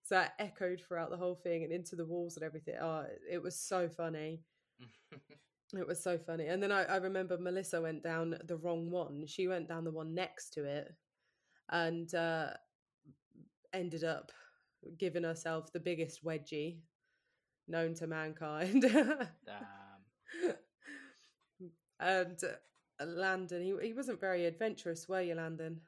So 0.02 0.20
it 0.20 0.30
echoed 0.38 0.80
throughout 0.80 1.10
the 1.10 1.16
whole 1.16 1.34
thing 1.34 1.64
and 1.64 1.72
into 1.72 1.96
the 1.96 2.04
walls 2.06 2.36
and 2.36 2.44
everything. 2.44 2.76
Oh 2.80 3.06
it 3.30 3.42
was 3.42 3.58
so 3.58 3.88
funny. 3.88 4.42
It 5.76 5.86
was 5.86 6.02
so 6.02 6.18
funny. 6.18 6.46
And 6.46 6.62
then 6.62 6.70
I, 6.70 6.84
I 6.84 6.96
remember 6.96 7.36
Melissa 7.38 7.80
went 7.80 8.02
down 8.02 8.36
the 8.44 8.56
wrong 8.56 8.90
one. 8.90 9.26
She 9.26 9.48
went 9.48 9.68
down 9.68 9.84
the 9.84 9.90
one 9.90 10.14
next 10.14 10.50
to 10.54 10.64
it. 10.64 10.94
And 11.70 12.14
uh, 12.14 12.50
ended 13.74 14.04
up 14.04 14.32
giving 14.98 15.24
herself 15.24 15.72
the 15.72 15.80
biggest 15.80 16.24
wedgie 16.24 16.78
known 17.68 17.94
to 17.94 18.06
mankind. 18.06 18.82
Damn. 18.82 19.28
and 22.00 22.38
uh, 23.00 23.04
Landon, 23.04 23.62
he, 23.62 23.88
he 23.88 23.92
wasn't 23.92 24.20
very 24.20 24.46
adventurous, 24.46 25.08
were 25.08 25.22
you, 25.22 25.34
Landon? 25.34 25.80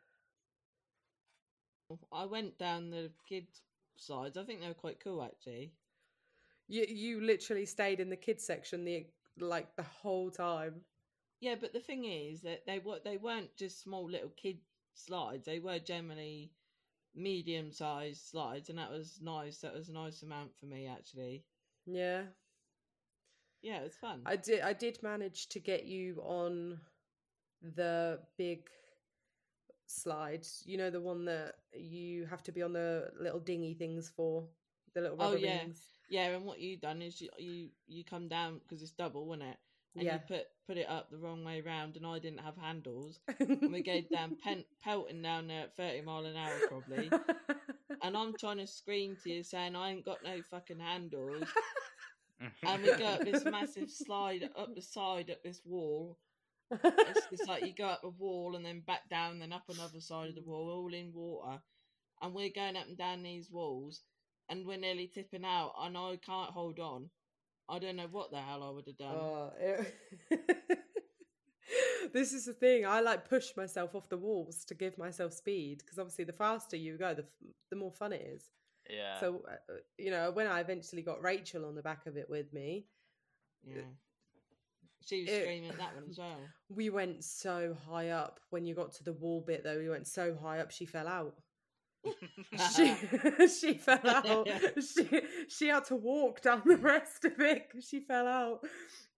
I 2.12 2.24
went 2.26 2.58
down 2.58 2.90
the 2.90 3.10
kids' 3.28 3.62
sides. 3.96 4.36
I 4.36 4.44
think 4.44 4.60
they 4.60 4.68
were 4.68 4.74
quite 4.74 5.00
cool 5.00 5.22
actually. 5.22 5.72
You 6.68 6.84
you 6.88 7.20
literally 7.20 7.66
stayed 7.66 8.00
in 8.00 8.10
the 8.10 8.16
kids 8.16 8.44
section 8.44 8.84
the 8.84 9.06
like 9.38 9.76
the 9.76 9.84
whole 9.84 10.30
time. 10.30 10.84
Yeah, 11.40 11.54
but 11.60 11.72
the 11.72 11.80
thing 11.80 12.04
is 12.04 12.42
that 12.42 12.66
they 12.66 12.80
were 12.80 13.00
they 13.04 13.18
weren't 13.18 13.56
just 13.56 13.80
small 13.80 14.10
little 14.10 14.32
kid 14.36 14.58
slides. 14.94 15.46
They 15.46 15.60
were 15.60 15.78
generally 15.78 16.50
medium 17.16 17.72
sized 17.72 18.28
slides, 18.28 18.68
and 18.68 18.78
that 18.78 18.90
was 18.90 19.18
nice. 19.22 19.58
That 19.58 19.74
was 19.74 19.88
a 19.88 19.92
nice 19.92 20.22
amount 20.22 20.50
for 20.58 20.66
me 20.66 20.86
actually. 20.86 21.44
Yeah. 21.86 22.22
Yeah, 23.62 23.78
it 23.80 23.84
was 23.84 23.96
fun. 23.96 24.20
I 24.26 24.36
did 24.36 24.60
I 24.60 24.72
did 24.72 25.02
manage 25.02 25.48
to 25.48 25.60
get 25.60 25.86
you 25.86 26.20
on 26.22 26.78
the 27.62 28.20
big 28.36 28.68
slide. 29.86 30.46
You 30.64 30.76
know 30.78 30.90
the 30.90 31.00
one 31.00 31.24
that 31.24 31.54
you 31.72 32.26
have 32.26 32.42
to 32.44 32.52
be 32.52 32.62
on 32.62 32.72
the 32.72 33.10
little 33.18 33.40
dingy 33.40 33.74
things 33.74 34.08
for, 34.14 34.46
the 34.94 35.00
little 35.00 35.16
Oh, 35.20 35.34
yeah. 35.34 35.60
rings. 35.62 35.82
Yeah, 36.08 36.26
and 36.28 36.44
what 36.44 36.60
you 36.60 36.76
done 36.76 37.02
is 37.02 37.20
you 37.20 37.28
you, 37.38 37.68
you 37.88 38.04
come 38.04 38.28
down 38.28 38.60
because 38.60 38.82
it's 38.82 38.92
double, 38.92 39.26
wasn't 39.26 39.48
it? 39.50 39.56
And 39.96 40.06
Yeah. 40.06 40.14
you 40.14 40.20
put 40.20 40.46
put 40.66 40.76
it 40.78 40.88
up 40.88 41.10
the 41.10 41.18
wrong 41.18 41.44
way 41.44 41.60
round, 41.60 41.96
and 41.96 42.06
I 42.06 42.18
didn't 42.18 42.40
have 42.40 42.56
handles, 42.56 43.20
and 43.64 43.72
we 43.72 43.82
go 43.82 44.00
down 44.02 44.36
pen, 44.42 44.64
pelting 44.82 45.22
down 45.22 45.48
there 45.48 45.64
at 45.64 45.76
thirty 45.76 46.02
mile 46.02 46.26
an 46.26 46.36
hour 46.36 46.60
probably. 46.60 47.16
and 48.02 48.16
I'm 48.16 48.36
trying 48.36 48.58
to 48.58 48.66
scream 48.66 49.16
to 49.22 49.30
you 49.30 49.42
saying 49.42 49.76
I 49.76 49.90
ain't 49.90 50.04
got 50.04 50.22
no 50.22 50.42
fucking 50.42 50.80
handles, 50.80 51.56
and 52.64 52.82
we 52.82 52.92
go 52.92 53.06
up 53.06 53.24
this 53.24 53.44
massive 53.44 53.90
slide 53.90 54.48
up 54.56 54.74
the 54.74 54.82
side 54.82 55.30
up 55.30 55.42
this 55.42 55.62
wall. 55.64 56.18
It's, 57.04 57.26
it's 57.30 57.46
like 57.46 57.64
you 57.64 57.74
go 57.74 57.86
up 57.86 58.04
a 58.04 58.08
wall 58.10 58.56
and 58.56 58.64
then 58.64 58.80
back 58.80 59.08
down, 59.08 59.38
then 59.38 59.52
up 59.52 59.64
another 59.68 60.00
side 60.00 60.28
of 60.28 60.34
the 60.34 60.42
wall, 60.42 60.70
all 60.70 60.92
in 60.94 61.12
water, 61.14 61.60
and 62.22 62.34
we're 62.34 62.50
going 62.54 62.76
up 62.76 62.86
and 62.88 62.96
down 62.98 63.22
these 63.22 63.50
walls, 63.50 64.02
and 64.48 64.66
we're 64.66 64.78
nearly 64.78 65.08
tipping 65.08 65.44
out, 65.44 65.72
and 65.80 65.96
I 65.96 66.18
can't 66.24 66.50
hold 66.52 66.80
on. 66.80 67.10
I 67.68 67.78
don't 67.78 67.96
know 67.96 68.06
what 68.10 68.30
the 68.30 68.38
hell 68.40 68.62
I 68.62 68.70
would 68.70 68.86
have 68.86 68.96
done. 68.96 69.14
Oh, 69.14 69.52
it- 69.58 69.94
this 72.12 72.32
is 72.32 72.44
the 72.46 72.52
thing. 72.52 72.86
I 72.86 73.00
like 73.00 73.28
push 73.28 73.56
myself 73.56 73.94
off 73.94 74.08
the 74.08 74.16
walls 74.16 74.64
to 74.66 74.74
give 74.74 74.96
myself 74.98 75.32
speed 75.32 75.78
because 75.78 75.98
obviously 75.98 76.24
the 76.24 76.32
faster 76.32 76.76
you 76.76 76.96
go, 76.96 77.14
the 77.14 77.22
f- 77.22 77.50
the 77.70 77.76
more 77.76 77.90
fun 77.92 78.12
it 78.12 78.22
is. 78.22 78.50
yeah. 78.88 79.18
So 79.20 79.42
uh, 79.50 79.74
you 79.98 80.10
know, 80.10 80.30
when 80.30 80.46
I 80.46 80.60
eventually 80.60 81.02
got 81.02 81.22
Rachel 81.22 81.64
on 81.64 81.74
the 81.74 81.82
back 81.82 82.06
of 82.06 82.16
it 82.16 82.30
with 82.30 82.52
me, 82.52 82.86
yeah, 83.64 83.82
She 85.04 85.22
was 85.22 85.30
It- 85.30 85.42
screaming 85.42 85.70
at 85.70 85.78
that 85.78 85.94
one 85.94 86.04
as 86.08 86.18
well. 86.18 86.38
We 86.68 86.90
went 86.90 87.22
so 87.24 87.76
high 87.88 88.10
up. 88.10 88.40
When 88.50 88.64
you 88.66 88.74
got 88.74 88.92
to 88.94 89.04
the 89.04 89.12
wall 89.12 89.40
bit, 89.40 89.62
though, 89.64 89.78
we 89.78 89.88
went 89.88 90.06
so 90.06 90.36
high 90.40 90.58
up, 90.60 90.70
she 90.70 90.84
fell 90.86 91.06
out. 91.08 91.34
She 92.74 92.94
she 93.48 93.74
fell 93.74 94.00
out. 94.04 94.48
She 94.80 95.20
she 95.48 95.68
had 95.68 95.84
to 95.86 95.96
walk 95.96 96.42
down 96.42 96.62
the 96.64 96.76
rest 96.76 97.24
of 97.24 97.40
it 97.40 97.70
'cause 97.70 97.86
she 97.88 98.00
fell 98.00 98.26
out 98.26 98.66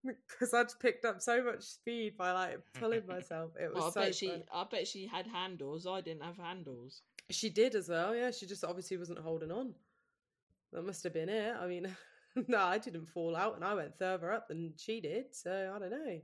because 0.04 0.54
I'd 0.54 0.66
picked 0.80 1.04
up 1.04 1.20
so 1.20 1.42
much 1.42 1.62
speed 1.62 2.16
by 2.16 2.32
like 2.32 2.60
pulling 2.74 3.06
myself. 3.08 3.52
It 3.60 3.72
was 3.74 3.78
Well, 3.80 3.86
I 3.86 3.90
so 3.90 4.00
bet 4.02 4.14
she, 4.14 4.28
fun. 4.28 4.42
I 4.52 4.64
bet 4.70 4.86
she 4.86 5.06
had 5.06 5.26
handles. 5.26 5.86
I 5.86 6.00
didn't 6.00 6.22
have 6.22 6.36
handles. 6.36 7.02
She 7.30 7.50
did 7.50 7.74
as 7.74 7.88
well. 7.88 8.14
Yeah, 8.14 8.30
she 8.30 8.46
just 8.46 8.64
obviously 8.64 8.96
wasn't 8.96 9.18
holding 9.18 9.50
on. 9.50 9.74
That 10.72 10.84
must 10.84 11.02
have 11.04 11.12
been 11.12 11.28
it. 11.28 11.54
I 11.56 11.66
mean, 11.66 11.94
no, 12.46 12.58
I 12.58 12.78
didn't 12.78 13.06
fall 13.06 13.34
out, 13.36 13.56
and 13.56 13.64
I 13.64 13.74
went 13.74 13.98
further 13.98 14.32
up 14.32 14.48
than 14.48 14.72
she 14.76 15.00
did. 15.00 15.34
So 15.34 15.72
I 15.74 15.78
don't 15.78 15.90
know. 15.90 16.20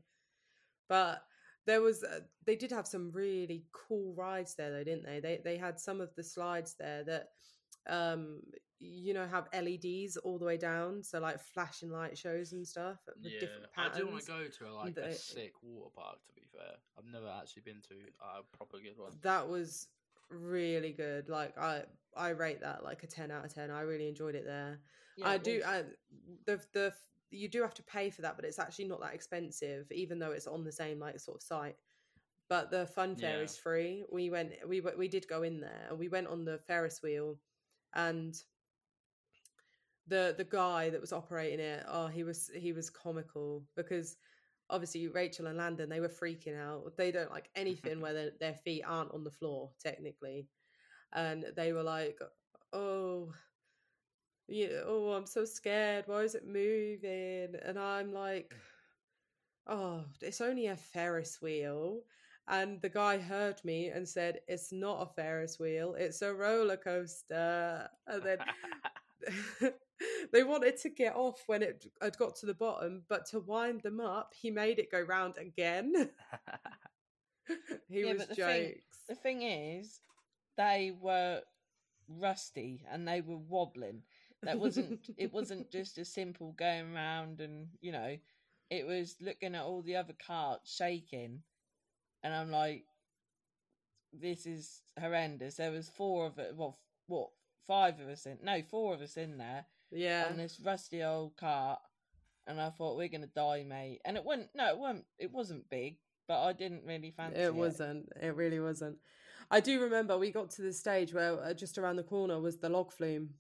But 0.88 1.24
there 1.66 1.80
was, 1.80 2.04
uh, 2.04 2.20
they 2.46 2.56
did 2.56 2.70
have 2.70 2.86
some 2.86 3.10
really 3.12 3.64
cool 3.72 4.14
rides 4.14 4.54
there, 4.54 4.70
though, 4.70 4.84
didn't 4.84 5.04
they? 5.04 5.20
They 5.20 5.40
they 5.44 5.56
had 5.56 5.80
some 5.80 6.00
of 6.00 6.14
the 6.14 6.22
slides 6.22 6.74
there 6.78 7.04
that, 7.04 7.28
um, 7.88 8.40
you 8.80 9.14
know, 9.14 9.26
have 9.26 9.48
LEDs 9.54 10.16
all 10.18 10.38
the 10.38 10.44
way 10.44 10.56
down, 10.56 11.02
so 11.02 11.18
like 11.20 11.40
flashing 11.40 11.90
light 11.90 12.18
shows 12.18 12.52
and 12.52 12.66
stuff 12.66 12.98
with 13.22 13.32
yeah, 13.32 13.40
different 13.40 13.66
I 13.76 13.82
patterns. 13.88 13.98
do 13.98 14.06
want 14.06 14.24
to 14.24 14.26
go 14.26 14.44
to 14.58 14.72
a, 14.72 14.72
like 14.74 14.96
a 14.96 15.14
sick 15.14 15.52
water 15.62 15.90
park. 15.94 16.18
To 16.26 16.32
be 16.34 16.42
fair, 16.52 16.76
I've 16.98 17.10
never 17.10 17.28
actually 17.40 17.62
been 17.62 17.80
to 17.88 17.94
a 18.20 18.56
proper 18.56 18.78
good 18.78 18.98
one. 18.98 19.12
that 19.22 19.48
was 19.48 19.88
really 20.30 20.92
good. 20.92 21.28
Like 21.28 21.56
I 21.58 21.82
I 22.16 22.30
rate 22.30 22.60
that 22.60 22.84
like 22.84 23.02
a 23.02 23.06
ten 23.06 23.30
out 23.30 23.44
of 23.44 23.54
ten. 23.54 23.70
I 23.70 23.82
really 23.82 24.08
enjoyed 24.08 24.34
it 24.34 24.44
there. 24.44 24.80
Yeah, 25.16 25.28
I 25.28 25.34
it 25.36 25.44
do. 25.44 25.56
was. 25.56 25.64
I, 25.64 25.82
the 26.46 26.60
the 26.72 26.92
you 27.34 27.48
do 27.48 27.62
have 27.62 27.74
to 27.74 27.82
pay 27.82 28.10
for 28.10 28.22
that, 28.22 28.36
but 28.36 28.44
it's 28.44 28.58
actually 28.58 28.86
not 28.86 29.00
that 29.00 29.14
expensive, 29.14 29.90
even 29.92 30.18
though 30.18 30.32
it's 30.32 30.46
on 30.46 30.64
the 30.64 30.72
same 30.72 30.98
like 31.00 31.18
sort 31.20 31.36
of 31.38 31.42
site. 31.42 31.76
But 32.48 32.70
the 32.70 32.86
fun 32.86 33.16
fair 33.16 33.38
Yeah. 33.38 33.44
is 33.44 33.56
free. 33.56 34.04
We 34.12 34.30
went. 34.30 34.52
We 34.68 34.80
we 34.80 35.08
did 35.08 35.28
go 35.28 35.42
in 35.42 35.60
there, 35.60 35.86
and 35.88 35.98
we 35.98 36.08
went 36.08 36.28
on 36.28 36.44
the 36.44 36.58
Ferris 36.58 37.02
wheel, 37.02 37.38
and 37.94 38.34
the 40.06 40.34
the 40.36 40.44
guy 40.44 40.90
that 40.90 41.00
was 41.00 41.12
operating 41.12 41.60
it. 41.60 41.84
Oh, 41.88 42.06
he 42.06 42.24
was 42.24 42.50
he 42.54 42.72
was 42.72 42.90
comical 42.90 43.64
because 43.76 44.16
obviously 44.70 45.08
Rachel 45.08 45.46
and 45.46 45.58
Landon 45.58 45.88
they 45.88 46.00
were 46.00 46.08
freaking 46.08 46.58
out. 46.58 46.96
They 46.96 47.10
don't 47.10 47.30
like 47.30 47.50
anything 47.56 48.00
where 48.00 48.12
their, 48.14 48.30
their 48.40 48.54
feet 48.54 48.82
aren't 48.86 49.12
on 49.14 49.24
the 49.24 49.30
floor 49.30 49.70
technically, 49.80 50.48
and 51.12 51.46
they 51.56 51.72
were 51.72 51.82
like, 51.82 52.18
"Oh, 52.72 53.32
yeah, 54.48 54.82
oh, 54.84 55.12
I'm 55.12 55.26
so 55.26 55.44
scared. 55.44 56.04
Why 56.06 56.22
is 56.22 56.34
it 56.34 56.46
moving?" 56.46 57.56
And 57.62 57.78
I'm 57.78 58.12
like, 58.12 58.54
mm. 58.54 58.58
"Oh, 59.66 60.04
it's 60.20 60.40
only 60.40 60.66
a 60.66 60.76
Ferris 60.76 61.40
wheel." 61.40 62.02
And 62.48 62.80
the 62.82 62.88
guy 62.90 63.18
heard 63.18 63.62
me 63.64 63.88
and 63.88 64.08
said, 64.08 64.40
"It's 64.48 64.72
not 64.72 65.02
a 65.02 65.06
Ferris 65.14 65.58
wheel. 65.58 65.94
It's 65.94 66.22
a 66.22 66.34
roller 66.34 66.76
coaster." 66.76 67.90
And 68.06 68.22
then 68.22 68.38
they 70.32 70.42
wanted 70.44 70.76
to 70.78 70.88
get 70.90 71.14
off 71.16 71.42
when 71.46 71.62
it 71.62 71.86
had 72.00 72.16
got 72.18 72.36
to 72.36 72.46
the 72.46 72.54
bottom, 72.54 73.04
but 73.08 73.26
to 73.26 73.40
wind 73.40 73.82
them 73.82 74.00
up, 74.00 74.34
he 74.34 74.50
made 74.50 74.78
it 74.78 74.90
go 74.90 75.00
round 75.00 75.36
again. 75.38 76.10
he 77.88 78.04
Yeah, 78.04 78.12
was 78.12 78.26
the 78.26 78.36
jokes. 78.36 78.74
thing- 78.74 78.82
The 79.08 79.14
thing 79.14 79.42
is, 79.42 80.00
they 80.56 80.90
were 80.92 81.42
rusty 82.08 82.84
and 82.90 83.06
they 83.06 83.20
were 83.20 83.36
wobbling. 83.38 84.04
That 84.44 84.58
wasn't. 84.58 85.00
it 85.16 85.32
wasn't 85.32 85.70
just 85.70 85.98
a 85.98 86.04
simple 86.04 86.52
going 86.52 86.92
round 86.92 87.40
and 87.40 87.68
you 87.80 87.92
know, 87.92 88.16
it 88.70 88.86
was 88.86 89.16
looking 89.20 89.54
at 89.54 89.62
all 89.62 89.82
the 89.82 89.96
other 89.96 90.14
carts 90.26 90.74
shaking, 90.74 91.42
and 92.22 92.34
I'm 92.34 92.50
like, 92.50 92.84
this 94.12 94.46
is 94.46 94.82
horrendous. 95.00 95.56
There 95.56 95.70
was 95.70 95.88
four 95.88 96.26
of 96.26 96.38
it. 96.38 96.54
Well, 96.56 96.78
what? 97.06 97.30
Five 97.66 97.98
of 98.00 98.08
us 98.08 98.26
in? 98.26 98.38
No, 98.42 98.60
four 98.62 98.92
of 98.92 99.00
us 99.00 99.16
in 99.16 99.38
there 99.38 99.64
yeah. 99.90 100.26
on 100.30 100.36
this 100.36 100.60
rusty 100.62 101.02
old 101.02 101.36
cart, 101.36 101.78
and 102.46 102.60
I 102.60 102.70
thought 102.70 102.96
we're 102.96 103.08
gonna 103.08 103.26
die, 103.26 103.64
mate. 103.66 104.00
And 104.04 104.16
it 104.16 104.24
wasn't. 104.24 104.50
No, 104.54 104.68
it 104.68 104.78
wasn't. 104.78 105.04
It 105.18 105.32
wasn't 105.32 105.70
big, 105.70 105.96
but 106.28 106.42
I 106.42 106.52
didn't 106.52 106.84
really 106.84 107.10
fancy 107.10 107.38
it. 107.38 107.46
It 107.46 107.54
wasn't. 107.54 108.08
It 108.20 108.34
really 108.34 108.60
wasn't. 108.60 108.98
I 109.50 109.60
do 109.60 109.80
remember 109.80 110.16
we 110.16 110.30
got 110.30 110.50
to 110.50 110.62
the 110.62 110.72
stage 110.72 111.12
where 111.12 111.42
uh, 111.42 111.54
just 111.54 111.78
around 111.78 111.96
the 111.96 112.02
corner 112.02 112.40
was 112.40 112.56
the 112.58 112.68
log 112.68 112.92
flume, 112.92 113.30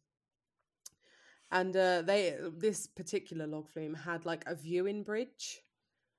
and 1.54 1.76
uh, 1.76 2.02
they 2.02 2.36
this 2.58 2.88
particular 2.88 3.46
log 3.46 3.70
flume 3.70 3.94
had 3.94 4.26
like 4.26 4.42
a 4.46 4.56
viewing 4.56 5.04
bridge, 5.04 5.62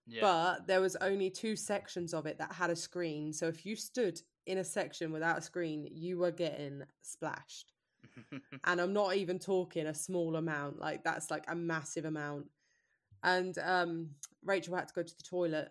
yeah. 0.08 0.22
but 0.22 0.66
there 0.66 0.80
was 0.80 0.96
only 0.96 1.30
two 1.30 1.58
sections 1.58 2.14
of 2.14 2.26
it 2.26 2.38
that 2.40 2.54
had 2.54 2.70
a 2.70 2.76
screen. 2.76 3.34
So 3.34 3.48
if 3.48 3.66
you 3.66 3.76
stood 3.76 4.20
in 4.48 4.60
a 4.60 4.64
section 4.64 5.12
without 5.12 5.38
a 5.38 5.42
screen, 5.42 5.90
you 5.92 6.18
were 6.18 6.32
getting 6.32 6.84
splashed. 7.02 7.74
and 8.64 8.80
I'm 8.80 8.94
not 8.94 9.18
even 9.18 9.38
talking 9.38 9.88
a 9.88 9.94
small 9.94 10.38
amount. 10.38 10.80
Like 10.80 11.04
that's 11.04 11.30
like 11.30 11.44
a 11.50 11.56
massive 11.56 12.06
amount. 12.06 12.46
And 13.22 13.58
um, 13.58 14.12
Rachel 14.42 14.76
had 14.76 14.88
to 14.88 14.94
go 14.94 15.04
to 15.04 15.18
the 15.18 15.24
toilet, 15.24 15.68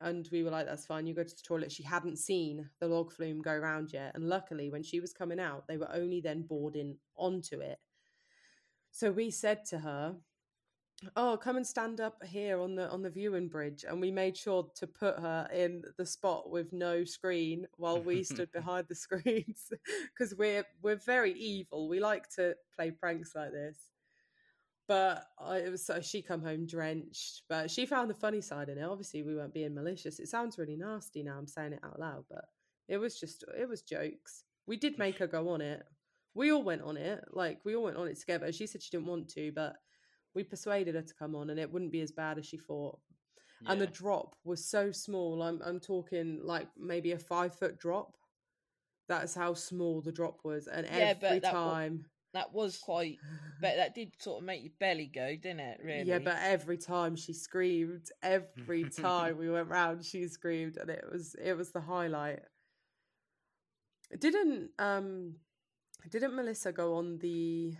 and 0.00 0.28
we 0.32 0.42
were 0.42 0.50
like, 0.50 0.66
"That's 0.66 0.86
fine. 0.86 1.06
You 1.06 1.14
go 1.14 1.22
to 1.22 1.36
the 1.36 1.42
toilet." 1.46 1.70
She 1.70 1.84
hadn't 1.84 2.18
seen 2.18 2.68
the 2.80 2.88
log 2.88 3.12
flume 3.12 3.42
go 3.42 3.56
round 3.56 3.92
yet, 3.92 4.12
and 4.16 4.24
luckily, 4.28 4.70
when 4.70 4.82
she 4.82 4.98
was 4.98 5.12
coming 5.12 5.38
out, 5.38 5.68
they 5.68 5.76
were 5.76 5.94
only 5.94 6.20
then 6.20 6.42
boarding 6.42 6.96
onto 7.16 7.60
it. 7.60 7.78
So 8.94 9.10
we 9.10 9.32
said 9.32 9.64
to 9.70 9.80
her, 9.80 10.14
"Oh, 11.16 11.36
come 11.36 11.56
and 11.56 11.66
stand 11.66 12.00
up 12.00 12.24
here 12.24 12.60
on 12.60 12.76
the 12.76 12.88
on 12.88 13.02
the 13.02 13.10
viewing 13.10 13.48
bridge," 13.48 13.84
and 13.84 14.00
we 14.00 14.12
made 14.12 14.36
sure 14.36 14.70
to 14.76 14.86
put 14.86 15.18
her 15.18 15.48
in 15.52 15.82
the 15.98 16.06
spot 16.06 16.48
with 16.48 16.72
no 16.72 17.02
screen 17.02 17.66
while 17.76 18.00
we 18.00 18.22
stood 18.22 18.52
behind 18.52 18.86
the 18.86 18.94
screens 18.94 19.72
because 20.16 20.36
we're 20.36 20.64
we're 20.80 20.94
very 20.94 21.32
evil. 21.32 21.88
We 21.88 21.98
like 21.98 22.28
to 22.36 22.54
play 22.76 22.92
pranks 22.92 23.34
like 23.34 23.50
this. 23.50 23.76
But 24.86 25.26
I, 25.40 25.56
it 25.56 25.70
was 25.72 25.84
so 25.84 26.00
she 26.00 26.22
come 26.22 26.42
home 26.44 26.64
drenched, 26.64 27.42
but 27.48 27.72
she 27.72 27.86
found 27.86 28.08
the 28.08 28.14
funny 28.14 28.40
side 28.40 28.68
in 28.68 28.78
it. 28.78 28.84
Obviously, 28.84 29.24
we 29.24 29.34
weren't 29.34 29.54
being 29.54 29.74
malicious. 29.74 30.20
It 30.20 30.28
sounds 30.28 30.56
really 30.56 30.76
nasty 30.76 31.24
now. 31.24 31.36
I'm 31.36 31.48
saying 31.48 31.72
it 31.72 31.80
out 31.82 31.98
loud, 31.98 32.26
but 32.30 32.44
it 32.86 32.98
was 32.98 33.18
just 33.18 33.42
it 33.58 33.68
was 33.68 33.82
jokes. 33.82 34.44
We 34.68 34.76
did 34.76 34.98
make 34.98 35.18
her 35.18 35.26
go 35.26 35.48
on 35.48 35.62
it. 35.62 35.82
We 36.34 36.52
all 36.52 36.62
went 36.62 36.82
on 36.82 36.96
it. 36.96 37.24
Like 37.32 37.60
we 37.64 37.76
all 37.76 37.84
went 37.84 37.96
on 37.96 38.08
it 38.08 38.18
together. 38.18 38.52
She 38.52 38.66
said 38.66 38.82
she 38.82 38.90
didn't 38.90 39.06
want 39.06 39.28
to, 39.30 39.52
but 39.52 39.76
we 40.34 40.42
persuaded 40.42 40.94
her 40.94 41.02
to 41.02 41.14
come 41.14 41.34
on, 41.34 41.50
and 41.50 41.60
it 41.60 41.70
wouldn't 41.70 41.92
be 41.92 42.00
as 42.00 42.10
bad 42.10 42.38
as 42.38 42.46
she 42.46 42.56
thought. 42.56 42.98
And 43.66 43.80
the 43.80 43.86
drop 43.86 44.34
was 44.44 44.68
so 44.68 44.90
small. 44.90 45.42
I'm 45.42 45.60
I'm 45.64 45.80
talking 45.80 46.40
like 46.42 46.68
maybe 46.76 47.12
a 47.12 47.18
five 47.18 47.54
foot 47.54 47.78
drop. 47.78 48.14
That's 49.08 49.34
how 49.34 49.54
small 49.54 50.00
the 50.00 50.12
drop 50.12 50.40
was, 50.44 50.66
and 50.66 50.86
Yeah, 50.86 51.14
every 51.16 51.38
that 51.38 51.52
time. 51.52 52.06
That 52.32 52.52
was 52.52 52.78
quite, 52.78 53.18
but 53.60 53.76
that 53.76 53.94
did 53.94 54.10
sort 54.18 54.40
of 54.40 54.44
make 54.44 54.64
your 54.64 54.72
belly 54.80 55.06
go, 55.06 55.36
didn't 55.36 55.60
it? 55.60 55.78
Really? 55.80 56.02
Yeah, 56.02 56.18
but 56.18 56.36
every 56.42 56.76
time 56.76 57.14
she 57.14 57.32
screamed, 57.32 58.08
every 58.24 58.90
time 58.90 59.38
we 59.38 59.48
went 59.48 59.68
round, 59.68 60.04
she 60.04 60.26
screamed, 60.26 60.76
and 60.76 60.90
it 60.90 61.04
was 61.10 61.36
it 61.36 61.56
was 61.56 61.70
the 61.70 61.80
highlight. 61.80 62.40
It 64.10 64.20
didn't 64.20 64.70
um, 64.80 65.36
didn't 66.10 66.34
Melissa 66.34 66.72
go 66.72 66.94
on 66.94 67.18
the 67.18 67.74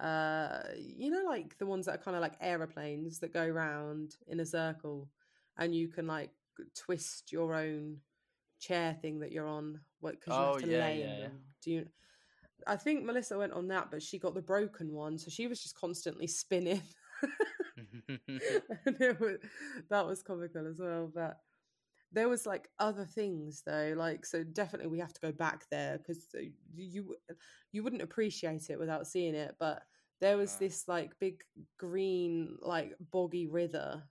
uh, 0.00 0.60
you 0.76 1.10
know, 1.10 1.22
like 1.28 1.58
the 1.58 1.66
ones 1.66 1.86
that 1.86 1.94
are 1.96 2.02
kind 2.02 2.16
of 2.16 2.20
like 2.20 2.34
aeroplanes 2.40 3.18
that 3.18 3.32
go 3.32 3.46
round 3.46 4.16
in 4.28 4.40
a 4.40 4.46
circle, 4.46 5.08
and 5.58 5.74
you 5.74 5.88
can 5.88 6.06
like 6.06 6.30
twist 6.74 7.32
your 7.32 7.54
own 7.54 7.98
chair 8.60 8.96
thing 9.00 9.20
that 9.20 9.32
you're 9.32 9.48
on, 9.48 9.80
what 10.00 10.20
because 10.20 10.36
you 10.36 10.42
Oh, 10.42 10.52
have 10.52 10.62
to 10.62 10.66
yeah, 10.66 10.78
lay 10.80 11.02
in 11.02 11.18
yeah. 11.20 11.28
Do 11.62 11.70
you? 11.72 11.86
I 12.66 12.76
think 12.76 13.04
Melissa 13.04 13.38
went 13.38 13.52
on 13.52 13.68
that, 13.68 13.90
but 13.90 14.02
she 14.02 14.18
got 14.18 14.34
the 14.34 14.42
broken 14.42 14.92
one, 14.92 15.18
so 15.18 15.30
she 15.30 15.46
was 15.46 15.62
just 15.62 15.76
constantly 15.76 16.26
spinning. 16.26 16.82
and 18.86 19.00
it 19.00 19.20
was, 19.20 19.36
that 19.90 20.06
was 20.06 20.22
comical 20.22 20.66
as 20.66 20.78
well. 20.78 21.10
But 21.12 21.38
there 22.12 22.28
was 22.28 22.46
like 22.46 22.68
other 22.78 23.04
things 23.04 23.62
though, 23.66 23.94
like 23.96 24.24
so 24.24 24.42
definitely 24.42 24.88
we 24.88 24.98
have 24.98 25.12
to 25.12 25.20
go 25.20 25.32
back 25.32 25.64
there 25.70 25.98
because 25.98 26.26
uh, 26.36 26.42
you 26.74 27.16
you 27.72 27.82
wouldn't 27.82 28.02
appreciate 28.02 28.70
it 28.70 28.78
without 28.78 29.06
seeing 29.06 29.34
it. 29.34 29.54
But 29.58 29.82
there 30.20 30.36
was 30.36 30.56
this 30.56 30.88
like 30.88 31.18
big 31.20 31.42
green 31.78 32.56
like 32.60 32.94
boggy 33.12 33.46
river 33.46 34.02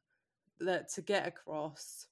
that 0.60 0.92
to 0.94 1.02
get 1.02 1.28
across 1.28 2.08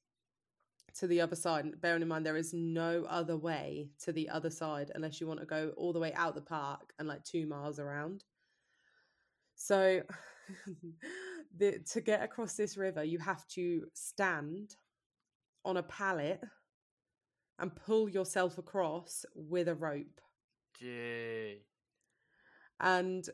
to 0.96 1.08
the 1.08 1.22
other 1.22 1.36
side. 1.36 1.80
Bearing 1.82 2.02
in 2.02 2.08
mind 2.08 2.26
there 2.26 2.38
is 2.38 2.54
no 2.54 3.06
other 3.08 3.38
way 3.38 3.90
to 4.04 4.12
the 4.12 4.30
other 4.30 4.50
side 4.50 4.92
unless 4.96 5.22
you 5.22 5.28
want 5.28 5.40
to 5.40 5.46
go 5.46 5.72
all 5.78 5.94
the 5.94 6.00
way 6.00 6.14
out 6.14 6.36
the 6.36 6.42
park 6.42 6.94
and 6.98 7.08
like 7.08 7.24
two 7.24 7.46
miles 7.46 7.80
around. 7.80 8.24
So 9.56 10.02
the, 11.58 11.80
to 11.92 12.02
get 12.02 12.24
across 12.24 12.56
this 12.56 12.78
river, 12.78 13.04
you 13.04 13.20
have 13.20 13.48
to 13.50 13.86
stand 13.94 14.76
on 15.66 15.78
a 15.78 15.84
pallet 15.84 16.41
and 17.59 17.76
pull 17.76 18.09
yourself 18.09 18.57
across 18.57 19.26
with 19.36 19.68
a 19.68 19.76
rope. 19.76 20.22
Gee. 20.80 21.61
And 22.80 23.28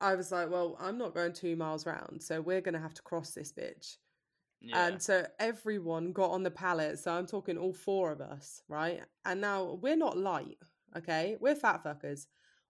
I 0.00 0.14
was 0.14 0.32
like, 0.32 0.50
well, 0.50 0.76
I'm 0.80 0.98
not 0.98 1.14
going 1.14 1.32
two 1.32 1.56
miles 1.56 1.86
round, 1.86 2.22
so 2.22 2.40
we're 2.40 2.60
going 2.60 2.74
to 2.74 2.80
have 2.80 2.94
to 2.94 3.02
cross 3.02 3.32
this 3.32 3.52
bitch. 3.52 3.96
Yeah. 4.60 4.86
And 4.86 5.02
so 5.02 5.26
everyone 5.38 6.12
got 6.12 6.30
on 6.30 6.42
the 6.42 6.50
pallet. 6.50 6.98
So 6.98 7.12
I'm 7.12 7.26
talking 7.26 7.58
all 7.58 7.72
four 7.72 8.12
of 8.12 8.20
us, 8.20 8.62
right? 8.68 9.00
And 9.24 9.40
now 9.40 9.78
we're 9.82 9.96
not 9.96 10.16
light, 10.16 10.58
okay? 10.96 11.36
We're 11.40 11.54
fat 11.54 11.84
fuckers. 11.84 12.26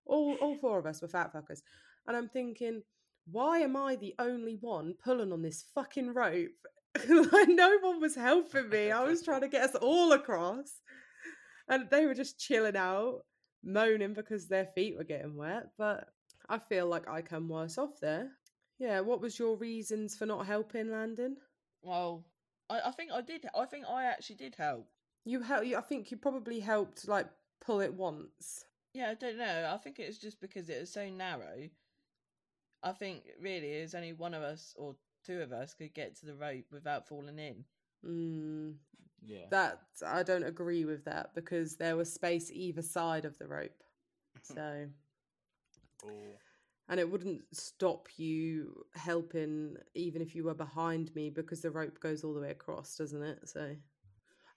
All 0.06 0.36
all 0.40 0.56
four 0.56 0.78
of 0.78 0.86
us 0.86 1.00
were 1.00 1.08
fat 1.08 1.32
fuckers. 1.32 1.60
And 2.06 2.16
I'm 2.16 2.28
thinking, 2.28 2.82
why 3.30 3.58
am 3.58 3.76
I 3.76 3.96
the 3.96 4.14
only 4.18 4.56
one 4.60 4.94
pulling 5.02 5.32
on 5.32 5.42
this 5.42 5.64
fucking 5.74 6.14
rope? 6.14 6.66
like 7.08 7.48
no 7.48 7.78
one 7.80 8.00
was 8.00 8.14
helping 8.14 8.68
me. 8.68 8.90
I 8.90 9.04
was 9.04 9.22
trying 9.22 9.40
to 9.42 9.48
get 9.48 9.64
us 9.64 9.74
all 9.76 10.12
across. 10.12 10.70
And 11.68 11.88
they 11.90 12.06
were 12.06 12.14
just 12.14 12.38
chilling 12.38 12.76
out, 12.76 13.20
moaning 13.64 14.14
because 14.14 14.48
their 14.48 14.66
feet 14.74 14.96
were 14.96 15.04
getting 15.04 15.36
wet. 15.36 15.68
But 15.78 16.08
I 16.48 16.58
feel 16.58 16.86
like 16.86 17.08
I 17.08 17.22
come 17.22 17.48
worse 17.48 17.78
off 17.78 18.00
there. 18.00 18.30
Yeah, 18.78 19.00
what 19.00 19.20
was 19.20 19.38
your 19.38 19.56
reasons 19.56 20.16
for 20.16 20.26
not 20.26 20.46
helping 20.46 20.90
Landon? 20.90 21.36
Well, 21.82 22.24
I, 22.68 22.80
I 22.86 22.90
think 22.90 23.12
I 23.12 23.20
did. 23.20 23.46
I 23.56 23.64
think 23.64 23.86
I 23.88 24.04
actually 24.04 24.36
did 24.36 24.54
help. 24.56 24.88
You 25.24 25.40
help. 25.40 25.64
I 25.64 25.80
think 25.80 26.10
you 26.10 26.16
probably 26.16 26.60
helped 26.60 27.06
like 27.08 27.26
pull 27.64 27.80
it 27.80 27.94
once. 27.94 28.64
Yeah, 28.92 29.10
I 29.10 29.14
don't 29.14 29.38
know. 29.38 29.70
I 29.72 29.78
think 29.78 29.98
it 29.98 30.06
was 30.06 30.18
just 30.18 30.40
because 30.40 30.68
it 30.68 30.80
was 30.80 30.92
so 30.92 31.08
narrow. 31.08 31.68
I 32.82 32.92
think 32.92 33.22
really 33.40 33.78
it 33.78 33.82
was 33.82 33.94
only 33.94 34.12
one 34.12 34.34
of 34.34 34.42
us 34.42 34.74
or 34.76 34.96
two 35.26 35.40
of 35.40 35.52
us 35.52 35.74
could 35.74 35.94
get 35.94 36.16
to 36.16 36.26
the 36.26 36.34
rope 36.34 36.66
without 36.72 37.08
falling 37.08 37.38
in. 37.38 37.64
Mm, 38.04 38.74
Yeah. 39.24 39.46
that 39.50 39.80
I 40.04 40.22
don't 40.22 40.44
agree 40.44 40.84
with 40.84 41.04
that 41.04 41.34
because 41.34 41.76
there 41.76 41.96
was 41.96 42.12
space 42.12 42.50
either 42.50 42.82
side 42.82 43.24
of 43.24 43.38
the 43.38 43.46
rope. 43.46 43.82
So, 44.42 44.88
and 46.88 47.00
it 47.00 47.10
wouldn't 47.10 47.42
stop 47.52 48.08
you 48.16 48.84
helping 48.94 49.76
even 49.94 50.20
if 50.20 50.34
you 50.34 50.44
were 50.44 50.54
behind 50.54 51.14
me 51.14 51.30
because 51.30 51.60
the 51.62 51.70
rope 51.70 52.00
goes 52.00 52.24
all 52.24 52.34
the 52.34 52.40
way 52.40 52.50
across, 52.50 52.96
doesn't 52.96 53.22
it? 53.22 53.48
So, 53.48 53.76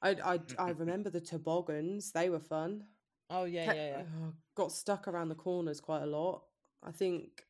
I 0.02 0.10
I 0.24 0.40
I 0.60 0.70
remember 0.72 1.10
the 1.10 1.22
toboggans; 1.22 2.12
they 2.12 2.30
were 2.30 2.40
fun. 2.40 2.84
Oh 3.30 3.46
yeah, 3.46 3.72
Ke- 3.72 3.76
yeah, 3.76 3.90
yeah. 3.90 3.98
uh, 4.00 4.32
got 4.56 4.72
stuck 4.72 5.08
around 5.08 5.30
the 5.30 5.36
corners 5.36 5.80
quite 5.80 6.04
a 6.04 6.08
lot. 6.08 6.44
I 6.84 6.92
think, 6.92 7.44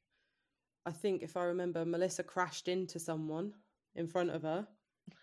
I 0.86 0.92
think 0.92 1.24
if 1.24 1.36
I 1.36 1.46
remember, 1.46 1.86
Melissa 1.86 2.24
crashed 2.24 2.68
into 2.68 3.00
someone 3.00 3.54
in 3.96 4.08
front 4.08 4.30
of 4.32 4.44
her 4.44 4.68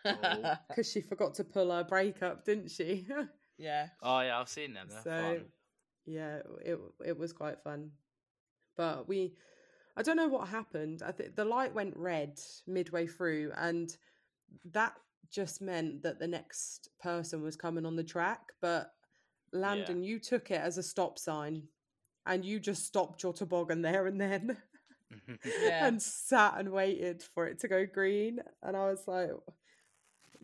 Oh. 0.05 0.55
because 0.69 0.91
she 0.91 1.01
forgot 1.01 1.35
to 1.35 1.45
pull 1.45 1.71
her 1.71 1.85
brake 1.85 2.23
up, 2.23 2.45
didn't 2.45 2.71
she? 2.71 3.07
yeah. 3.59 3.89
Oh 4.03 4.21
yeah, 4.21 4.39
I've 4.39 4.49
seen 4.49 4.75
them. 4.75 4.89
They're 4.89 5.03
so, 5.03 5.11
fun. 5.11 5.45
yeah, 6.07 6.39
it 6.65 6.79
it 7.05 7.19
was 7.19 7.33
quite 7.33 7.63
fun. 7.63 7.91
But 8.77 9.09
we, 9.09 9.35
I 9.97 10.03
don't 10.03 10.17
know 10.17 10.29
what 10.29 10.49
happened. 10.49 11.03
I 11.05 11.13
think 11.13 11.37
the 11.37 11.45
light 11.45 11.75
went 11.75 11.97
red 11.97 12.41
midway 12.67 13.07
through, 13.07 13.53
and 13.57 13.95
that 14.73 14.95
just 15.31 15.61
meant 15.61 16.03
that 16.03 16.19
the 16.19 16.27
next 16.27 16.89
person 17.01 17.43
was 17.43 17.57
coming 17.57 17.87
on 17.87 17.97
the 17.97 18.05
track. 18.05 18.41
But 18.61 18.93
Landon, 19.53 20.03
you 20.03 20.19
took 20.19 20.51
it 20.51 20.61
as 20.61 20.79
a 20.79 20.83
stop 20.83 21.19
sign, 21.19 21.65
and 22.27 22.45
you 22.45 22.61
just 22.61 22.87
stopped 22.87 23.23
your 23.23 23.33
toboggan 23.33 23.83
there 23.83 24.07
and 24.07 24.21
then. 24.21 24.57
Yeah. 25.45 25.87
and 25.87 26.01
sat 26.01 26.55
and 26.59 26.71
waited 26.71 27.23
for 27.23 27.47
it 27.47 27.61
to 27.61 27.69
go 27.69 27.87
green. 27.87 28.41
And 28.63 28.77
I 28.77 28.87
was 28.87 29.07
like, 29.07 29.31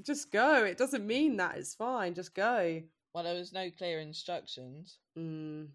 just 0.02 0.30
go. 0.30 0.64
It 0.64 0.78
doesn't 0.78 1.06
mean 1.06 1.36
that. 1.38 1.56
It's 1.56 1.74
fine. 1.74 2.14
Just 2.14 2.34
go. 2.34 2.82
Well, 3.12 3.24
there 3.24 3.34
was 3.34 3.52
no 3.52 3.70
clear 3.70 4.00
instructions. 4.00 4.98
Mm. 5.18 5.68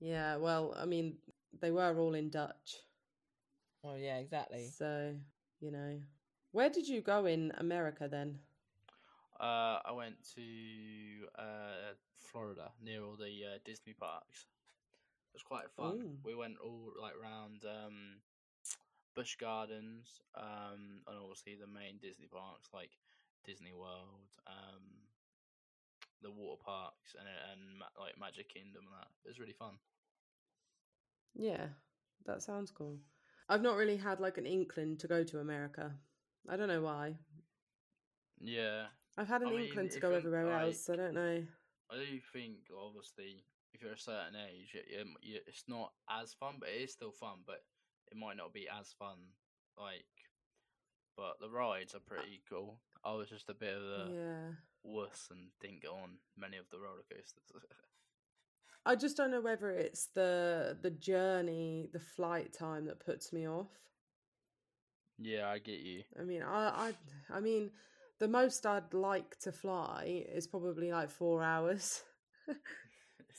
Yeah, 0.00 0.36
well, 0.36 0.74
I 0.78 0.84
mean, 0.84 1.16
they 1.60 1.70
were 1.70 1.98
all 1.98 2.14
in 2.14 2.30
Dutch. 2.30 2.76
Well, 3.82 3.98
yeah, 3.98 4.18
exactly. 4.18 4.68
So, 4.76 5.14
you 5.60 5.70
know. 5.70 6.00
Where 6.52 6.70
did 6.70 6.88
you 6.88 7.00
go 7.02 7.26
in 7.26 7.52
America 7.58 8.08
then? 8.10 8.38
Uh, 9.38 9.78
I 9.84 9.92
went 9.92 10.16
to 10.34 10.42
uh, 11.38 11.94
Florida 12.16 12.70
near 12.82 13.04
all 13.04 13.16
the 13.16 13.54
uh, 13.54 13.58
Disney 13.64 13.92
parks. 13.92 14.46
It 15.36 15.44
was 15.44 15.52
quite 15.52 15.70
fun. 15.76 16.00
Ooh. 16.00 16.16
We 16.24 16.34
went 16.34 16.56
all 16.64 16.94
like 16.98 17.12
round 17.22 17.60
um, 17.68 18.24
Busch 19.14 19.36
Gardens, 19.36 20.22
um, 20.34 21.04
and 21.06 21.18
obviously 21.20 21.56
the 21.60 21.66
main 21.66 21.98
Disney 22.00 22.26
parks 22.26 22.70
like 22.72 22.88
Disney 23.44 23.72
World, 23.74 24.32
um, 24.46 24.80
the 26.22 26.30
water 26.30 26.62
parks, 26.64 27.14
and 27.20 27.28
and 27.52 27.82
like 28.00 28.18
Magic 28.18 28.48
Kingdom 28.48 28.84
and 28.88 28.96
that. 28.96 29.08
It 29.26 29.28
was 29.28 29.38
really 29.38 29.52
fun. 29.52 29.74
Yeah, 31.34 31.66
that 32.24 32.42
sounds 32.42 32.70
cool. 32.70 32.96
I've 33.46 33.60
not 33.60 33.76
really 33.76 33.98
had 33.98 34.20
like 34.20 34.38
an 34.38 34.46
inkling 34.46 34.96
to 34.96 35.06
go 35.06 35.22
to 35.22 35.40
America. 35.40 35.92
I 36.48 36.56
don't 36.56 36.68
know 36.68 36.80
why. 36.80 37.16
Yeah, 38.40 38.86
I've 39.18 39.28
had 39.28 39.42
an 39.42 39.48
I 39.48 39.50
mean, 39.50 39.66
inkling 39.66 39.90
to 39.90 40.00
go 40.00 40.12
everywhere 40.12 40.50
else. 40.50 40.88
I 40.88 40.96
don't 40.96 41.12
know. 41.12 41.44
I 41.90 41.96
do 41.96 42.20
think 42.32 42.56
obviously 42.74 43.44
if 43.76 43.82
you're 43.82 43.92
a 43.92 43.98
certain 43.98 44.36
age, 44.36 44.74
it, 44.74 44.86
it, 45.22 45.44
it's 45.46 45.64
not 45.68 45.92
as 46.10 46.32
fun, 46.32 46.56
but 46.58 46.68
it 46.70 46.82
is 46.82 46.92
still 46.92 47.12
fun. 47.12 47.44
But 47.46 47.60
it 48.10 48.16
might 48.16 48.36
not 48.36 48.52
be 48.54 48.66
as 48.68 48.94
fun, 48.98 49.18
like. 49.78 50.06
But 51.16 51.36
the 51.40 51.48
rides 51.48 51.94
are 51.94 52.00
pretty 52.00 52.42
cool. 52.48 52.80
I 53.04 53.12
was 53.14 53.30
just 53.30 53.48
a 53.48 53.54
bit 53.54 53.74
of 53.74 53.82
a 53.82 54.10
Yeah. 54.12 54.50
wuss 54.84 55.28
and 55.30 55.48
didn't 55.60 55.82
go 55.82 55.94
on 55.94 56.18
many 56.36 56.58
of 56.58 56.66
the 56.70 56.78
roller 56.78 57.04
coasters. 57.10 57.50
I 58.86 58.94
just 58.96 59.16
don't 59.16 59.30
know 59.30 59.40
whether 59.40 59.70
it's 59.70 60.06
the 60.14 60.76
the 60.80 60.90
journey, 60.90 61.88
the 61.92 61.98
flight 62.00 62.52
time 62.52 62.84
that 62.86 63.00
puts 63.04 63.32
me 63.32 63.46
off. 63.48 63.70
yeah, 65.18 65.48
I 65.48 65.58
get 65.58 65.80
you. 65.80 66.02
I 66.20 66.22
mean, 66.24 66.42
I, 66.42 66.68
I, 66.68 66.92
I 67.36 67.40
mean, 67.40 67.70
the 68.18 68.28
most 68.28 68.66
I'd 68.66 68.92
like 68.94 69.38
to 69.40 69.52
fly 69.52 70.24
is 70.32 70.46
probably 70.46 70.92
like 70.92 71.10
four 71.10 71.42
hours. 71.42 72.02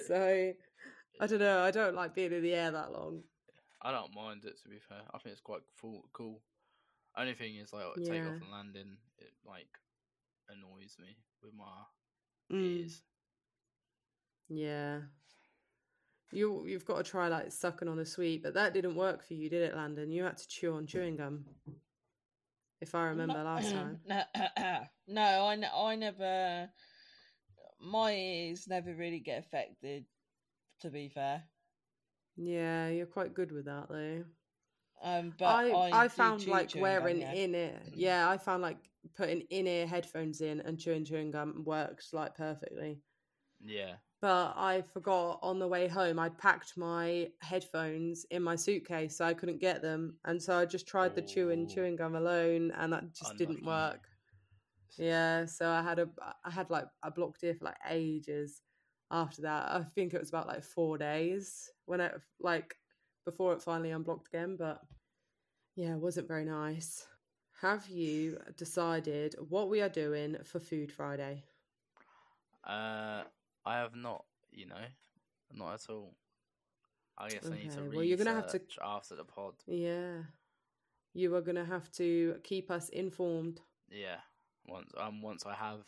so, 0.06 0.54
I 1.20 1.28
don't 1.28 1.40
know. 1.40 1.62
I 1.62 1.72
don't 1.72 1.96
like 1.96 2.14
being 2.16 2.32
in 2.34 2.42
the 2.44 2.54
air 2.54 2.72
that 2.72 2.92
long. 2.92 3.24
I 3.82 3.92
don't 3.92 4.14
mind 4.16 4.44
it 4.46 4.60
to 4.64 4.70
be 4.70 4.80
fair. 4.80 5.02
I 5.14 5.18
think 5.20 5.34
it's 5.34 5.42
quite 5.42 5.62
full, 5.78 6.10
cool. 6.14 6.42
Only 7.18 7.34
thing 7.34 7.56
is 7.56 7.74
like 7.74 7.86
take 8.04 8.24
Yeah. 8.24 8.28
off 8.30 8.42
and 8.42 8.52
landing, 8.52 8.98
it 9.20 9.34
like 9.46 9.70
annoys 10.50 10.96
me 11.00 11.18
with 11.42 11.54
my 11.54 11.66
Mm, 12.52 12.80
ears. 12.82 13.02
yeah. 14.50 15.00
You 16.32 16.66
you've 16.68 16.86
got 16.86 16.98
to 16.98 17.04
try 17.10 17.28
like 17.30 17.52
sucking 17.52 17.88
on 17.88 18.00
a 18.00 18.06
sweet, 18.06 18.44
but 18.44 18.54
that 18.56 18.74
didn't 18.74 18.96
work 18.96 19.26
for 19.26 19.34
you, 19.34 19.50
did 19.50 19.64
it, 19.64 19.76
Landon? 19.76 20.12
You 20.12 20.24
had 20.24 20.38
to 20.38 20.48
chew 20.48 20.74
on 20.76 20.86
chewing 20.86 21.16
gum. 21.16 21.46
If 22.82 22.94
I 22.96 23.06
remember 23.08 23.38
No- 23.38 23.44
last 23.44 23.72
time. 23.72 24.00
no, 24.06 24.24
no, 25.08 25.22
I, 25.22 25.70
I 25.92 25.96
never. 25.96 26.70
My 27.80 28.14
ears 28.14 28.68
never 28.68 28.94
really 28.94 29.20
get 29.20 29.40
affected. 29.40 30.06
To 30.82 30.90
be 30.92 31.10
fair, 31.10 31.44
Yeah, 32.36 32.90
you're 32.90 33.08
quite 33.08 33.34
good 33.34 33.52
with 33.52 33.66
that 33.66 33.90
though. 33.90 34.24
um, 35.02 35.34
but 35.40 35.46
I 35.46 35.70
I, 35.72 36.04
I, 36.04 36.08
found 36.08 36.46
like 36.48 36.70
chewing 36.70 36.84
gum, 36.84 37.02
wearing 37.04 37.22
yeah. 37.22 37.34
in 37.34 37.56
ear. 37.56 37.82
Yeah, 37.94 38.30
I 38.30 38.38
found 38.38 38.62
like 38.62 38.78
putting 39.16 39.42
in 39.50 39.66
ear 39.68 39.88
headphones 39.88 40.42
in 40.42 40.60
and 40.62 40.78
chewing 40.80 41.04
chewing 41.06 41.32
gum 41.32 41.64
works 41.66 42.14
like 42.14 42.36
perfectly. 42.36 43.02
Yeah, 43.60 43.96
But 44.22 44.54
I 44.56 44.84
forgot 44.94 45.40
on 45.42 45.58
the 45.58 45.68
way 45.68 45.88
home 45.88 46.20
I'd 46.20 46.38
packed 46.38 46.78
my 46.78 47.30
headphones 47.42 48.24
in 48.30 48.44
my 48.44 48.56
suitcase 48.56 49.18
so 49.18 49.26
I 49.26 49.34
couldn't 49.34 49.60
get 49.60 49.82
them, 49.82 50.18
and 50.26 50.42
so 50.42 50.56
I 50.58 50.66
just 50.66 50.88
tried 50.88 51.16
the 51.16 51.24
chewing 51.24 51.68
chewing 51.68 51.96
gum 51.96 52.16
alone, 52.16 52.72
and 52.78 52.94
that 52.94 53.14
just 53.14 53.36
didn't 53.38 53.66
work. 53.66 54.08
Yeah, 54.98 55.46
so 55.46 55.70
I 55.70 55.82
had 55.82 56.00
a 56.00 56.10
I 56.44 56.50
had 56.50 56.70
like 56.70 56.86
a 57.04 57.12
blocked 57.12 57.44
ear 57.44 57.56
for 57.56 57.66
like 57.66 57.78
ages. 57.90 58.62
After 59.12 59.42
that, 59.44 59.72
I 59.72 59.84
think 59.96 60.14
it 60.14 60.20
was 60.20 60.30
about 60.30 60.48
like 60.48 60.64
four 60.64 60.98
days 60.98 61.70
when 61.86 62.02
it 62.02 62.14
like 62.40 62.76
before 63.26 63.54
it 63.54 63.62
finally 63.62 63.92
unblocked 63.92 64.28
again. 64.28 64.56
But 64.58 64.82
yeah, 65.76 65.94
it 65.94 66.00
wasn't 66.00 66.28
very 66.28 66.46
nice. 66.46 67.08
Have 67.62 67.88
you 67.90 68.38
decided 68.56 69.36
what 69.50 69.70
we 69.70 69.82
are 69.82 69.90
doing 69.90 70.38
for 70.44 70.60
Food 70.60 70.92
Friday? 70.92 71.44
Uh, 72.64 73.24
I 73.66 73.78
have 73.78 73.96
not, 73.96 74.26
you 74.52 74.66
know, 74.66 74.86
not 75.54 75.74
at 75.76 75.90
all. 75.90 76.14
I 77.18 77.30
guess 77.30 77.46
I 77.46 77.56
need 77.56 77.72
to 77.72 77.82
well, 77.94 78.04
you're 78.04 78.18
gonna 78.18 78.34
have 78.34 78.52
to- 78.52 78.62
after 78.84 79.16
the 79.16 79.24
pod. 79.24 79.56
Yeah, 79.66 80.24
you 81.14 81.34
are 81.36 81.42
gonna 81.42 81.66
have 81.66 81.92
to 81.94 82.40
keep 82.44 82.70
us 82.70 82.90
informed. 82.90 83.62
Yeah, 83.90 84.20
once 84.68 84.92
um 84.98 85.22
once 85.22 85.46
I 85.46 85.54
have 85.54 85.80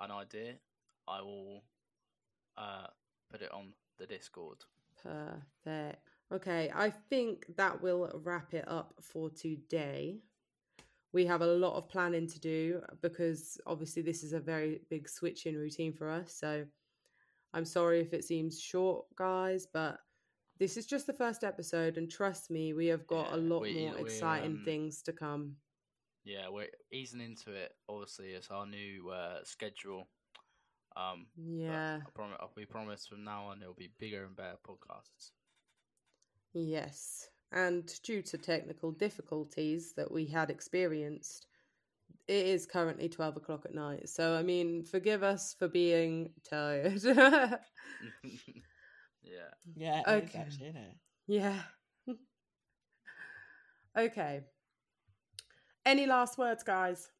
an 0.00 0.10
idea, 0.10 0.54
I 1.08 1.20
will 1.22 1.62
uh 2.56 2.86
put 3.30 3.42
it 3.42 3.52
on 3.52 3.72
the 3.98 4.06
Discord. 4.06 4.58
Perfect. 5.02 6.02
Okay, 6.32 6.70
I 6.74 6.90
think 6.90 7.44
that 7.56 7.82
will 7.82 8.10
wrap 8.24 8.54
it 8.54 8.64
up 8.66 8.94
for 9.00 9.30
today. 9.30 10.18
We 11.12 11.26
have 11.26 11.42
a 11.42 11.46
lot 11.46 11.76
of 11.76 11.88
planning 11.90 12.26
to 12.28 12.40
do 12.40 12.80
because 13.02 13.60
obviously 13.66 14.00
this 14.02 14.22
is 14.22 14.32
a 14.32 14.40
very 14.40 14.80
big 14.88 15.08
switch 15.08 15.44
in 15.44 15.58
routine 15.58 15.92
for 15.92 16.08
us. 16.08 16.34
So 16.34 16.64
I'm 17.52 17.66
sorry 17.66 18.00
if 18.00 18.14
it 18.14 18.24
seems 18.24 18.58
short, 18.60 19.04
guys, 19.16 19.66
but 19.66 19.98
this 20.58 20.76
is 20.76 20.86
just 20.86 21.06
the 21.06 21.12
first 21.12 21.44
episode, 21.44 21.98
and 21.98 22.10
trust 22.10 22.50
me, 22.50 22.72
we 22.72 22.86
have 22.86 23.06
got 23.06 23.32
a 23.32 23.36
lot 23.36 23.62
we- 23.62 23.74
more 23.74 23.94
we, 23.94 24.00
exciting 24.00 24.52
um, 24.52 24.62
things 24.64 25.02
to 25.02 25.12
come. 25.12 25.56
Yeah, 26.24 26.48
we're 26.50 26.68
easing 26.92 27.20
into 27.20 27.52
it. 27.52 27.72
Obviously, 27.88 28.30
it's 28.32 28.50
our 28.50 28.66
new 28.66 29.10
uh, 29.10 29.40
schedule. 29.44 30.08
Um, 30.96 31.26
Yeah. 31.36 32.02
I 32.06 32.10
promise, 32.14 32.38
we 32.56 32.66
promise 32.66 33.06
from 33.06 33.24
now 33.24 33.46
on 33.46 33.62
it'll 33.62 33.74
be 33.74 33.92
bigger 33.98 34.24
and 34.24 34.36
better 34.36 34.58
podcasts. 34.66 35.32
Yes. 36.54 37.28
And 37.52 37.86
due 38.02 38.22
to 38.22 38.38
technical 38.38 38.92
difficulties 38.92 39.92
that 39.94 40.10
we 40.10 40.26
had 40.26 40.50
experienced, 40.50 41.46
it 42.28 42.46
is 42.46 42.66
currently 42.66 43.08
12 43.08 43.36
o'clock 43.36 43.64
at 43.66 43.74
night. 43.74 44.08
So, 44.08 44.36
I 44.36 44.42
mean, 44.42 44.84
forgive 44.84 45.22
us 45.22 45.54
for 45.54 45.68
being 45.68 46.34
tired. 46.44 47.02
yeah. 49.22 49.50
Yeah, 49.74 50.02
it 50.08 50.24
is 50.24 50.36
Okay. 50.36 50.38
actually, 50.38 50.68
isn't 50.68 50.80
it? 50.80 50.96
yeah. 51.26 51.62
okay. 53.96 54.42
Any 55.84 56.06
last 56.06 56.38
words, 56.38 56.62
guys? 56.62 57.10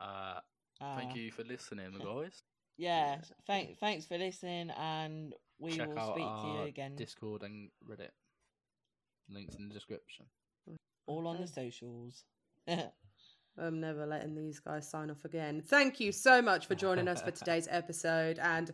Uh, 0.00 0.40
Uh, 0.80 0.96
thank 0.96 1.14
you 1.16 1.30
for 1.32 1.42
listening, 1.44 1.92
guys. 2.04 2.42
Yeah, 2.76 3.16
thank, 3.46 3.78
thanks 3.78 4.04
for 4.04 4.18
listening, 4.18 4.70
and 4.70 5.34
we 5.58 5.72
Check 5.72 5.88
will 5.88 5.98
out 5.98 6.14
speak 6.14 6.24
to 6.26 6.30
our 6.30 6.62
you 6.62 6.68
again. 6.68 6.96
Discord 6.96 7.42
and 7.42 7.70
Reddit. 7.88 8.10
Links 9.30 9.54
in 9.54 9.68
the 9.68 9.74
description. 9.74 10.26
all 11.06 11.26
on 11.26 11.40
the 11.40 11.46
socials. 11.46 12.24
I'm 13.58 13.80
never 13.80 14.04
letting 14.04 14.34
these 14.34 14.60
guys 14.60 14.86
sign 14.90 15.10
off 15.10 15.24
again. 15.24 15.62
Thank 15.66 15.98
you 15.98 16.12
so 16.12 16.42
much 16.42 16.66
for 16.66 16.74
joining 16.74 17.08
us 17.08 17.22
for 17.22 17.30
today's 17.40 17.68
episode. 17.70 18.38
And 18.38 18.70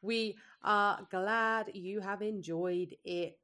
we 0.00 0.36
are 0.62 1.00
glad 1.10 1.72
you 1.74 1.98
have 2.00 2.22
enjoyed 2.22 2.94
it. 3.04 3.36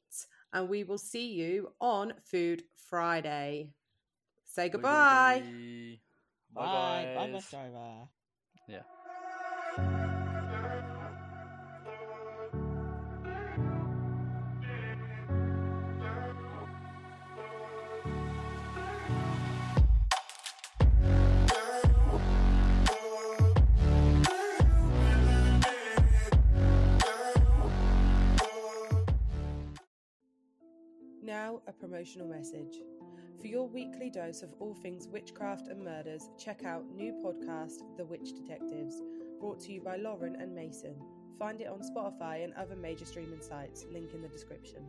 And 0.52 0.68
we 0.68 0.84
will 0.84 0.98
see 0.98 1.32
you 1.32 1.72
on 1.80 2.12
Food 2.22 2.62
Friday. 2.88 3.72
Say 4.58 4.70
goodbye. 4.70 5.40
Bye, 6.52 6.64
Bye, 6.66 7.14
bye, 7.16 7.26
guys. 7.26 7.32
bus 7.32 7.50
driver. 7.50 8.08
Yeah. 8.66 8.82
Now, 31.22 31.62
a 31.68 31.72
promotional 31.72 32.26
message. 32.26 32.74
For 33.40 33.46
your 33.46 33.68
weekly 33.68 34.10
dose 34.10 34.42
of 34.42 34.52
all 34.58 34.74
things 34.74 35.06
witchcraft 35.06 35.68
and 35.68 35.84
murders, 35.84 36.28
check 36.36 36.64
out 36.64 36.82
new 36.92 37.12
podcast, 37.24 37.82
The 37.96 38.04
Witch 38.04 38.32
Detectives, 38.34 39.00
brought 39.38 39.60
to 39.60 39.72
you 39.72 39.80
by 39.80 39.94
Lauren 39.94 40.34
and 40.40 40.52
Mason. 40.52 40.96
Find 41.38 41.60
it 41.60 41.68
on 41.68 41.80
Spotify 41.80 42.42
and 42.42 42.52
other 42.54 42.74
major 42.74 43.04
streaming 43.04 43.40
sites, 43.40 43.86
link 43.92 44.12
in 44.12 44.22
the 44.22 44.28
description. 44.28 44.82